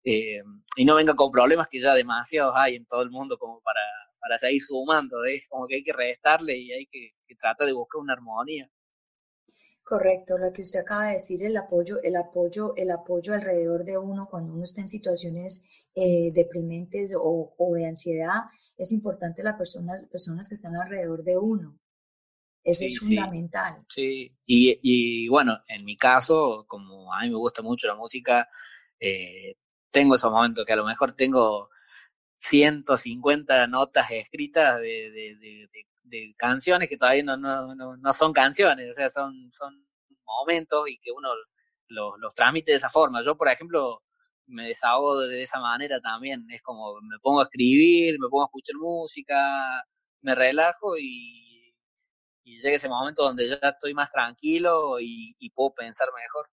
eh, 0.05 0.43
y 0.77 0.85
no 0.85 0.95
venga 0.95 1.15
con 1.15 1.31
problemas 1.31 1.67
que 1.69 1.81
ya 1.81 1.95
demasiados 1.95 2.55
hay 2.57 2.77
en 2.77 2.87
todo 2.87 3.03
el 3.03 3.11
mundo 3.11 3.37
como 3.39 3.61
para, 3.61 3.81
para 4.21 4.39
seguir 4.39 4.63
sumando. 4.63 5.25
Es 5.25 5.49
como 5.49 5.67
que 5.67 5.77
hay 5.77 5.83
que 5.83 5.93
restarle 5.93 6.57
y 6.57 6.73
hay 6.73 6.87
que, 6.87 7.11
tratar 7.41 7.67
de 7.67 7.73
buscar 7.73 8.01
una 8.01 8.13
armonía. 8.13 8.71
Correcto, 9.83 10.39
lo 10.39 10.53
que 10.53 10.63
usted 10.63 10.81
acaba 10.81 11.07
de 11.07 11.15
decir, 11.15 11.45
el 11.45 11.57
apoyo, 11.57 12.01
el 12.03 12.15
apoyo, 12.15 12.73
el 12.77 12.91
apoyo 12.91 13.35
alrededor 13.35 13.85
de 13.85 13.99
uno 13.99 14.29
cuando 14.31 14.55
uno 14.55 14.63
está 14.63 14.81
en 14.81 14.87
situaciones 14.87 15.67
eh, 15.95 16.31
deprimentes 16.33 17.15
o, 17.15 17.55
o, 17.57 17.75
de 17.75 17.87
ansiedad, 17.87 18.45
es 18.77 18.93
importante 18.93 19.43
las 19.43 19.57
personas, 19.57 20.05
personas 20.07 20.49
que 20.49 20.55
están 20.55 20.77
alrededor 20.77 21.23
de 21.23 21.37
uno. 21.37 21.79
Eso 22.65 22.85
es 22.85 22.99
fundamental. 22.99 23.77
Sí, 23.89 24.33
Y, 24.47 24.79
y, 24.83 25.29
bueno, 25.29 25.59
en 25.67 25.85
mi 25.85 25.97
caso, 25.97 26.65
como 26.69 27.13
a 27.13 27.23
mí 27.23 27.31
me 27.31 27.37
gusta 27.37 27.61
mucho 27.61 27.89
la 27.89 27.97
música, 27.97 28.49
eh, 29.01 29.57
tengo 29.91 30.15
esos 30.15 30.31
momentos 30.31 30.65
que 30.65 30.73
a 30.73 30.77
lo 30.77 30.87
mejor 30.87 31.13
tengo 31.13 31.69
150 32.39 33.67
notas 33.67 34.11
escritas 34.11 34.81
de, 34.81 35.11
de, 35.11 35.69
de, 36.05 36.35
canciones 36.37 36.89
que 36.89 36.97
todavía 36.97 37.23
no, 37.23 37.37
no, 37.37 37.97
no, 37.97 38.13
son 38.13 38.33
canciones, 38.33 38.91
o 38.91 38.93
sea, 38.93 39.09
son, 39.09 39.51
son 39.53 39.87
momentos 40.25 40.89
y 40.89 40.99
que 40.99 41.11
uno 41.11 41.29
los, 41.89 42.15
los 42.19 42.35
transmite 42.35 42.73
de 42.73 42.77
esa 42.77 42.91
forma. 42.91 43.23
Yo, 43.25 43.37
por 43.37 43.49
ejemplo, 43.49 44.02
me 44.47 44.67
desahogo 44.67 45.21
de 45.21 45.43
esa 45.43 45.61
manera 45.61 46.01
también. 46.01 46.47
Es 46.51 46.63
como 46.63 47.01
me 47.01 47.19
pongo 47.21 47.41
a 47.41 47.45
escribir, 47.45 48.19
me 48.19 48.29
pongo 48.29 48.43
a 48.43 48.47
escuchar 48.47 48.77
música, 48.77 49.85
me 50.21 50.35
relajo 50.35 50.97
y, 50.99 51.43
y 52.45 52.61
llega 52.61 52.77
ese 52.77 52.89
momento 52.89 53.23
donde 53.23 53.49
ya 53.49 53.69
estoy 53.69 53.95
más 53.95 54.11
tranquilo 54.11 54.99
y, 55.01 55.51
puedo 55.55 55.75
pensar 55.75 56.09
mejor. 56.15 56.51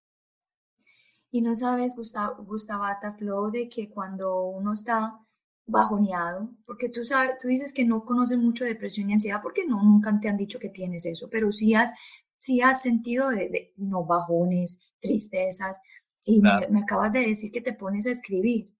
Y 1.31 1.41
no 1.41 1.55
sabes, 1.55 1.95
Gustavo, 1.95 2.43
Gustavata 2.43 3.13
Flow, 3.13 3.51
de 3.51 3.69
que 3.69 3.89
cuando 3.89 4.45
uno 4.45 4.73
está 4.73 5.19
bajoneado, 5.65 6.49
porque 6.65 6.89
tú, 6.89 7.05
sabes, 7.05 7.37
tú 7.39 7.47
dices 7.47 7.73
que 7.73 7.85
no 7.85 8.03
conoces 8.03 8.39
mucho 8.39 8.65
depresión 8.65 9.09
y 9.09 9.13
ansiedad 9.13 9.39
porque 9.41 9.67
no, 9.67 9.83
nunca 9.83 10.17
te 10.19 10.27
han 10.27 10.37
dicho 10.37 10.57
que 10.59 10.69
tienes 10.69 11.05
eso, 11.05 11.27
pero 11.31 11.51
sí 11.51 11.75
has, 11.75 11.93
sí 12.39 12.61
has 12.61 12.81
sentido 12.81 13.29
de, 13.29 13.73
no 13.77 14.05
bajones, 14.05 14.89
tristezas, 14.99 15.79
y 16.29 16.41
me, 16.41 16.79
acabas 16.81 17.11
de 17.11 17.21
decir 17.21 17.51
que 17.51 17.61
te 17.61 17.73
pones 17.73 18.05
a 18.05 18.11
escribir. 18.11 18.71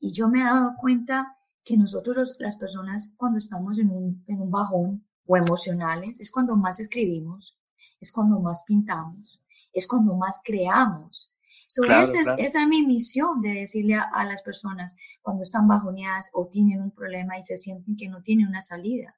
Y 0.00 0.12
yo 0.12 0.28
me 0.28 0.40
he 0.40 0.44
dado 0.44 0.74
cuenta 0.76 1.38
que 1.64 1.76
nosotros 1.76 2.36
las 2.40 2.56
personas 2.56 3.14
cuando 3.16 3.38
estamos 3.38 3.78
en 3.78 3.90
un, 3.90 4.24
en 4.26 4.40
un 4.40 4.50
bajón 4.50 5.06
o 5.24 5.36
emocionales 5.36 6.20
es 6.20 6.32
cuando 6.32 6.56
más 6.56 6.80
escribimos, 6.80 7.60
es 8.00 8.10
cuando 8.12 8.40
más 8.40 8.64
pintamos, 8.66 9.40
es 9.72 9.86
cuando 9.86 10.16
más 10.16 10.42
creamos. 10.44 11.32
esa, 11.68 12.34
es, 12.34 12.54
mi 12.66 12.84
misión 12.84 13.40
de 13.40 13.50
decirle 13.50 13.94
a, 13.94 14.24
las 14.24 14.42
personas 14.42 14.96
cuando 15.22 15.44
están 15.44 15.68
bajoneadas 15.68 16.30
o 16.34 16.48
tienen 16.48 16.82
un 16.82 16.90
problema 16.90 17.38
y 17.38 17.44
se 17.44 17.56
sienten 17.56 17.96
que 17.96 18.08
no 18.08 18.22
tienen 18.22 18.48
una 18.48 18.60
salida. 18.60 19.16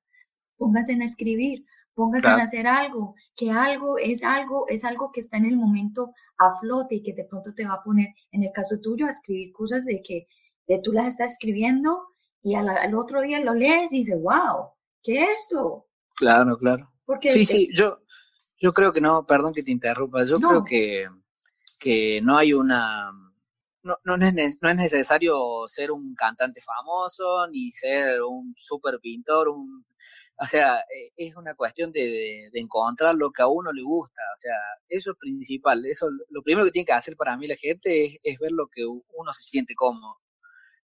Pónganse 0.57 0.92
a 0.92 1.05
escribir, 1.05 1.64
pónganse 1.94 2.29
a 2.29 2.37
hacer 2.37 2.66
algo, 2.66 3.14
que 3.35 3.51
algo 3.51 3.96
es 3.98 4.24
algo, 4.24 4.66
es 4.68 4.85
algo 4.85 5.11
que 5.11 5.20
está 5.20 5.38
en 5.38 5.46
el 5.46 5.57
momento 5.57 6.12
a 6.38 6.51
flote 6.61 6.96
y 6.96 7.03
que 7.03 7.12
de 7.12 7.24
pronto 7.24 7.53
te 7.55 7.66
va 7.66 7.74
a 7.74 7.83
poner, 7.83 8.09
en 8.31 8.44
el 8.44 8.53
caso 8.53 8.77
tuyo, 8.81 9.07
a 9.07 9.11
escribir 9.11 9.53
cosas 9.53 9.85
de 9.85 10.01
que 10.03 10.29
de 10.66 10.81
tú 10.83 10.92
las 10.92 11.07
estás 11.07 11.33
escribiendo 11.33 12.09
y 12.42 12.55
al, 12.55 12.94
otro 12.94 13.22
día 13.22 13.40
lo 13.40 13.55
lees 13.55 13.92
y 13.92 13.98
dices, 13.98 14.18
wow, 14.20 14.70
¿qué 15.03 15.24
es 15.24 15.40
esto? 15.40 15.88
Claro, 16.14 16.57
claro. 16.57 16.90
Porque 17.05 17.33
sí, 17.33 17.44
sí, 17.44 17.68
yo, 17.74 17.98
yo 18.61 18.72
creo 18.72 18.92
que 18.92 19.01
no, 19.01 19.24
perdón 19.27 19.53
que 19.53 19.62
te 19.62 19.70
interrumpa, 19.70 20.22
yo 20.24 20.37
creo 20.37 20.64
que, 20.64 21.09
que 21.81 22.20
no 22.22 22.37
hay 22.37 22.53
una... 22.53 23.11
No, 23.83 23.96
no, 24.05 24.16
es, 24.16 24.59
no 24.61 24.68
es 24.68 24.77
necesario 24.77 25.35
ser 25.66 25.90
un 25.90 26.14
cantante 26.14 26.61
famoso, 26.61 27.46
ni 27.51 27.70
ser 27.70 28.20
un 28.22 28.53
super 28.55 28.98
pintor, 29.01 29.48
un 29.48 29.87
o 30.40 30.44
sea, 30.44 30.79
eh, 30.81 31.12
es 31.16 31.35
una 31.37 31.55
cuestión 31.55 31.90
de, 31.90 32.48
encontrar 32.55 33.14
lo 33.16 33.33
que 33.33 33.42
a 33.42 33.48
uno 33.48 33.72
le 33.72 33.83
gusta. 33.83 34.22
O 34.35 34.37
sea, 34.37 34.55
eso 34.88 35.12
es 35.12 35.16
principal. 35.18 35.85
Eso, 35.87 36.09
lo 36.31 36.42
primero 36.42 36.64
que 36.64 36.70
tiene 36.70 36.87
que 36.87 36.92
hacer 36.92 37.16
para 37.16 37.37
mí 37.37 37.46
la 37.48 37.57
gente 37.57 38.20
es, 38.22 38.38
ver 38.38 38.53
lo 38.53 38.68
que 38.68 38.85
uno 38.87 39.33
se 39.33 39.42
siente 39.42 39.74
cómodo. 39.74 40.18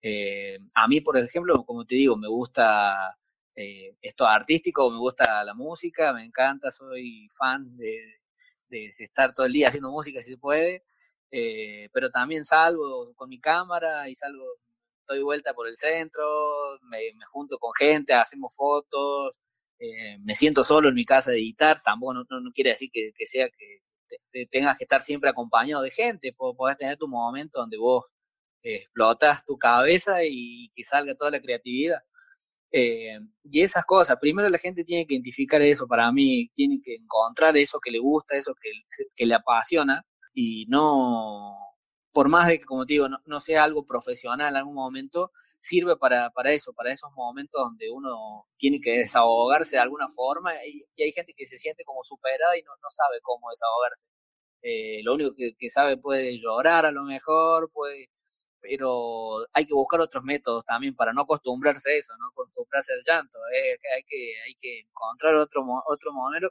Eh, 0.01 0.57
a 0.75 0.87
mí, 0.87 1.01
por 1.01 1.17
ejemplo, 1.17 1.63
como 1.65 1.85
te 1.85 1.95
digo, 1.95 2.17
me 2.17 2.27
gusta 2.27 3.15
eh, 3.55 3.95
esto 4.01 4.25
artístico, 4.27 4.89
me 4.91 4.97
gusta 4.97 5.43
la 5.43 5.53
música, 5.53 6.13
me 6.13 6.25
encanta, 6.25 6.71
soy 6.71 7.29
fan 7.31 7.77
de, 7.77 7.99
de 8.69 8.87
estar 8.99 9.33
todo 9.33 9.45
el 9.45 9.53
día 9.53 9.67
haciendo 9.69 9.91
música 9.91 10.21
si 10.21 10.31
se 10.31 10.37
puede. 10.37 10.83
pero 11.93 12.09
también 12.11 12.43
salgo 12.45 13.13
con 13.15 13.29
mi 13.29 13.39
cámara 13.39 14.09
y 14.09 14.15
salgo 14.15 14.45
doy 15.07 15.21
vuelta 15.21 15.53
por 15.53 15.67
el 15.67 15.75
centro, 15.75 16.23
me, 16.83 16.99
junto 17.31 17.57
con 17.57 17.71
gente, 17.77 18.13
hacemos 18.13 18.55
fotos, 18.55 19.39
eh, 19.79 20.17
me 20.23 20.35
siento 20.35 20.63
solo 20.63 20.89
en 20.89 20.95
mi 20.95 21.05
casa 21.05 21.31
de 21.31 21.37
editar, 21.39 21.77
tampoco 21.83 22.13
no, 22.13 22.25
quiere 22.53 22.71
decir 22.71 22.89
que, 22.91 23.11
sea 23.25 23.49
que 23.49 24.45
tengas 24.51 24.77
que 24.77 24.85
estar 24.85 25.01
siempre 25.01 25.29
acompañado 25.29 25.83
de 25.83 25.91
gente, 25.91 26.33
podés 26.33 26.77
tener 26.77 26.97
tu 26.97 27.07
momento 27.07 27.59
donde 27.59 27.77
vos 27.77 28.05
explotas 28.63 29.43
tu 29.45 29.57
cabeza 29.57 30.19
y 30.23 30.69
que 30.73 30.83
salga 30.83 31.15
toda 31.15 31.31
la 31.31 31.41
creatividad. 31.41 31.99
Eh, 32.71 33.19
y 33.43 33.61
esas 33.61 33.85
cosas, 33.85 34.17
primero 34.19 34.49
la 34.49 34.57
gente 34.57 34.83
tiene 34.83 35.05
que 35.05 35.13
identificar 35.13 35.61
eso 35.61 35.87
para 35.87 36.11
mí, 36.11 36.49
tiene 36.53 36.79
que 36.83 36.95
encontrar 36.95 37.55
eso 37.57 37.79
que 37.79 37.91
le 37.91 37.99
gusta, 37.99 38.35
eso 38.35 38.53
que, 38.59 38.71
que 39.15 39.25
le 39.25 39.35
apasiona 39.35 40.03
y 40.33 40.65
no, 40.67 41.55
por 42.13 42.29
más 42.29 42.47
de 42.47 42.59
que, 42.59 42.65
como 42.65 42.85
te 42.85 42.93
digo, 42.93 43.07
no, 43.09 43.39
sea 43.39 43.63
algo 43.63 43.85
profesional 43.85 44.49
en 44.51 44.57
algún 44.57 44.75
momento, 44.75 45.31
sirve 45.59 45.97
para, 45.97 46.29
para 46.29 46.51
eso, 46.51 46.73
para 46.73 46.91
esos 46.91 47.11
momentos 47.13 47.61
donde 47.61 47.89
uno 47.89 48.47
tiene 48.57 48.79
que 48.79 48.91
desahogarse 48.99 49.77
de 49.77 49.81
alguna 49.81 50.07
forma 50.09 50.53
y, 50.65 50.85
hay 51.01 51.11
gente 51.11 51.33
que 51.35 51.45
se 51.45 51.57
siente 51.57 51.83
como 51.83 52.03
superada 52.03 52.57
y 52.57 52.61
no, 52.63 52.71
sabe 52.89 53.19
cómo 53.21 53.49
desahogarse. 53.49 54.05
Eh, 54.61 55.01
lo 55.03 55.15
único 55.15 55.33
que, 55.35 55.69
sabe 55.69 55.97
puede 55.97 56.39
llorar 56.39 56.85
a 56.85 56.91
lo 56.91 57.03
mejor, 57.03 57.71
puede 57.71 58.09
pero 58.63 59.45
hay 59.51 59.65
que 59.65 59.73
buscar 59.73 59.99
otros 59.99 60.23
métodos 60.23 60.63
también 60.63 60.95
para 60.95 61.11
no 61.11 61.23
acostumbrarse 61.23 61.91
a 61.91 61.95
eso, 61.95 62.13
no 62.17 62.27
acostumbrarse 62.27 62.93
al 62.93 63.01
llanto. 63.05 63.37
Eh, 63.53 63.77
hay, 63.93 64.03
que, 64.03 64.33
hay 64.47 64.55
que 64.55 64.79
encontrar 64.79 65.35
otro, 65.35 65.65
otro 65.85 66.13
modelo 66.13 66.49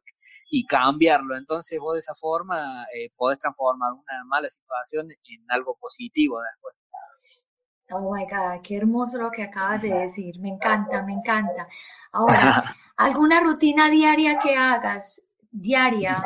y 0.50 0.66
cambiarlo. 0.66 1.36
Entonces 1.38 1.80
vos 1.80 1.94
de 1.94 2.00
esa 2.00 2.14
forma 2.14 2.84
eh, 2.94 3.10
podés 3.16 3.38
transformar 3.38 3.92
una 3.92 4.24
mala 4.26 4.46
situación 4.46 5.08
en 5.10 5.44
algo 5.48 5.74
positivo 5.80 6.38
después. 6.42 7.48
Oh 7.90 8.14
my 8.14 8.24
God, 8.24 8.60
qué 8.62 8.76
hermoso 8.76 9.18
lo 9.18 9.30
que 9.30 9.44
acabas 9.44 9.80
de 9.80 9.94
decir. 9.94 10.38
Me 10.38 10.50
encanta, 10.50 11.02
me 11.02 11.14
encanta. 11.14 11.66
Ahora, 12.12 12.34
¿alguna 12.96 13.40
rutina 13.40 13.88
diaria 13.88 14.38
que 14.38 14.54
hagas? 14.54 15.32
Diaria. 15.50 16.16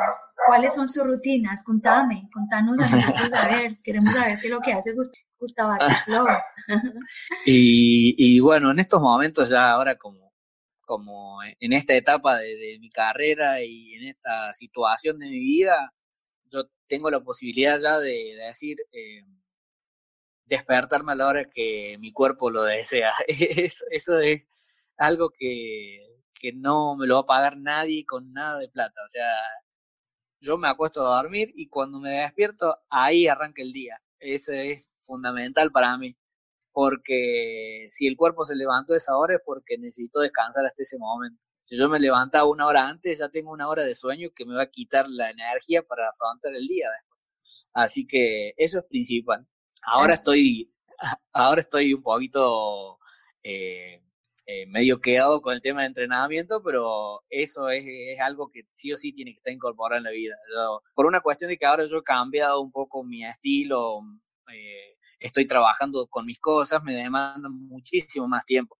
¿Cuáles 0.47 0.75
son 0.75 0.87
sus 0.89 1.05
rutinas? 1.05 1.63
Contame, 1.63 2.29
contanos 2.31 2.79
a 2.79 2.95
nosotros 2.95 3.33
a 3.33 3.47
ver. 3.47 3.81
Queremos 3.81 4.13
saber 4.13 4.37
qué 4.39 4.47
es 4.47 4.51
lo 4.51 4.61
que 4.61 4.73
hace 4.73 4.93
Gustavo 5.39 5.73
y, 7.45 8.15
y 8.17 8.39
bueno, 8.39 8.71
en 8.71 8.79
estos 8.79 9.01
momentos 9.01 9.49
ya 9.49 9.71
ahora 9.71 9.97
como, 9.97 10.33
como 10.87 11.39
en 11.43 11.73
esta 11.73 11.95
etapa 11.95 12.37
de, 12.37 12.77
mi 12.79 12.89
carrera 12.89 13.61
y 13.61 13.93
en 13.95 14.07
esta 14.07 14.53
situación 14.53 15.19
de 15.19 15.29
mi 15.29 15.39
vida, 15.39 15.93
yo 16.45 16.63
tengo 16.87 17.11
la 17.11 17.19
posibilidad 17.19 17.79
ya 17.79 17.99
de, 17.99 18.35
decir, 18.37 18.77
eh, 18.91 19.23
despertarme 20.45 21.11
a 21.11 21.15
la 21.15 21.27
hora 21.27 21.49
que 21.49 21.97
mi 21.99 22.13
cuerpo 22.13 22.49
lo 22.49 22.63
desea. 22.63 23.11
Eso, 23.27 23.85
eso 23.91 24.19
es 24.19 24.43
algo 24.97 25.29
que, 25.29 25.99
que 26.33 26.53
no 26.53 26.95
me 26.95 27.07
lo 27.07 27.15
va 27.15 27.21
a 27.21 27.25
pagar 27.25 27.57
nadie 27.57 28.05
con 28.05 28.31
nada 28.33 28.59
de 28.59 28.69
plata. 28.69 29.01
O 29.03 29.07
sea, 29.09 29.29
yo 30.39 30.57
me 30.57 30.69
acuesto 30.69 31.05
a 31.05 31.21
dormir 31.21 31.51
y 31.55 31.67
cuando 31.67 31.99
me 31.99 32.13
despierto, 32.21 32.77
ahí 32.89 33.27
arranca 33.27 33.61
el 33.61 33.73
día. 33.73 34.01
Ese 34.19 34.71
es 34.71 34.87
fundamental 35.07 35.71
para 35.71 35.97
mí, 35.97 36.15
porque 36.71 37.87
si 37.89 38.05
el 38.05 38.15
cuerpo 38.15 38.45
se 38.45 38.55
levantó 38.55 38.93
a 38.93 38.97
esa 38.97 39.17
hora 39.17 39.35
es 39.35 39.41
porque 39.43 39.77
necesito 39.79 40.19
descansar 40.19 40.65
hasta 40.65 40.83
ese 40.83 40.99
momento. 40.99 41.41
Si 41.59 41.77
yo 41.77 41.89
me 41.89 41.99
levantaba 41.99 42.45
una 42.45 42.67
hora 42.67 42.87
antes, 42.87 43.19
ya 43.19 43.29
tengo 43.29 43.51
una 43.51 43.67
hora 43.67 43.83
de 43.83 43.95
sueño 43.95 44.29
que 44.35 44.45
me 44.45 44.55
va 44.55 44.63
a 44.63 44.69
quitar 44.69 45.05
la 45.09 45.31
energía 45.31 45.81
para 45.81 46.09
afrontar 46.09 46.53
el 46.55 46.67
día 46.67 46.89
después. 46.91 47.21
Así 47.73 48.05
que 48.07 48.53
eso 48.57 48.79
es 48.79 48.85
principal. 48.85 49.47
Ahora 49.83 50.13
estoy, 50.13 50.73
ahora 51.33 51.61
estoy 51.61 51.93
un 51.93 52.03
poquito 52.03 52.99
eh, 53.43 54.01
eh, 54.45 54.65
medio 54.67 55.01
quedado 55.01 55.41
con 55.41 55.53
el 55.53 55.61
tema 55.61 55.81
de 55.81 55.87
entrenamiento, 55.87 56.63
pero 56.63 57.23
eso 57.29 57.69
es, 57.69 57.83
es, 57.85 58.19
algo 58.21 58.49
que 58.49 58.61
sí 58.71 58.93
o 58.93 58.97
sí 58.97 59.11
tiene 59.11 59.31
que 59.31 59.37
estar 59.37 59.51
incorporado 59.51 59.97
en 59.97 60.05
la 60.05 60.11
vida. 60.11 60.35
por 60.95 61.05
una 61.05 61.19
cuestión 61.19 61.49
de 61.49 61.57
que 61.57 61.65
ahora 61.65 61.85
yo 61.85 61.97
he 61.97 62.03
cambiado 62.03 62.61
un 62.61 62.71
poco 62.71 63.03
mi 63.03 63.25
estilo, 63.25 63.99
eh, 64.53 64.96
estoy 65.19 65.47
trabajando 65.47 66.07
con 66.07 66.25
mis 66.25 66.39
cosas, 66.39 66.83
me 66.83 66.95
demandan 66.95 67.53
muchísimo 67.67 68.27
más 68.27 68.45
tiempo. 68.45 68.77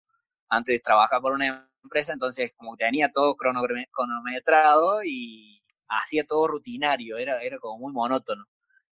Antes 0.49 0.75
de 0.75 0.79
trabajar 0.79 1.21
por 1.21 1.33
una 1.33 1.69
empresa, 1.83 2.13
entonces 2.13 2.51
como 2.55 2.77
tenía 2.77 3.09
todo 3.11 3.35
cronometrado 3.35 5.01
y 5.03 5.61
hacía 5.89 6.25
todo 6.25 6.47
rutinario, 6.47 7.17
era, 7.17 7.41
era 7.43 7.59
como 7.59 7.79
muy 7.79 7.93
monótono. 7.93 8.45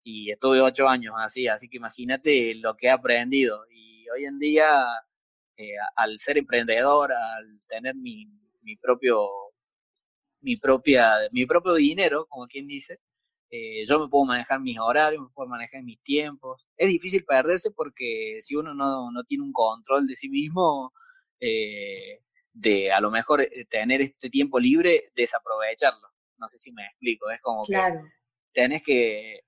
Y 0.03 0.31
estuve 0.31 0.61
ocho 0.61 0.87
años 0.87 1.15
así, 1.19 1.47
así 1.47 1.67
que 1.69 1.77
imagínate 1.77 2.55
lo 2.61 2.75
que 2.77 2.87
he 2.87 2.91
aprendido. 2.91 3.65
Y 3.71 4.07
hoy 4.09 4.25
en 4.25 4.39
día, 4.39 4.83
eh, 5.57 5.73
al 5.95 6.17
ser 6.17 6.37
emprendedor, 6.37 7.11
al 7.13 7.57
tener 7.67 7.95
mi, 7.95 8.27
mi 8.61 8.75
propio 8.77 9.29
mi 10.41 10.57
propia 10.57 11.15
mi 11.31 11.45
propio 11.45 11.73
dinero, 11.75 12.27
como 12.29 12.47
quien 12.47 12.67
dice, 12.67 12.99
eh, 13.49 13.85
yo 13.85 13.99
me 13.99 14.07
puedo 14.09 14.25
manejar 14.25 14.59
mis 14.59 14.79
horarios, 14.79 15.23
me 15.23 15.29
puedo 15.29 15.49
manejar 15.49 15.83
mis 15.83 16.01
tiempos. 16.01 16.65
Es 16.77 16.87
difícil 16.89 17.23
perderse 17.25 17.71
porque 17.71 18.39
si 18.41 18.55
uno 18.55 18.73
no, 18.73 19.11
no 19.11 19.23
tiene 19.23 19.43
un 19.43 19.53
control 19.53 20.05
de 20.07 20.15
sí 20.15 20.29
mismo, 20.29 20.93
eh, 21.39 22.21
de 22.53 22.91
a 22.91 22.99
lo 22.99 23.11
mejor 23.11 23.41
eh, 23.41 23.65
tener 23.69 24.01
este 24.01 24.29
tiempo 24.29 24.59
libre, 24.59 25.11
desaprovecharlo. 25.15 26.07
No 26.37 26.47
sé 26.49 26.57
si 26.57 26.71
me 26.71 26.85
explico, 26.85 27.29
es 27.29 27.41
como 27.41 27.63
que 27.63 27.77
tenés 28.51 28.83
que 28.83 29.41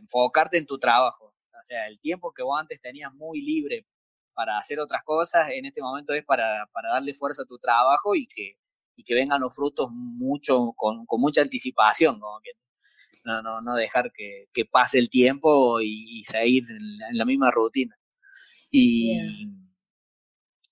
enfocarte 0.00 0.58
en 0.58 0.66
tu 0.66 0.78
trabajo. 0.78 1.34
O 1.58 1.62
sea, 1.62 1.88
el 1.88 1.98
tiempo 1.98 2.32
que 2.32 2.42
vos 2.42 2.58
antes 2.60 2.80
tenías 2.80 3.12
muy 3.14 3.42
libre 3.42 3.86
para 4.34 4.56
hacer 4.56 4.78
otras 4.78 5.02
cosas, 5.02 5.48
en 5.50 5.66
este 5.66 5.82
momento 5.82 6.14
es 6.14 6.24
para, 6.24 6.68
para 6.72 6.90
darle 6.90 7.12
fuerza 7.12 7.42
a 7.42 7.46
tu 7.46 7.58
trabajo 7.58 8.14
y 8.14 8.28
que, 8.28 8.56
y 8.94 9.02
que 9.02 9.14
vengan 9.14 9.40
los 9.40 9.52
frutos 9.52 9.88
mucho, 9.90 10.72
con, 10.76 11.06
con 11.06 11.20
mucha 11.20 11.42
anticipación, 11.42 12.20
como 12.20 12.38
no, 13.24 13.42
no, 13.42 13.60
no 13.60 13.74
dejar 13.74 14.12
que, 14.12 14.48
que 14.52 14.64
pase 14.64 14.98
el 14.98 15.10
tiempo 15.10 15.80
y, 15.80 16.22
seguir 16.24 16.64
en 16.70 17.18
la, 17.18 17.24
misma 17.24 17.50
rutina. 17.50 17.98
Y, 18.70 19.18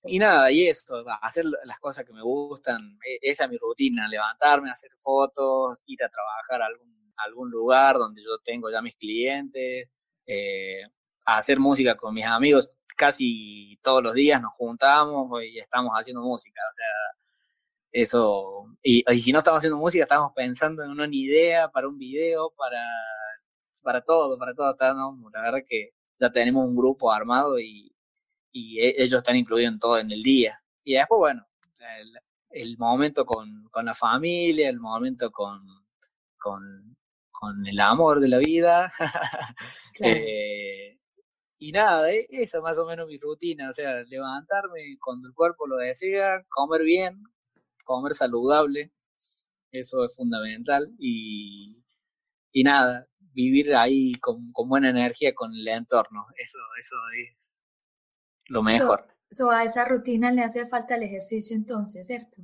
y 0.03 0.19
nada, 0.19 0.51
y 0.51 0.67
eso, 0.67 1.03
hacer 1.21 1.45
las 1.65 1.79
cosas 1.79 2.05
que 2.05 2.13
me 2.13 2.21
gustan, 2.21 2.77
e, 3.05 3.19
esa 3.21 3.45
es 3.45 3.49
mi 3.49 3.57
rutina, 3.57 4.07
levantarme, 4.07 4.69
hacer 4.69 4.91
fotos, 4.97 5.79
ir 5.85 6.03
a 6.03 6.09
trabajar 6.09 6.61
a 6.61 6.65
algún, 6.67 7.13
algún 7.17 7.49
lugar 7.49 7.97
donde 7.97 8.23
yo 8.23 8.37
tengo 8.43 8.69
ya 8.71 8.81
mis 8.81 8.95
clientes, 8.95 9.89
eh, 10.25 10.81
hacer 11.25 11.59
música 11.59 11.95
con 11.95 12.13
mis 12.13 12.25
amigos, 12.25 12.71
casi 12.95 13.77
todos 13.81 14.03
los 14.03 14.13
días 14.13 14.41
nos 14.41 14.53
juntamos 14.53 15.43
y 15.43 15.59
estamos 15.59 15.91
haciendo 15.93 16.21
música, 16.21 16.61
o 16.69 16.71
sea, 16.71 16.85
eso, 18.01 18.67
y, 18.83 19.03
si 19.19 19.31
no 19.31 19.39
estamos 19.39 19.57
haciendo 19.57 19.77
música, 19.77 20.03
estamos 20.03 20.31
pensando 20.35 20.83
en 20.83 20.91
una 20.91 21.07
idea 21.11 21.69
para 21.69 21.87
un 21.87 21.97
video, 21.97 22.51
para, 22.55 22.83
para 23.81 24.01
todo, 24.01 24.37
para 24.37 24.53
todo. 24.53 24.75
La 25.33 25.41
verdad 25.41 25.63
que 25.67 25.93
ya 26.19 26.31
tenemos 26.31 26.63
un 26.63 26.75
grupo 26.75 27.11
armado 27.11 27.59
y, 27.59 27.91
y 28.51 28.79
e, 28.81 29.03
ellos 29.03 29.17
están 29.19 29.35
incluidos 29.35 29.73
en 29.73 29.79
todo 29.79 29.97
en 29.97 30.11
el 30.11 30.21
día. 30.21 30.61
Y 30.83 30.93
después, 30.93 31.17
bueno, 31.17 31.47
el, 32.51 32.77
momento 32.77 33.25
con, 33.25 33.67
con, 33.71 33.85
la 33.85 33.95
familia, 33.95 34.69
el 34.69 34.79
momento 34.79 35.31
con, 35.31 35.59
con, 36.37 36.95
con 37.31 37.65
el 37.65 37.79
amor 37.79 38.19
de 38.19 38.27
la 38.27 38.37
vida. 38.37 38.91
eh, 40.01 40.99
y 41.57 41.71
nada, 41.71 42.11
e, 42.11 42.27
esa 42.29 42.59
es 42.59 42.63
más 42.63 42.77
o 42.77 42.85
menos 42.85 43.07
mi 43.07 43.17
rutina, 43.17 43.69
o 43.69 43.73
sea, 43.73 44.03
levantarme 44.03 44.97
cuando 45.03 45.27
el 45.29 45.33
cuerpo 45.33 45.65
lo 45.65 45.77
desea, 45.77 46.43
comer 46.49 46.83
bien, 46.83 47.23
comer 47.87 48.13
saludable, 48.13 48.91
eso 49.71 50.03
es 50.03 50.15
fundamental 50.15 50.93
y, 50.99 51.83
y 52.51 52.63
nada, 52.63 53.07
vivir 53.19 53.73
ahí 53.75 54.13
con, 54.15 54.51
con, 54.51 54.67
buena 54.67 54.89
energía 54.89 55.33
con 55.33 55.53
el 55.53 55.67
entorno, 55.67 56.27
eso, 56.37 56.59
eso 56.77 56.95
es 57.35 57.61
lo 58.47 58.61
mejor. 58.61 59.07
So, 59.31 59.49
a 59.49 59.63
esa 59.63 59.85
rutina 59.85 60.31
le 60.31 60.43
hace 60.43 60.67
falta 60.67 60.95
el 60.95 61.03
ejercicio 61.03 61.55
entonces, 61.55 62.07
¿cierto? 62.07 62.37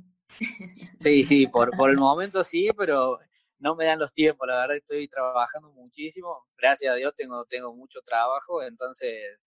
Sí, 0.98 1.22
sí, 1.22 1.46
por, 1.46 1.70
por 1.76 1.90
el 1.90 1.96
momento 2.08 2.42
sí, 2.42 2.70
pero 2.76 3.18
no 3.58 3.76
me 3.76 3.86
dan 3.86 3.98
los 3.98 4.12
tiempos, 4.12 4.48
la 4.48 4.60
verdad 4.60 4.76
estoy 4.76 5.08
trabajando 5.08 5.70
muchísimo, 5.72 6.46
gracias 6.56 6.92
a 6.92 6.96
Dios 6.96 7.14
tengo, 7.14 7.44
tengo 7.44 7.74
mucho 7.74 8.00
trabajo, 8.02 8.62
entonces 8.62 9.38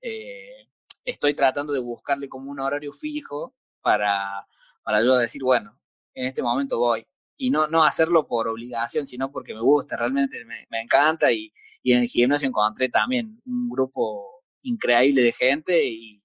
eh, 0.00 0.68
estoy 1.04 1.34
tratando 1.34 1.72
de 1.72 1.80
buscarle 1.80 2.28
como 2.28 2.50
un 2.50 2.60
horario 2.60 2.92
fijo 2.92 3.54
para, 3.80 4.46
para 4.86 5.02
yo 5.02 5.16
decir, 5.16 5.42
bueno, 5.42 5.76
en 6.14 6.26
este 6.26 6.44
momento 6.44 6.78
voy. 6.78 7.04
Y 7.36 7.50
no, 7.50 7.66
no 7.66 7.82
hacerlo 7.82 8.24
por 8.24 8.46
obligación, 8.46 9.04
sino 9.04 9.32
porque 9.32 9.52
me 9.52 9.60
gusta, 9.60 9.96
realmente 9.96 10.44
me, 10.44 10.80
encanta. 10.80 11.32
Y, 11.32 11.52
y, 11.82 11.92
en 11.92 12.02
el 12.02 12.06
gimnasio 12.06 12.46
encontré 12.46 12.88
también 12.88 13.42
un 13.44 13.68
grupo 13.68 14.44
increíble 14.62 15.22
de 15.22 15.32
gente 15.32 15.84
y, 15.84 16.22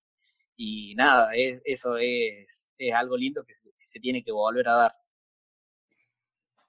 y 0.56 0.93
nada, 0.93 1.32
eso 1.65 1.97
es, 1.97 2.69
es, 2.78 2.93
algo 2.93 3.17
lindo 3.17 3.43
que 3.43 3.56
se, 3.78 4.00
tiene 4.00 4.21
que 4.21 4.32
volver 4.32 4.67
a 4.69 4.74
dar. 4.74 4.95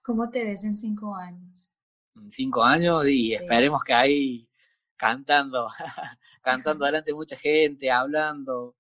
¿Cómo 0.01 0.31
te 0.31 0.45
ves 0.47 0.65
en 0.65 0.75
cinco 0.75 1.15
años? 1.15 1.71
En 2.17 2.31
cinco 2.31 2.65
años 2.65 3.07
y 3.07 3.35
esperemos 3.35 3.85
que 3.85 3.93
ahí 3.93 4.49
cantando, 4.97 5.69
cantando 6.41 6.85
delante 6.87 7.13
mucha 7.13 7.37
gente, 7.37 7.91
hablando. 7.91 8.77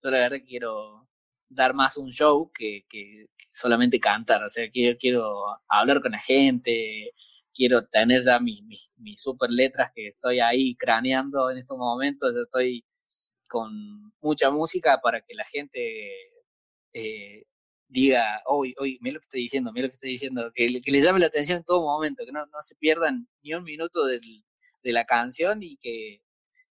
Yo 0.00 0.10
la 0.10 0.18
verdad 0.18 0.38
quiero, 0.46 1.08
dar 1.48 1.74
más 1.74 1.96
un 1.96 2.10
show 2.10 2.50
que, 2.52 2.84
que, 2.88 3.26
solamente 3.52 4.00
cantar. 4.00 4.42
O 4.44 4.48
sea, 4.48 4.68
quiero, 4.70 4.96
quiero 4.98 5.44
hablar 5.68 6.00
con 6.02 6.12
la 6.12 6.18
gente, 6.18 7.12
quiero 7.52 7.86
tener 7.86 8.22
ya 8.22 8.40
mis, 8.40 8.62
mis, 8.62 9.20
super 9.20 9.50
letras 9.50 9.92
que 9.94 10.08
estoy 10.08 10.40
ahí 10.40 10.74
craneando 10.76 11.50
en 11.50 11.58
estos 11.58 11.78
momentos. 11.78 12.34
Yo 12.34 12.42
estoy 12.42 12.84
con 13.48 14.12
mucha 14.20 14.50
música 14.50 15.00
para 15.02 15.20
que 15.20 15.34
la 15.34 15.44
gente 15.44 16.10
eh, 16.92 17.44
diga, 17.88 18.42
hoy, 18.46 18.74
hoy, 18.78 18.98
mira 19.00 19.14
lo 19.14 19.20
que 19.20 19.26
estoy 19.26 19.40
diciendo, 19.42 19.72
mira 19.72 19.86
lo 19.86 19.90
que 19.90 19.96
estoy 19.96 20.10
diciendo, 20.10 20.50
que, 20.54 20.80
que 20.80 20.90
le 20.90 21.00
llame 21.00 21.20
la 21.20 21.26
atención 21.26 21.58
en 21.58 21.64
todo 21.64 21.82
momento, 21.82 22.24
que 22.26 22.32
no, 22.32 22.46
no 22.46 22.60
se 22.60 22.74
pierdan 22.76 23.28
ni 23.42 23.54
un 23.54 23.64
minuto 23.64 24.04
de 24.04 24.20
la 24.82 25.04
canción 25.04 25.62
y 25.62 25.76
que, 25.76 26.20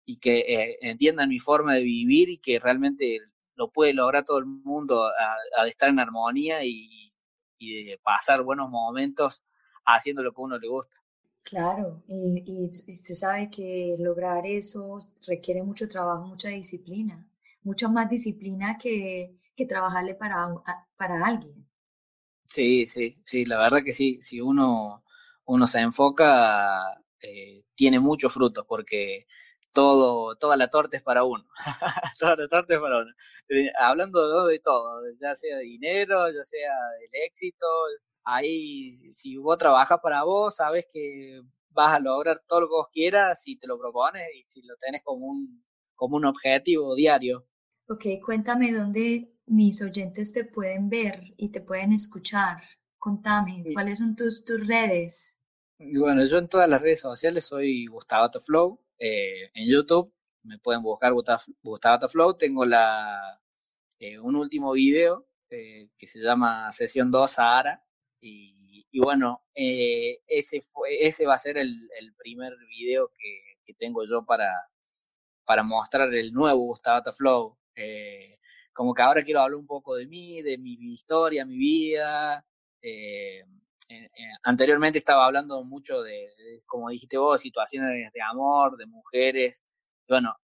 y 0.06 0.18
que 0.18 0.40
eh, 0.40 0.78
entiendan 0.82 1.30
mi 1.30 1.40
forma 1.40 1.76
de 1.76 1.84
vivir 1.84 2.30
y 2.30 2.38
que 2.38 2.60
realmente 2.60 3.20
lo 3.60 3.70
puede 3.70 3.94
lograr 3.94 4.24
todo 4.24 4.40
el 4.40 4.46
mundo 4.46 5.04
a, 5.04 5.68
estar 5.68 5.90
en 5.90 6.00
armonía 6.00 6.64
y, 6.64 7.14
de 7.60 8.00
pasar 8.02 8.42
buenos 8.42 8.70
momentos 8.70 9.44
haciendo 9.86 10.24
lo 10.24 10.32
que 10.32 10.42
a 10.42 10.46
uno 10.46 10.58
le 10.58 10.70
gusta. 10.70 10.96
Claro, 11.44 12.04
y, 12.08 12.42
y, 12.46 12.70
usted 12.70 13.16
sabe 13.16 13.50
que 13.50 13.98
lograr 14.00 14.46
eso 14.46 14.98
requiere 15.28 15.62
mucho 15.62 15.90
trabajo, 15.90 16.26
mucha 16.26 16.48
disciplina, 16.50 17.28
mucha 17.64 17.90
más 17.90 18.10
disciplina 18.10 18.78
que, 18.78 19.36
que 19.58 19.66
trabajarle 19.66 20.16
para, 20.16 20.48
para 20.96 21.26
alguien. 21.26 21.68
Sí, 22.48 22.88
sí, 22.88 23.22
sí, 23.26 23.44
la 23.44 23.58
verdad 23.58 23.84
que 23.84 23.94
sí, 23.94 24.20
si 24.22 24.40
uno, 24.40 25.04
uno 25.46 25.68
se 25.68 25.82
enfoca, 25.82 27.04
eh, 27.22 27.66
tiene 27.76 28.00
muchos 28.00 28.34
frutos, 28.34 28.66
porque 28.66 29.28
todo, 29.80 30.36
toda 30.36 30.58
la 30.58 30.68
torta 30.68 30.98
es 30.98 31.04
para 31.04 31.24
uno. 31.24 31.46
toda 32.20 32.36
la 32.36 32.48
torta 32.48 32.74
es 32.74 32.80
para 32.80 32.98
uno. 33.00 33.12
Eh, 33.48 33.72
hablando 33.80 34.46
de 34.46 34.60
todo, 34.60 35.02
ya 35.20 35.34
sea 35.34 35.58
de 35.58 35.64
dinero, 35.64 36.30
ya 36.30 36.44
sea 36.44 36.72
del 37.00 37.22
éxito, 37.24 37.66
ahí 38.26 38.94
si 39.14 39.38
vos 39.38 39.58
trabajas 39.58 40.00
para 40.04 40.24
vos, 40.24 40.58
sabes 40.58 40.86
que 40.92 41.42
vas 41.70 41.94
a 41.94 42.00
lograr 42.00 42.42
todo 42.46 42.62
lo 42.62 42.68
que 42.68 42.76
vos 42.76 42.88
quieras 42.92 43.42
si 43.42 43.58
te 43.58 43.68
lo 43.68 43.80
propones 43.80 44.28
y 44.36 44.44
si 44.46 44.62
lo 44.64 44.76
tenés 44.76 45.02
como 45.02 45.28
un, 45.28 45.64
como 45.96 46.18
un 46.18 46.26
objetivo 46.26 46.94
diario. 46.96 47.48
Ok, 47.88 48.06
cuéntame 48.26 48.74
dónde 48.74 49.34
mis 49.46 49.82
oyentes 49.82 50.34
te 50.34 50.44
pueden 50.44 50.90
ver 50.90 51.22
y 51.38 51.52
te 51.52 51.62
pueden 51.62 51.94
escuchar. 51.94 52.58
Contame, 52.98 53.64
¿cuáles 53.74 54.00
son 54.00 54.16
tus, 54.16 54.44
tus 54.44 54.68
redes? 54.68 55.42
Bueno, 55.80 56.26
yo 56.26 56.38
en 56.38 56.50
todas 56.50 56.70
las 56.70 56.82
redes 56.82 57.00
sociales 57.00 57.46
soy 57.46 57.86
Gustavo 57.86 58.30
Flow, 58.42 58.82
eh, 59.00 59.50
en 59.54 59.68
YouTube. 59.68 60.14
Me 60.44 60.60
pueden 60.60 60.82
buscar 60.84 61.14
Gustavo 61.14 62.10
Flow. 62.10 62.36
Tengo 62.36 62.66
la, 62.66 63.42
eh, 64.00 64.20
un 64.20 64.36
último 64.36 64.74
video 64.74 65.28
eh, 65.50 65.90
que 65.98 66.08
se 66.08 66.20
llama 66.20 66.72
Sesión 66.72 67.12
2 67.12 67.32
Sahara. 67.32 67.84
Y, 68.22 68.56
bueno, 69.00 69.44
ese, 69.54 70.62
fue, 70.62 71.06
ese 71.06 71.26
va 71.26 71.36
a 71.36 71.38
ser 71.38 71.58
el, 71.58 71.90
primer 72.18 72.54
video 72.68 73.12
que, 73.18 73.74
tengo 73.78 74.04
yo 74.04 74.26
para, 74.26 74.52
para 75.46 75.62
mostrar 75.62 76.12
el 76.14 76.34
nuevo 76.34 76.66
Gustavo 76.66 77.12
Flow. 77.14 77.58
como 78.74 78.94
que 78.96 79.02
ahora 79.04 79.24
quiero 79.24 79.42
hablar 79.42 79.60
un 79.60 79.68
poco 79.68 79.96
de 79.96 80.08
mí, 80.08 80.42
de 80.42 80.58
mi, 80.58 80.74
historia, 80.92 81.46
mi 81.46 81.58
vida. 81.58 82.46
Anteriormente 84.44 85.00
estaba 85.00 85.26
hablando 85.26 85.64
mucho 85.64 86.02
de, 86.02 86.28
como 86.66 86.90
dijiste 86.90 87.18
vos, 87.18 87.42
situaciones 87.42 88.12
de 88.14 88.22
amor, 88.22 88.78
de 88.78 88.86
mujeres. 88.86 89.64
Bueno, 90.08 90.36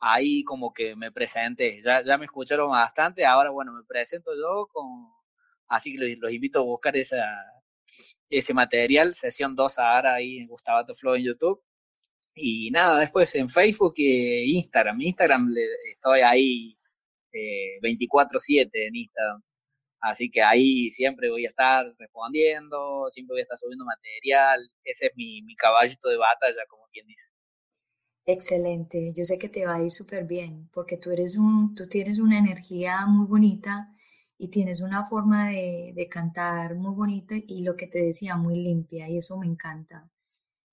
ahí 0.00 0.44
como 0.44 0.72
que 0.72 0.96
me 0.96 1.12
presenté. 1.12 1.80
Ya, 1.82 2.02
ya 2.02 2.18
me 2.18 2.26
escucharon 2.26 2.70
bastante, 2.70 3.24
ahora 3.24 3.50
bueno, 3.50 3.72
me 3.72 3.84
presento 3.84 4.32
yo 4.34 4.66
con... 4.72 4.86
Así 5.68 5.92
que 5.92 6.16
los, 6.16 6.32
invito 6.32 6.60
a 6.60 6.62
buscar 6.62 6.96
esa, 6.96 7.16
ese 8.30 8.54
material, 8.54 9.14
sesión 9.14 9.54
2 9.54 9.78
ahora 9.78 10.14
ahí 10.14 10.38
en 10.38 10.48
Gustavo 10.48 10.94
Flow 10.94 11.14
en 11.16 11.24
YouTube. 11.24 11.62
Y 12.34 12.70
nada, 12.70 13.00
después 13.00 13.34
en 13.34 13.48
Facebook 13.48 13.94
e 13.98 14.44
Instagram. 14.46 15.00
Instagram 15.00 15.48
estoy 15.90 16.20
ahí 16.20 16.76
24/7 17.82 18.70
eh, 18.72 18.86
en 18.86 18.96
Instagram. 18.96 19.42
Así 20.06 20.30
que 20.30 20.40
ahí 20.40 20.88
siempre 20.92 21.30
voy 21.30 21.46
a 21.46 21.48
estar 21.48 21.84
respondiendo, 21.98 23.10
siempre 23.10 23.34
voy 23.34 23.40
a 23.40 23.42
estar 23.42 23.58
subiendo 23.58 23.84
material. 23.84 24.60
Ese 24.84 25.06
es 25.06 25.12
mi, 25.16 25.42
mi 25.42 25.56
caballito 25.56 26.08
de 26.08 26.16
batalla, 26.16 26.62
como 26.68 26.84
quien 26.92 27.08
dice. 27.08 27.28
Excelente, 28.24 29.12
yo 29.16 29.24
sé 29.24 29.36
que 29.38 29.48
te 29.48 29.66
va 29.66 29.76
a 29.76 29.82
ir 29.82 29.90
súper 29.90 30.24
bien 30.24 30.68
porque 30.72 30.96
tú 30.96 31.10
eres 31.10 31.36
un, 31.36 31.74
tú 31.74 31.88
tienes 31.88 32.20
una 32.20 32.38
energía 32.38 33.06
muy 33.06 33.26
bonita 33.26 33.88
y 34.38 34.48
tienes 34.48 34.80
una 34.80 35.04
forma 35.04 35.48
de, 35.48 35.92
de, 35.94 36.08
cantar 36.08 36.76
muy 36.76 36.94
bonita 36.94 37.34
y 37.36 37.62
lo 37.62 37.76
que 37.76 37.86
te 37.88 38.00
decía, 38.02 38.36
muy 38.36 38.56
limpia 38.62 39.08
y 39.08 39.18
eso 39.18 39.38
me 39.38 39.46
encanta. 39.46 40.10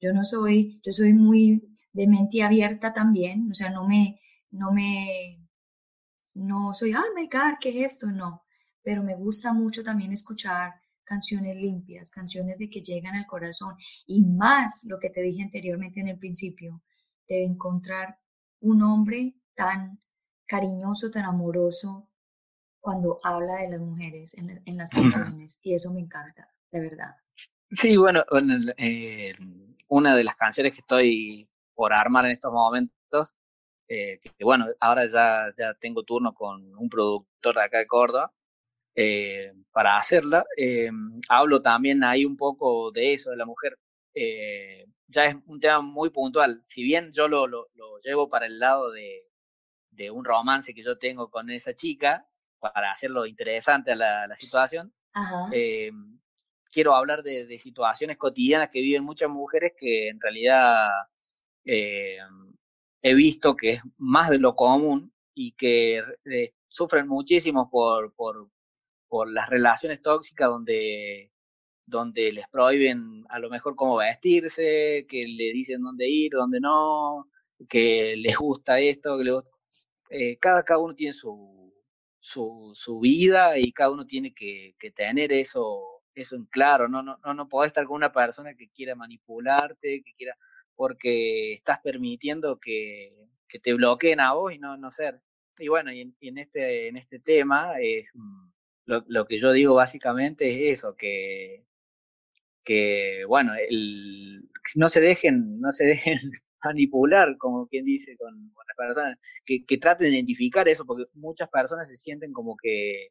Yo 0.01 0.13
no 0.13 0.23
soy, 0.23 0.79
yo 0.83 0.91
soy 0.91 1.13
muy 1.13 1.73
de 1.91 2.07
mente 2.07 2.43
abierta 2.43 2.93
también, 2.93 3.49
o 3.49 3.53
sea, 3.53 3.69
no 3.71 3.87
me, 3.87 4.19
no 4.51 4.71
me, 4.71 5.39
no 6.35 6.73
soy, 6.73 6.93
oh 6.95 7.13
my 7.15 7.27
God, 7.27 7.57
¿qué 7.61 7.69
es 7.69 7.93
esto? 7.93 8.07
No, 8.11 8.42
pero 8.83 9.03
me 9.03 9.15
gusta 9.15 9.53
mucho 9.53 9.83
también 9.83 10.11
escuchar 10.11 10.73
canciones 11.03 11.55
limpias, 11.55 12.09
canciones 12.09 12.59
de 12.59 12.69
que 12.69 12.81
llegan 12.81 13.15
al 13.15 13.25
corazón 13.25 13.75
y 14.05 14.23
más 14.23 14.85
lo 14.89 14.99
que 14.99 15.09
te 15.09 15.21
dije 15.21 15.43
anteriormente 15.43 15.99
en 16.01 16.09
el 16.09 16.17
principio, 16.17 16.81
de 17.27 17.43
encontrar 17.43 18.19
un 18.59 18.81
hombre 18.81 19.35
tan 19.55 20.01
cariñoso, 20.45 21.09
tan 21.11 21.25
amoroso 21.25 22.09
cuando 22.79 23.19
habla 23.23 23.61
de 23.61 23.69
las 23.69 23.79
mujeres 23.79 24.35
en, 24.37 24.77
las 24.77 24.91
canciones. 24.91 25.59
Y 25.63 25.73
eso 25.73 25.93
me 25.93 26.01
encanta, 26.01 26.53
de 26.71 26.81
verdad. 26.81 27.15
Sí, 27.71 27.95
bueno, 27.97 28.23
eh, 28.77 29.33
una 29.87 30.15
de 30.15 30.23
las 30.23 30.35
canciones 30.35 30.73
que 30.73 30.81
estoy 30.81 31.49
por 31.73 31.93
armar 31.93 32.25
en 32.25 32.31
estos 32.31 32.51
momentos, 32.51 33.33
eh, 33.87 34.19
que, 34.19 34.43
bueno, 34.43 34.67
ahora 34.79 35.05
ya, 35.05 35.53
ya 35.57 35.73
tengo 35.79 36.03
turno 36.03 36.33
con 36.33 36.75
un 36.75 36.89
productor 36.89 37.55
de 37.55 37.63
acá 37.63 37.77
de 37.79 37.87
Córdoba, 37.87 38.33
eh, 38.95 39.51
para 39.71 39.97
hacerla. 39.97 40.45
hablo 41.29 41.61
también 41.61 42.03
ahí 42.03 42.25
un 42.25 42.37
poco 42.37 42.91
de 42.91 43.13
eso, 43.13 43.31
de 43.31 43.37
la 43.37 43.45
mujer 43.45 43.77
eh, 44.13 44.85
ya 45.07 45.25
es 45.25 45.35
un 45.47 45.59
tema 45.59 45.81
muy 45.81 46.09
puntual. 46.09 46.61
Si 46.65 46.83
bien 46.83 47.11
yo 47.13 47.27
lo, 47.27 47.47
lo, 47.47 47.67
llevo 48.03 48.29
para 48.29 48.45
el 48.45 48.59
lado 48.59 48.91
de, 48.91 49.21
de, 49.91 50.11
un 50.11 50.25
romance 50.25 50.73
que 50.73 50.83
yo 50.83 50.97
tengo 50.97 51.29
con 51.29 51.49
esa 51.49 51.73
chica, 51.73 52.27
para 52.59 52.91
hacerlo 52.91 53.25
interesante 53.25 53.91
a 53.93 53.95
la, 53.95 54.35
situación, 54.35 54.93
eh, 55.51 55.91
quiero 56.71 56.95
hablar 56.95 57.23
de, 57.23 57.57
situaciones 57.59 58.17
cotidianas 58.17 58.69
que 58.69 58.81
viven 58.81 59.03
muchas 59.03 59.29
mujeres 59.29 59.73
que 59.77 60.09
en 60.09 60.19
realidad 60.19 60.89
eh, 61.65 62.17
he 63.01 63.13
visto 63.13 63.55
que 63.55 63.71
es 63.71 63.81
más 63.97 64.29
de 64.29 64.39
lo 64.39 64.55
común 64.55 65.13
y 65.33 65.53
que 65.53 66.03
sufren 66.67 67.07
muchísimo 67.07 67.69
por, 67.69 68.13
por, 68.13 68.49
por 69.13 69.31
las 69.31 69.47
relaciones 69.47 70.01
tóxicas 70.01 70.49
donde 70.49 71.31
donde 71.85 72.31
les 72.31 72.47
prohíben 72.47 73.23
a 73.29 73.37
lo 73.37 73.51
mejor 73.51 73.75
cómo 73.75 73.97
vestirse, 73.97 75.05
que 75.07 75.21
le 75.27 75.51
dicen 75.53 75.83
dónde 75.83 76.09
ir, 76.09 76.31
dónde 76.31 76.59
no, 76.59 77.29
que 77.69 78.15
les 78.17 78.35
gusta 78.35 78.79
esto, 78.79 79.15
que 79.19 79.23
les 79.23 79.33
gusta... 79.35 79.51
Eh, 80.09 80.39
cada, 80.39 80.63
cada 80.63 80.79
uno 80.79 80.95
tiene 80.95 81.13
su, 81.13 81.71
su, 82.19 82.99
vida 82.99 83.55
y 83.55 83.71
cada 83.71 83.91
uno 83.91 84.07
tiene 84.07 84.33
que, 84.33 84.73
tener 84.95 85.31
eso, 85.31 86.01
eso 86.15 86.35
en 86.35 86.45
claro, 86.45 86.87
no, 86.87 87.03
no, 87.03 87.19
no, 87.23 87.35
no 87.35 87.47
podés 87.47 87.67
estar 87.67 87.85
con 87.85 87.97
una 87.97 88.11
persona 88.11 88.55
que 88.55 88.69
quiera 88.69 88.95
manipularte, 88.95 90.01
que 90.03 90.13
quiera, 90.15 90.35
porque 90.73 91.53
estás 91.53 91.79
permitiendo 91.83 92.57
que, 92.57 93.27
que 93.47 93.59
te 93.59 93.75
bloqueen 93.75 94.21
a 94.21 94.33
vos 94.33 94.53
y 94.53 94.57
no, 94.57 94.75
no 94.75 94.89
ser. 94.89 95.21
Y 95.59 95.67
bueno, 95.67 95.91
y 95.91 96.01
en, 96.19 96.37
este, 96.39 96.87
en 96.87 96.97
este 96.97 97.19
tema 97.19 97.73
lo, 98.85 99.03
lo, 99.07 99.25
que 99.25 99.37
yo 99.37 99.51
digo 99.51 99.75
básicamente 99.75 100.49
es 100.49 100.79
eso, 100.79 100.95
que 100.95 101.65
que, 102.63 103.25
bueno, 103.27 103.53
el, 103.69 104.49
no 104.75 104.89
se 104.89 105.01
dejen, 105.01 105.59
no 105.59 105.71
se 105.71 105.85
dejen 105.85 106.17
manipular, 106.63 107.37
como 107.37 107.67
quien 107.67 107.85
dice, 107.85 108.15
con, 108.17 108.53
las 108.67 108.77
personas, 108.77 109.17
que, 109.45 109.65
que, 109.65 109.77
traten 109.77 110.09
de 110.09 110.15
identificar 110.15 110.67
eso, 110.67 110.85
porque 110.85 111.05
muchas 111.13 111.49
personas 111.49 111.89
se 111.89 111.97
sienten 111.97 112.31
como 112.33 112.55
que, 112.57 113.09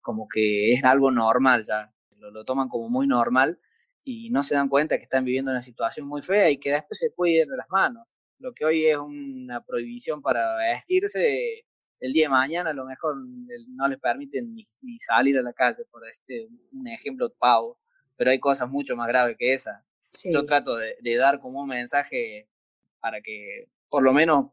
como 0.00 0.28
que 0.28 0.70
es 0.70 0.84
algo 0.84 1.10
normal 1.10 1.64
ya, 1.64 1.92
lo, 2.16 2.30
lo 2.30 2.44
toman 2.44 2.68
como 2.68 2.88
muy 2.90 3.06
normal 3.06 3.60
y 4.04 4.30
no 4.30 4.42
se 4.42 4.54
dan 4.54 4.68
cuenta 4.68 4.96
que 4.98 5.04
están 5.04 5.24
viviendo 5.24 5.50
una 5.50 5.62
situación 5.62 6.06
muy 6.08 6.22
fea 6.22 6.50
y 6.50 6.58
que 6.58 6.72
después 6.72 6.98
se 6.98 7.10
puede 7.10 7.42
ir 7.42 7.46
de 7.46 7.56
las 7.56 7.68
manos. 7.70 8.18
Lo 8.38 8.52
que 8.54 8.64
hoy 8.64 8.86
es 8.86 8.96
una 8.96 9.62
prohibición 9.64 10.22
para 10.22 10.56
vestirse, 10.56 11.66
el 12.00 12.12
día 12.12 12.26
de 12.26 12.30
mañana 12.30 12.70
a 12.70 12.74
lo 12.74 12.84
mejor 12.84 13.16
no 13.16 13.88
les 13.88 13.98
permiten 13.98 14.54
ni, 14.54 14.62
ni 14.82 14.98
salir 14.98 15.38
a 15.38 15.42
la 15.42 15.52
calle, 15.52 15.84
por 15.90 16.06
este, 16.08 16.48
un 16.72 16.86
ejemplo 16.88 17.32
pavo 17.38 17.78
pero 18.18 18.32
hay 18.32 18.40
cosas 18.40 18.68
mucho 18.68 18.96
más 18.96 19.08
graves 19.08 19.36
que 19.38 19.54
esa. 19.54 19.84
Yo 20.24 20.44
trato 20.44 20.76
de, 20.76 21.16
dar 21.16 21.40
como 21.40 21.60
un 21.62 21.68
mensaje 21.68 22.50
para 23.00 23.20
que 23.20 23.70
por 23.88 24.02
lo 24.02 24.12
menos 24.12 24.46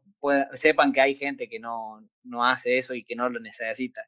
sepan 0.52 0.92
que 0.92 1.00
hay 1.00 1.14
gente 1.14 1.48
que 1.48 1.58
no, 1.58 2.08
no 2.22 2.44
hace 2.44 2.78
eso 2.78 2.94
y 2.94 3.04
que 3.04 3.16
no 3.16 3.28
lo 3.28 3.40
necesita. 3.40 4.02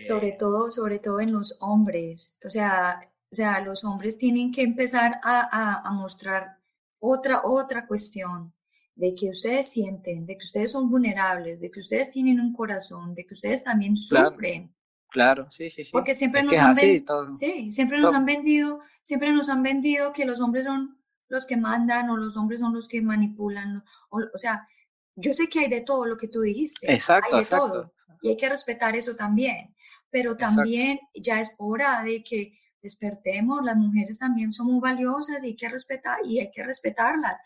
sobre 0.00 0.28
eh, 0.28 0.36
todo, 0.38 0.70
sobre 0.70 0.98
todo 0.98 1.20
en 1.20 1.32
los 1.32 1.58
hombres. 1.60 2.40
O 2.44 2.50
sea, 2.50 3.00
o 3.30 3.34
sea, 3.34 3.60
los 3.60 3.84
hombres 3.84 4.16
tienen 4.16 4.52
que 4.52 4.62
empezar 4.62 5.20
a, 5.22 5.86
a, 5.86 5.92
mostrar 5.92 6.56
otra, 6.98 7.42
otra 7.44 7.86
cuestión 7.86 8.54
de 8.98 9.14
que 9.14 9.30
ustedes 9.30 9.70
sienten, 9.70 10.26
de 10.26 10.36
que 10.36 10.44
ustedes 10.44 10.72
son 10.72 10.90
vulnerables, 10.90 11.60
de 11.60 11.70
que 11.70 11.78
ustedes 11.78 12.10
tienen 12.10 12.40
un 12.40 12.52
corazón, 12.52 13.14
de 13.14 13.24
que 13.24 13.34
ustedes 13.34 13.62
también 13.62 13.96
sufren. 13.96 14.74
Claro, 15.08 15.46
sí, 15.52 15.70
sí, 15.70 15.84
sí. 15.84 15.92
Porque 15.92 16.16
siempre 16.16 16.42
nos 16.42 16.58
han 16.58 16.74
vendido, 16.74 17.32
sí, 17.32 17.70
siempre 17.70 18.00
nos 18.00 18.12
han 18.12 18.26
vendido, 18.26 18.80
siempre 19.00 19.32
nos 19.32 19.48
han 19.50 19.62
vendido 19.62 20.12
que 20.12 20.24
los 20.24 20.40
hombres 20.40 20.64
son 20.64 20.98
los 21.28 21.46
que 21.46 21.56
mandan 21.56 22.10
o 22.10 22.16
los 22.16 22.36
hombres 22.36 22.58
son 22.58 22.74
los 22.74 22.88
que 22.88 23.00
manipulan. 23.00 23.84
O, 24.10 24.18
o 24.18 24.38
sea, 24.38 24.66
yo 25.14 25.32
sé 25.32 25.48
que 25.48 25.60
hay 25.60 25.68
de 25.68 25.82
todo 25.82 26.04
lo 26.04 26.16
que 26.16 26.26
tú 26.26 26.40
dijiste. 26.40 26.92
Exacto, 26.92 27.36
hay 27.36 27.38
de 27.38 27.42
exacto. 27.44 27.66
todo. 27.68 27.94
Y 28.20 28.30
hay 28.30 28.36
que 28.36 28.48
respetar 28.48 28.96
eso 28.96 29.14
también. 29.14 29.76
Pero 30.10 30.36
también 30.36 30.98
ya 31.14 31.38
es 31.38 31.54
hora 31.58 32.02
de 32.02 32.24
que 32.24 32.58
despertemos. 32.82 33.60
Las 33.62 33.76
mujeres 33.76 34.18
también 34.18 34.50
son 34.50 34.66
muy 34.66 34.80
valiosas 34.80 35.44
y 35.44 35.48
hay 35.48 35.56
que 35.56 35.68
respetar 35.68 36.18
y 36.24 36.40
hay 36.40 36.50
que 36.50 36.64
respetarlas. 36.64 37.44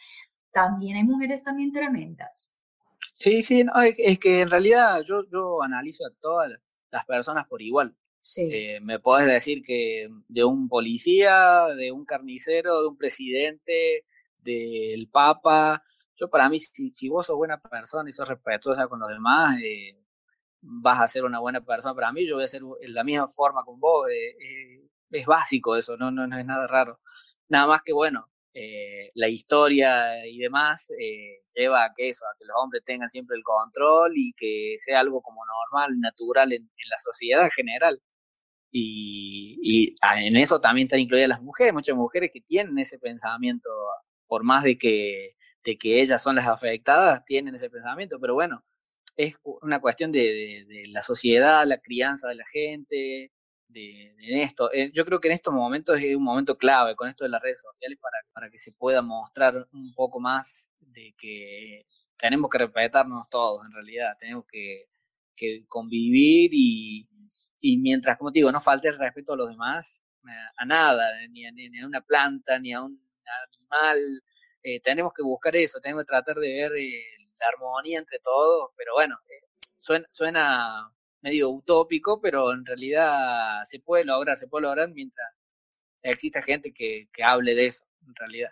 También 0.53 0.97
hay 0.97 1.05
mujeres 1.05 1.45
también 1.45 1.73
tremendas. 1.73 2.61
Sí, 3.13 3.43
sí, 3.43 3.65
no, 3.65 3.73
es, 3.81 4.19
que 4.19 4.41
en 4.41 4.51
realidad 4.51 5.03
yo, 5.05 5.25
yo 5.31 5.63
analizo 5.63 6.07
a 6.07 6.11
todas 6.21 6.51
las 6.91 7.05
personas 7.05 7.47
por 7.47 7.63
igual. 7.63 7.97
Sí. 8.21 8.49
Eh, 8.53 8.81
me 8.81 9.01
podés 9.01 9.27
decir 9.27 9.63
que 9.63 10.09
de 10.29 10.45
un 10.45 10.69
policía, 10.69 11.67
de 11.77 11.93
un 11.93 12.05
carnicero, 12.05 12.83
de 12.83 12.89
un 12.89 12.97
presidente, 12.97 14.05
del 14.39 15.09
papa. 15.09 15.83
Yo 16.17 16.31
para 16.31 16.49
mí, 16.49 16.59
si, 16.61 16.93
si 16.93 17.09
vos 17.09 17.27
sos 17.27 17.37
buena 17.37 17.61
persona 17.61 18.09
y 18.09 18.13
sos 18.13 18.29
respetuosa 18.29 18.87
con 18.89 19.01
los 19.01 19.09
demás, 19.09 19.59
eh, 19.63 19.99
vas 20.61 21.01
a 21.01 21.09
ser 21.09 21.25
una 21.25 21.41
buena 21.41 21.61
persona. 21.61 21.95
Para 21.95 22.13
mí 22.13 22.27
yo 22.27 22.37
voy 22.37 22.45
a 22.45 22.49
ser 22.49 22.63
la 22.89 23.05
misma 23.05 23.29
forma 23.29 23.65
con 23.65 23.81
vos. 23.81 24.09
Eh, 24.11 24.81
es 25.11 25.27
básico 25.27 25.77
eso, 25.77 25.97
no, 25.97 26.11
no, 26.11 26.27
no 26.27 26.39
es 26.39 26.47
nada 26.47 26.67
raro. 26.67 27.01
Nada 27.49 27.67
más 27.67 27.83
que 27.83 27.93
bueno, 27.93 28.31
eh, 28.55 29.11
la 29.15 29.29
historia 29.29 30.27
y 30.27 30.39
demás 30.39 30.91
eh, 30.99 31.43
lleva 31.55 31.85
a 31.85 31.93
que 31.95 32.11
eso, 32.11 32.25
a 32.27 32.37
que 32.39 32.45
los 32.45 32.57
hombres 32.63 32.83
tengan 32.85 33.09
siempre 33.09 33.37
el 33.37 33.43
control 33.43 34.13
y 34.15 34.35
que 34.35 34.75
sea 34.79 35.01
algo 35.01 35.23
como 35.23 35.41
normal, 35.47 35.99
natural 36.01 36.53
en, 36.53 36.69
la 36.91 36.99
sociedad 36.99 37.45
en 37.45 37.51
general. 37.51 38.03
Y, 38.71 39.95
en 40.17 40.37
eso 40.37 40.61
también 40.61 40.87
están 40.87 41.01
incluidas 41.01 41.29
las 41.29 41.43
mujeres, 41.43 41.75
muchas 41.75 41.97
mujeres 41.97 42.31
que 42.33 42.41
tienen 42.41 42.79
ese 42.79 42.99
pensamiento, 42.99 43.71
por 44.27 44.45
más 44.45 44.65
de 44.65 44.79
que, 44.79 45.37
de 45.65 45.79
que 45.79 46.01
ellas 46.03 46.23
son 46.23 46.37
las 46.37 46.49
afectadas, 46.49 47.25
tienen 47.27 47.55
ese 47.55 47.71
pensamiento, 47.71 48.19
pero 48.21 48.35
bueno, 48.35 48.65
es 49.17 49.37
una 49.45 49.81
cuestión 49.81 50.13
de 50.13 50.65
la 50.91 51.03
sociedad, 51.03 51.67
la 51.67 51.79
crianza 51.79 52.29
de 52.29 52.35
la 52.37 52.45
gente, 52.51 53.31
de, 53.73 54.15
esto. 54.43 54.73
Eh, 54.73 54.91
yo 54.93 55.05
creo 55.05 55.21
que 55.21 55.29
en 55.29 55.35
estos 55.35 55.53
momentos 55.53 55.99
es 56.01 56.17
un 56.17 56.23
momento 56.23 56.57
clave 56.57 56.95
con 56.97 57.09
esto 57.09 57.25
de 57.25 57.31
las 57.31 57.43
redes 57.43 57.61
sociales 57.61 57.99
para, 58.01 58.17
para 58.33 58.51
que 58.51 58.59
se 58.59 58.73
pueda 58.73 59.03
mostrar 59.03 59.69
un 59.73 59.95
poco 59.95 60.21
más 60.21 60.71
de 60.81 61.15
que 61.17 61.87
tenemos 62.17 62.51
que 62.51 62.59
respetarnos 62.59 63.29
todos 63.29 63.65
en 63.67 63.73
realidad, 63.73 64.17
tenemos 64.19 64.45
que, 64.47 64.87
que 65.35 65.65
convivir 65.67 66.51
y, 66.53 67.09
y, 67.61 67.79
mientras, 67.79 68.17
como 68.19 68.31
te 68.31 68.39
digo, 68.39 68.53
no 68.53 68.61
falte 68.61 68.89
el 68.89 68.99
respeto 68.99 69.33
a 69.33 69.37
los 69.37 69.49
demás, 69.49 70.03
a, 70.57 70.65
nada, 70.65 71.05
ni 71.31 71.47
a, 71.47 71.53
ni 71.53 71.81
a, 71.81 71.87
una 71.87 72.01
planta, 72.01 72.59
ni 72.59 72.73
a 72.73 72.83
un 72.83 73.01
animal, 73.51 74.23
eh, 74.63 74.81
tenemos 74.81 75.13
que 75.15 75.23
buscar 75.23 75.57
eso, 75.57 75.81
tenemos 75.81 76.05
que 76.05 76.09
tratar 76.09 76.37
de 76.37 76.53
ver 76.53 76.73
eh, 76.77 77.03
la 77.41 77.49
armonía 77.49 77.99
entre 77.99 78.19
todos, 78.21 78.71
pero 78.77 78.93
bueno, 78.95 79.19
eh, 79.29 79.49
suena, 79.79 80.07
suena 80.09 80.93
medio 81.23 81.51
utópico, 81.51 82.21
pero 82.21 82.53
en 82.53 82.67
realidad 82.67 83.63
se 83.65 83.81
puede 83.81 84.05
lograr, 84.05 84.39
se 84.39 84.49
puede 84.49 84.63
lograr 84.63 84.91
mientras 84.93 85.29
exista 86.03 86.43
gente 86.43 86.73
que, 86.73 87.09
que 87.13 87.23
hable 87.23 87.55
de 87.55 87.67
eso, 87.67 87.85
en 88.07 88.15
realidad. 88.15 88.51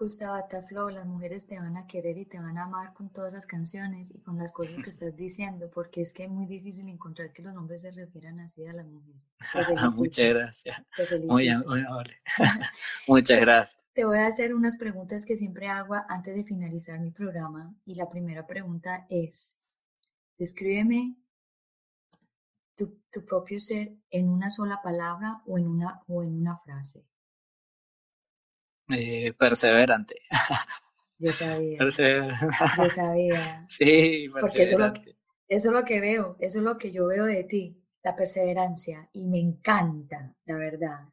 Gustavo 0.00 0.42
Taflo, 0.48 0.88
las 0.88 1.04
mujeres 1.04 1.46
te 1.46 1.58
van 1.58 1.76
a 1.76 1.86
querer 1.86 2.16
y 2.16 2.24
te 2.24 2.38
van 2.38 2.56
a 2.56 2.64
amar 2.64 2.94
con 2.94 3.12
todas 3.12 3.34
las 3.34 3.46
canciones 3.46 4.14
y 4.14 4.20
con 4.22 4.38
las 4.38 4.50
cosas 4.50 4.82
que 4.82 4.88
estás 4.90 5.14
diciendo, 5.14 5.70
porque 5.70 6.00
es 6.00 6.14
que 6.14 6.24
es 6.24 6.30
muy 6.30 6.46
difícil 6.46 6.88
encontrar 6.88 7.34
que 7.34 7.42
los 7.42 7.54
hombres 7.54 7.82
se 7.82 7.90
refieran 7.90 8.40
así 8.40 8.66
a 8.66 8.72
las 8.72 8.86
mujeres. 8.86 9.20
Muchas 9.98 10.26
gracias. 10.30 10.82
Muy, 11.22 11.48
amable. 11.48 12.16
Muchas 13.06 13.40
gracias. 13.40 13.84
Te 13.92 14.06
voy 14.06 14.16
a 14.16 14.26
hacer 14.26 14.54
unas 14.54 14.78
preguntas 14.78 15.26
que 15.26 15.36
siempre 15.36 15.68
hago 15.68 15.94
antes 16.08 16.34
de 16.34 16.44
finalizar 16.44 16.98
mi 16.98 17.10
programa 17.10 17.74
y 17.84 17.94
la 17.94 18.08
primera 18.08 18.46
pregunta 18.46 19.06
es, 19.10 19.66
descríbeme 20.38 21.16
tu, 22.80 23.02
tu 23.12 23.26
propio 23.26 23.60
ser 23.60 23.92
en 24.10 24.30
una 24.30 24.48
sola 24.48 24.80
palabra 24.82 25.42
o 25.46 25.58
en 25.58 25.66
una, 25.66 26.02
o 26.08 26.22
en 26.22 26.40
una 26.40 26.56
frase. 26.56 27.06
Eh, 28.88 29.34
perseverante. 29.34 30.14
Yo 31.18 31.30
sabía. 31.32 31.78
Yo 31.78 31.90
sabía. 31.90 33.66
sí, 33.68 34.26
Porque 34.40 34.62
eso 34.62 34.76
es, 34.76 34.78
lo 34.80 34.92
que, 34.94 35.16
eso 35.48 35.68
es 35.68 35.74
lo 35.74 35.84
que 35.84 36.00
veo, 36.00 36.36
eso 36.40 36.58
es 36.60 36.64
lo 36.64 36.78
que 36.78 36.90
yo 36.90 37.06
veo 37.06 37.26
de 37.26 37.44
ti, 37.44 37.84
la 38.02 38.16
perseverancia, 38.16 39.10
y 39.12 39.26
me 39.28 39.38
encanta, 39.38 40.34
la 40.46 40.56
verdad. 40.56 41.10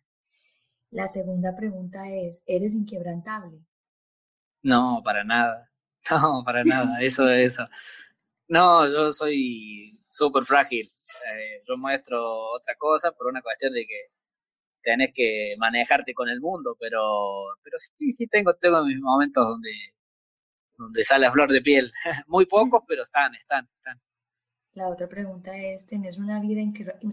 La 0.90 1.10
segunda 1.10 1.54
pregunta 1.54 2.10
es, 2.10 2.46
¿eres 2.48 2.76
inquebrantable? 2.76 3.66
No, 4.64 5.02
para 5.04 5.24
nada. 5.26 5.70
No, 6.10 6.42
para 6.46 6.64
nada. 6.64 7.02
Eso, 7.02 7.28
eso. 7.30 7.68
No, 8.50 8.88
yo 8.90 9.12
soy 9.12 9.92
súper 10.10 10.46
frágil. 10.46 10.88
Eh, 11.34 11.62
yo 11.68 11.78
muestro 11.78 12.52
otra 12.52 12.76
cosa 12.76 13.12
por 13.12 13.28
una 13.28 13.42
cuestión 13.42 13.74
de 13.74 13.86
que 13.86 14.12
tenés 14.82 15.12
que 15.14 15.56
manejarte 15.58 16.14
con 16.14 16.30
el 16.30 16.40
mundo, 16.40 16.76
pero, 16.80 17.02
pero 17.64 17.78
sí, 17.78 18.12
sí 18.12 18.28
tengo, 18.28 18.54
tengo 18.54 18.84
mis 18.86 19.00
momentos 19.00 19.46
donde, 19.46 19.72
donde 20.78 21.04
sale 21.04 21.26
a 21.26 21.32
flor 21.32 21.52
de 21.52 21.62
piel. 21.62 21.92
Muy 22.28 22.46
pocos, 22.46 22.84
pero 22.88 23.04
están, 23.04 23.36
están, 23.36 23.68
están. 23.78 24.02
La 24.74 24.90
otra 24.90 25.10
pregunta 25.10 25.58
es, 25.58 25.88
¿tenés 25.88 26.18
una 26.18 26.40
vida, 26.40 26.62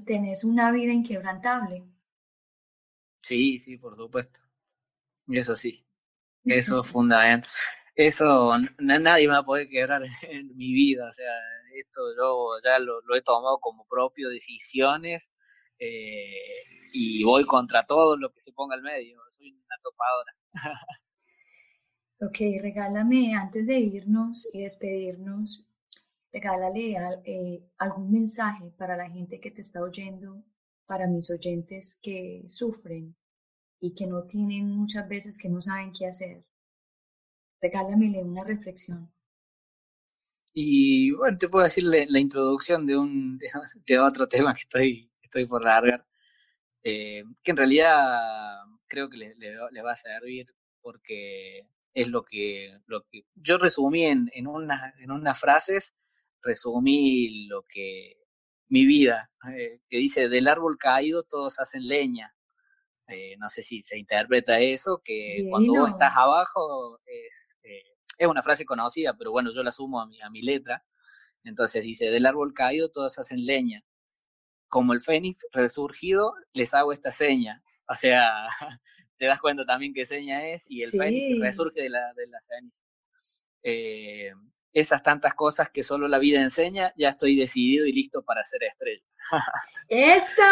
¿tenés 0.04 0.44
una 0.44 0.70
vida 0.70 0.92
inquebrantable? 0.92 1.84
Sí, 3.18 3.58
sí, 3.58 3.78
por 3.78 3.96
supuesto. 3.96 4.40
Eso 5.28 5.56
sí. 5.56 5.84
Eso 6.44 6.82
es 6.82 6.88
fundamental. 6.88 7.50
Eso 7.94 8.58
nadie 8.78 9.26
me 9.26 9.34
va 9.34 9.38
a 9.38 9.44
poder 9.44 9.68
quebrar 9.68 10.02
en 10.22 10.54
mi 10.56 10.72
vida. 10.72 11.08
O 11.08 11.12
sea, 11.12 11.32
esto 11.80 12.00
yo 12.16 12.48
ya 12.64 12.78
lo, 12.78 13.00
he 13.16 13.22
tomado 13.22 13.58
como 13.60 13.86
propio, 13.86 14.28
decisiones 14.28 15.30
eh, 15.78 16.56
y 16.92 17.24
voy 17.24 17.44
contra 17.44 17.84
todo 17.84 18.16
lo 18.16 18.32
que 18.32 18.40
se 18.40 18.52
ponga 18.52 18.74
al 18.74 18.82
medio. 18.82 19.18
Soy 19.28 19.52
una 19.52 19.76
topadora. 19.82 20.32
ok, 22.20 22.62
regálame 22.62 23.34
antes 23.34 23.66
de 23.66 23.78
irnos 23.78 24.48
y 24.52 24.62
despedirnos, 24.62 25.66
regálale 26.32 26.96
eh, 27.24 27.68
algún 27.78 28.10
mensaje 28.12 28.70
para 28.78 28.96
la 28.96 29.10
gente 29.10 29.40
que 29.40 29.50
te 29.50 29.60
está 29.60 29.82
oyendo, 29.82 30.44
para 30.86 31.06
mis 31.06 31.30
oyentes 31.30 31.98
que 32.02 32.44
sufren 32.48 33.16
y 33.80 33.94
que 33.94 34.06
no 34.06 34.24
tienen 34.24 34.70
muchas 34.70 35.08
veces 35.08 35.38
que 35.38 35.48
no 35.48 35.60
saben 35.60 35.92
qué 35.92 36.06
hacer. 36.06 36.44
Regálamele 37.60 38.22
una 38.22 38.44
reflexión. 38.44 39.13
Y 40.54 41.10
bueno, 41.10 41.36
te 41.36 41.48
puedo 41.48 41.64
decir 41.64 41.84
la, 41.84 42.18
introducción 42.18 42.86
de 42.86 42.96
un 42.96 43.38
de 43.86 43.98
otro 43.98 44.28
tema 44.28 44.54
que 44.54 44.62
estoy 44.62 45.10
estoy 45.20 45.46
por 45.46 45.64
largar, 45.64 46.06
eh, 46.84 47.24
que 47.42 47.50
en 47.50 47.56
realidad 47.56 48.60
creo 48.86 49.10
que 49.10 49.16
les 49.16 49.36
le, 49.36 49.82
va 49.82 49.92
a 49.92 49.96
servir 49.96 50.46
porque 50.80 51.66
es 51.92 52.08
lo 52.08 52.24
que, 52.24 52.78
lo 52.86 53.04
que 53.04 53.24
yo 53.34 53.58
resumí 53.58 54.04
en, 54.04 54.30
en, 54.32 54.46
en 54.98 55.10
unas 55.10 55.40
frases, 55.40 55.94
resumí 56.40 57.46
lo 57.48 57.62
que 57.62 58.18
mi 58.68 58.86
vida, 58.86 59.30
eh, 59.56 59.80
que 59.88 59.98
dice, 59.98 60.28
del 60.28 60.48
árbol 60.48 60.78
caído 60.78 61.22
todos 61.24 61.60
hacen 61.60 61.86
leña. 61.86 62.34
Eh, 63.08 63.36
no 63.38 63.48
sé 63.48 63.62
si 63.62 63.82
se 63.82 63.98
interpreta 63.98 64.60
eso, 64.60 65.02
que 65.04 65.46
cuando 65.50 65.74
vos 65.74 65.90
estás 65.90 66.16
abajo 66.16 67.00
es, 67.06 67.58
es 68.18 68.26
una 68.26 68.42
frase 68.42 68.64
conocida, 68.64 69.14
pero 69.16 69.30
bueno, 69.30 69.50
yo 69.52 69.62
la 69.62 69.72
sumo 69.72 70.00
a 70.00 70.06
mi, 70.06 70.18
a 70.22 70.30
mi 70.30 70.42
letra. 70.42 70.84
Entonces 71.42 71.82
dice, 71.82 72.10
del 72.10 72.26
árbol 72.26 72.54
caído 72.54 72.90
todos 72.90 73.18
hacen 73.18 73.44
leña 73.44 73.84
como 74.74 74.92
el 74.92 75.00
Fénix 75.00 75.46
resurgido, 75.52 76.34
les 76.52 76.74
hago 76.74 76.92
esta 76.92 77.12
seña. 77.12 77.62
O 77.88 77.94
sea, 77.94 78.48
te 79.16 79.26
das 79.26 79.38
cuenta 79.38 79.64
también 79.64 79.94
qué 79.94 80.04
seña 80.04 80.48
es 80.48 80.68
y 80.68 80.82
el 80.82 80.90
Fénix 80.90 81.40
resurge 81.40 81.80
de 81.80 81.90
la, 81.90 82.12
de 82.14 82.26
la 82.26 82.40
ceniza. 82.40 82.82
Eh, 83.62 84.32
esas 84.72 85.00
tantas 85.04 85.34
cosas 85.34 85.70
que 85.70 85.84
solo 85.84 86.08
la 86.08 86.18
vida 86.18 86.42
enseña, 86.42 86.92
ya 86.96 87.10
estoy 87.10 87.36
decidido 87.36 87.86
y 87.86 87.92
listo 87.92 88.24
para 88.24 88.42
ser 88.42 88.64
estrella. 88.64 89.04
eso, 89.88 90.42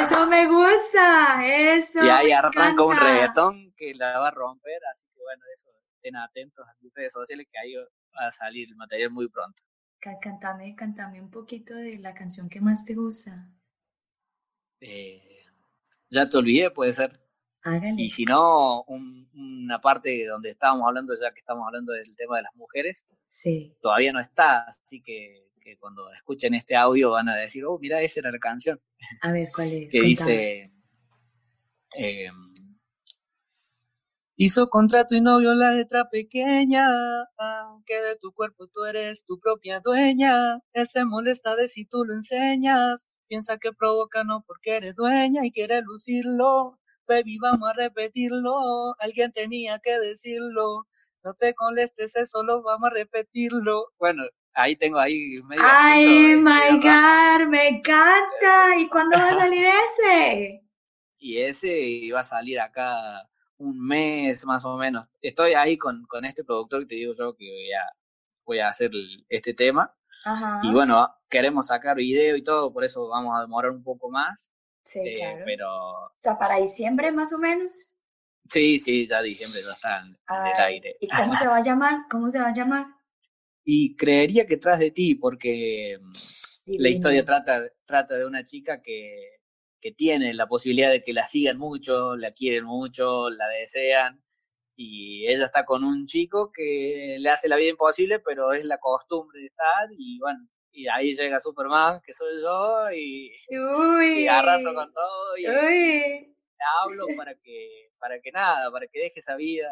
eso 0.00 0.26
me 0.28 0.46
gusta, 0.46 1.44
eso. 1.44 2.04
Y 2.04 2.08
ahí 2.10 2.30
arranca 2.30 2.84
un 2.84 2.96
reggaetón 2.96 3.74
que 3.76 3.92
la 3.96 4.20
va 4.20 4.28
a 4.28 4.30
romper, 4.30 4.80
así 4.92 5.08
que 5.12 5.20
bueno, 5.20 5.42
eso, 5.52 5.68
estén 6.02 6.16
atentos 6.16 6.66
a 6.66 6.74
mis 6.80 6.92
redes 6.94 7.12
sociales 7.12 7.46
que 7.48 7.58
ahí 7.58 7.74
va 7.76 8.26
a 8.26 8.30
salir 8.32 8.68
el 8.68 8.76
material 8.76 9.10
muy 9.10 9.28
pronto. 9.28 9.62
Cántame, 10.00 10.74
cántame 10.74 11.20
un 11.20 11.30
poquito 11.30 11.74
de 11.74 11.98
la 11.98 12.12
canción 12.12 12.48
que 12.48 12.60
más 12.60 12.84
te 12.84 12.94
gusta. 12.94 13.48
Eh, 14.80 15.44
ya 16.10 16.28
te 16.28 16.36
olvidé, 16.36 16.72
puede 16.72 16.92
ser. 16.92 17.20
Hágale. 17.62 18.02
Y 18.02 18.10
si 18.10 18.24
no, 18.24 18.82
una 18.82 19.80
parte 19.80 20.26
donde 20.26 20.50
estábamos 20.50 20.88
hablando, 20.88 21.14
ya 21.14 21.32
que 21.32 21.38
estamos 21.38 21.64
hablando 21.64 21.92
del 21.92 22.16
tema 22.16 22.38
de 22.38 22.42
las 22.42 22.54
mujeres, 22.56 23.06
sí. 23.28 23.76
todavía 23.80 24.12
no 24.12 24.18
está, 24.18 24.62
así 24.62 25.00
que, 25.00 25.50
cuando 25.78 26.12
escuchen 26.12 26.54
este 26.54 26.74
audio 26.74 27.12
van 27.12 27.28
a 27.28 27.36
decir, 27.36 27.64
oh, 27.64 27.78
mira, 27.78 28.00
esa 28.02 28.18
era 28.18 28.32
la 28.32 28.40
canción. 28.40 28.80
A 29.22 29.30
ver, 29.30 29.48
¿cuál 29.54 29.72
es? 29.72 29.92
que 29.92 30.00
dice, 30.00 30.72
eh, 31.96 32.28
Hizo 34.44 34.68
contrato 34.70 35.14
y 35.14 35.20
no 35.20 35.38
vio 35.38 35.54
la 35.54 35.70
letra 35.70 36.08
pequeña, 36.08 36.88
que 37.86 37.94
de 38.02 38.16
tu 38.16 38.32
cuerpo 38.32 38.66
tú 38.66 38.84
eres 38.84 39.24
tu 39.24 39.38
propia 39.38 39.78
dueña. 39.78 40.58
Él 40.72 40.88
se 40.88 41.04
molesta 41.04 41.54
de 41.54 41.68
si 41.68 41.84
tú 41.84 42.04
lo 42.04 42.12
enseñas, 42.12 43.06
piensa 43.28 43.58
que 43.58 43.72
provoca 43.72 44.24
no 44.24 44.42
porque 44.44 44.78
eres 44.78 44.96
dueña 44.96 45.46
y 45.46 45.52
quiere 45.52 45.80
lucirlo. 45.82 46.80
Baby, 47.06 47.38
vamos 47.38 47.70
a 47.70 47.74
repetirlo, 47.74 48.96
alguien 48.98 49.30
tenía 49.30 49.78
que 49.78 49.96
decirlo. 50.00 50.88
No 51.22 51.34
te 51.34 51.54
molestes, 51.60 52.16
eso 52.16 52.42
lo 52.42 52.64
vamos 52.64 52.90
a 52.90 52.94
repetirlo. 52.94 53.92
Bueno, 53.96 54.24
ahí 54.54 54.74
tengo 54.74 54.98
ahí 54.98 55.36
medio. 55.44 55.62
¡Ay, 55.64 56.34
my 56.34 56.80
God! 56.82 57.46
¡Me 57.48 57.68
encanta! 57.68 58.76
¿Y 58.76 58.88
cuándo 58.88 59.16
va 59.16 59.28
a 59.28 59.38
salir 59.38 59.66
ese? 59.86 60.62
Y 61.18 61.38
ese 61.38 61.78
iba 61.78 62.18
a 62.18 62.24
salir 62.24 62.58
acá 62.58 63.28
un 63.62 63.78
mes 63.86 64.44
más 64.44 64.64
o 64.64 64.76
menos. 64.76 65.06
Estoy 65.20 65.54
ahí 65.54 65.78
con, 65.78 66.04
con 66.06 66.24
este 66.24 66.44
productor 66.44 66.80
que 66.80 66.86
te 66.86 66.94
digo 66.96 67.14
yo 67.16 67.34
que 67.36 67.48
voy 67.50 67.72
a, 67.72 67.96
voy 68.44 68.58
a 68.58 68.68
hacer 68.68 68.90
este 69.28 69.54
tema. 69.54 69.94
Y 70.62 70.72
bueno, 70.72 71.08
queremos 71.28 71.66
sacar 71.66 71.96
video 71.96 72.36
y 72.36 72.42
todo, 72.42 72.72
por 72.72 72.84
eso 72.84 73.08
vamos 73.08 73.36
a 73.36 73.42
demorar 73.42 73.72
un 73.72 73.82
poco 73.82 74.08
más. 74.08 74.52
Sí, 74.84 75.00
eh, 75.04 75.14
claro. 75.16 75.42
Pero... 75.44 75.68
O 75.68 76.14
sea, 76.16 76.38
para 76.38 76.58
diciembre 76.58 77.10
más 77.10 77.32
o 77.32 77.38
menos. 77.38 77.94
Sí, 78.48 78.78
sí, 78.78 79.06
ya 79.06 79.22
diciembre 79.22 79.60
ya 79.64 79.72
está 79.72 80.00
en, 80.00 80.16
el 80.46 80.62
aire. 80.62 80.96
¿Y 81.00 81.08
cómo 81.08 81.34
se 81.34 81.48
va 81.48 81.56
a 81.56 81.62
llamar? 81.62 82.02
¿Cómo 82.10 82.28
se 82.30 82.40
va 82.40 82.48
a 82.48 82.54
llamar? 82.54 82.86
Y 83.64 83.94
creería 83.94 84.44
que 84.44 84.56
tras 84.56 84.80
de 84.80 84.90
ti, 84.90 85.14
porque 85.14 85.96
mm, 86.00 86.12
la 86.78 86.88
historia 86.88 87.24
trata, 87.24 87.62
trata 87.84 88.16
de 88.16 88.26
una 88.26 88.42
chica 88.42 88.82
que, 88.82 89.41
que 89.82 89.90
tiene 89.90 90.32
la 90.32 90.46
posibilidad 90.46 90.90
de 90.90 91.02
que 91.02 91.12
la 91.12 91.24
sigan 91.24 91.58
mucho, 91.58 92.16
la 92.16 92.30
quieren 92.30 92.64
mucho, 92.64 93.28
la 93.30 93.48
desean, 93.48 94.22
y 94.76 95.26
ella 95.26 95.44
está 95.44 95.64
con 95.64 95.84
un 95.84 96.06
chico 96.06 96.52
que 96.52 97.16
le 97.18 97.28
hace 97.28 97.48
la 97.48 97.56
vida 97.56 97.70
imposible, 97.70 98.20
pero 98.20 98.52
es 98.52 98.64
la 98.64 98.78
costumbre 98.78 99.40
de 99.40 99.46
estar, 99.46 99.88
y 99.98 100.20
bueno, 100.20 100.48
y 100.70 100.86
ahí 100.86 101.12
llega 101.14 101.40
Superman, 101.40 102.00
que 102.04 102.12
soy 102.12 102.40
yo, 102.40 102.90
y, 102.92 103.32
y 103.50 104.28
arraso 104.28 104.72
con 104.72 104.92
todo, 104.94 105.36
y 105.36 105.42
le 105.42 106.36
hablo 106.80 107.06
para 107.16 107.34
que, 107.34 107.90
para 108.00 108.20
que 108.20 108.30
nada, 108.30 108.70
para 108.70 108.86
que 108.86 109.00
deje 109.00 109.18
esa 109.18 109.34
vida, 109.34 109.68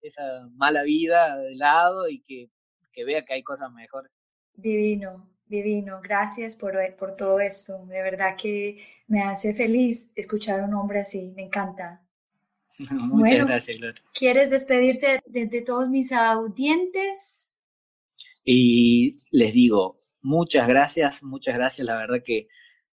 esa 0.00 0.48
mala 0.54 0.82
vida 0.82 1.36
de 1.36 1.52
lado 1.58 2.08
y 2.08 2.22
que, 2.22 2.50
que 2.90 3.04
vea 3.04 3.24
que 3.24 3.34
hay 3.34 3.42
cosas 3.42 3.70
mejores. 3.70 4.10
Divino, 4.54 5.28
divino. 5.48 6.00
Gracias 6.02 6.56
por, 6.56 6.74
por 6.96 7.16
todo 7.16 7.40
esto. 7.40 7.86
De 7.86 8.02
verdad 8.02 8.36
que 8.36 8.78
me 9.08 9.22
hace 9.22 9.54
feliz 9.54 10.12
escuchar 10.16 10.60
a 10.60 10.64
un 10.64 10.74
hombre 10.74 11.00
así, 11.00 11.32
me 11.36 11.42
encanta. 11.42 12.02
Muchas 12.90 13.46
gracias, 13.46 13.78
¿Quieres 14.12 14.50
despedirte 14.50 15.20
de, 15.26 15.62
todos 15.62 15.88
mis 15.88 16.12
audientes? 16.12 17.50
Y 18.44 19.12
les 19.30 19.52
digo, 19.52 20.02
muchas 20.20 20.68
gracias, 20.68 21.22
muchas 21.22 21.54
gracias. 21.54 21.86
La 21.86 21.96
verdad 21.96 22.22
que 22.24 22.48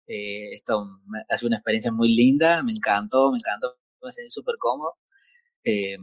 eh, 0.08 0.54
esto 0.54 1.00
ha 1.30 1.38
sido 1.38 1.48
una 1.48 1.58
experiencia 1.58 1.92
muy 1.92 2.14
linda, 2.14 2.62
me 2.64 2.72
encantó, 2.72 3.32
me 3.32 3.38
encantó, 3.38 3.76
me 4.02 4.12
sentí 4.12 4.32
súper 4.32 4.56
cómodo. 4.60 4.98
Eh, 5.64 5.98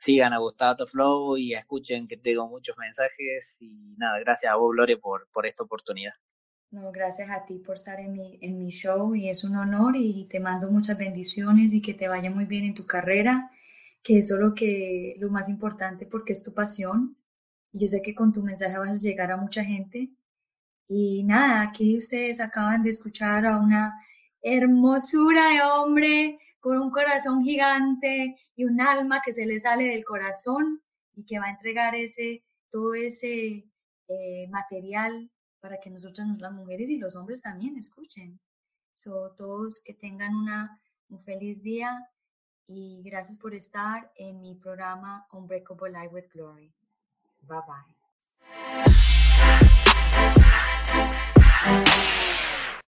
sigan 0.00 0.32
a 0.32 0.38
Gustavo 0.38 0.86
Flow 0.86 1.36
y 1.36 1.52
escuchen 1.52 2.08
que 2.08 2.16
tengo 2.16 2.48
muchos 2.48 2.74
mensajes 2.78 3.58
y 3.60 3.94
nada, 3.98 4.18
gracias 4.20 4.50
a 4.50 4.56
vos, 4.56 4.72
Gloria, 4.72 4.98
por, 4.98 5.28
por 5.30 5.46
esta 5.46 5.62
oportunidad. 5.62 6.12
No, 6.70 6.90
gracias 6.90 7.30
a 7.30 7.44
ti 7.44 7.58
por 7.58 7.74
estar 7.74 8.00
en 8.00 8.12
mi, 8.12 8.38
en 8.40 8.58
mi 8.58 8.70
show 8.70 9.14
y 9.14 9.28
es 9.28 9.44
un 9.44 9.56
honor 9.56 9.96
y 9.96 10.24
te 10.24 10.40
mando 10.40 10.70
muchas 10.70 10.96
bendiciones 10.96 11.74
y 11.74 11.82
que 11.82 11.92
te 11.92 12.08
vaya 12.08 12.30
muy 12.30 12.46
bien 12.46 12.64
en 12.64 12.74
tu 12.74 12.86
carrera, 12.86 13.50
que 14.02 14.18
eso 14.18 14.36
es 14.36 14.40
lo, 14.40 14.54
que, 14.54 15.16
lo 15.18 15.28
más 15.28 15.50
importante 15.50 16.06
porque 16.06 16.32
es 16.32 16.42
tu 16.42 16.54
pasión 16.54 17.18
y 17.70 17.80
yo 17.80 17.88
sé 17.88 18.00
que 18.02 18.14
con 18.14 18.32
tu 18.32 18.42
mensaje 18.42 18.78
vas 18.78 18.90
a 18.90 19.08
llegar 19.08 19.30
a 19.30 19.36
mucha 19.36 19.64
gente. 19.64 20.12
Y 20.88 21.24
nada, 21.24 21.60
aquí 21.60 21.98
ustedes 21.98 22.40
acaban 22.40 22.82
de 22.82 22.90
escuchar 22.90 23.44
a 23.46 23.58
una 23.58 23.92
hermosura 24.40 25.50
de 25.50 25.62
hombre 25.62 26.39
con 26.60 26.78
un 26.78 26.90
corazón 26.90 27.42
gigante 27.42 28.36
y 28.54 28.64
un 28.64 28.80
alma 28.80 29.22
que 29.24 29.32
se 29.32 29.46
le 29.46 29.58
sale 29.58 29.84
del 29.84 30.04
corazón 30.04 30.82
y 31.14 31.24
que 31.24 31.38
va 31.38 31.46
a 31.46 31.50
entregar 31.50 31.94
ese, 31.94 32.44
todo 32.70 32.94
ese 32.94 33.66
eh, 34.08 34.48
material 34.48 35.30
para 35.60 35.78
que 35.78 35.90
nosotras, 35.90 36.26
las 36.38 36.52
mujeres 36.52 36.88
y 36.90 36.98
los 36.98 37.16
hombres 37.16 37.42
también 37.42 37.76
escuchen. 37.76 38.40
So, 38.94 39.32
todos 39.36 39.82
que 39.84 39.94
tengan 39.94 40.34
una, 40.34 40.80
un 41.08 41.18
feliz 41.18 41.62
día 41.62 42.10
y 42.66 43.02
gracias 43.02 43.38
por 43.38 43.54
estar 43.54 44.12
en 44.16 44.40
mi 44.40 44.54
programa 44.54 45.26
Unbreakable 45.32 45.90
Life 45.90 46.14
with 46.14 46.30
Glory. 46.32 46.72
Bye 47.42 47.60
bye. 47.66 48.00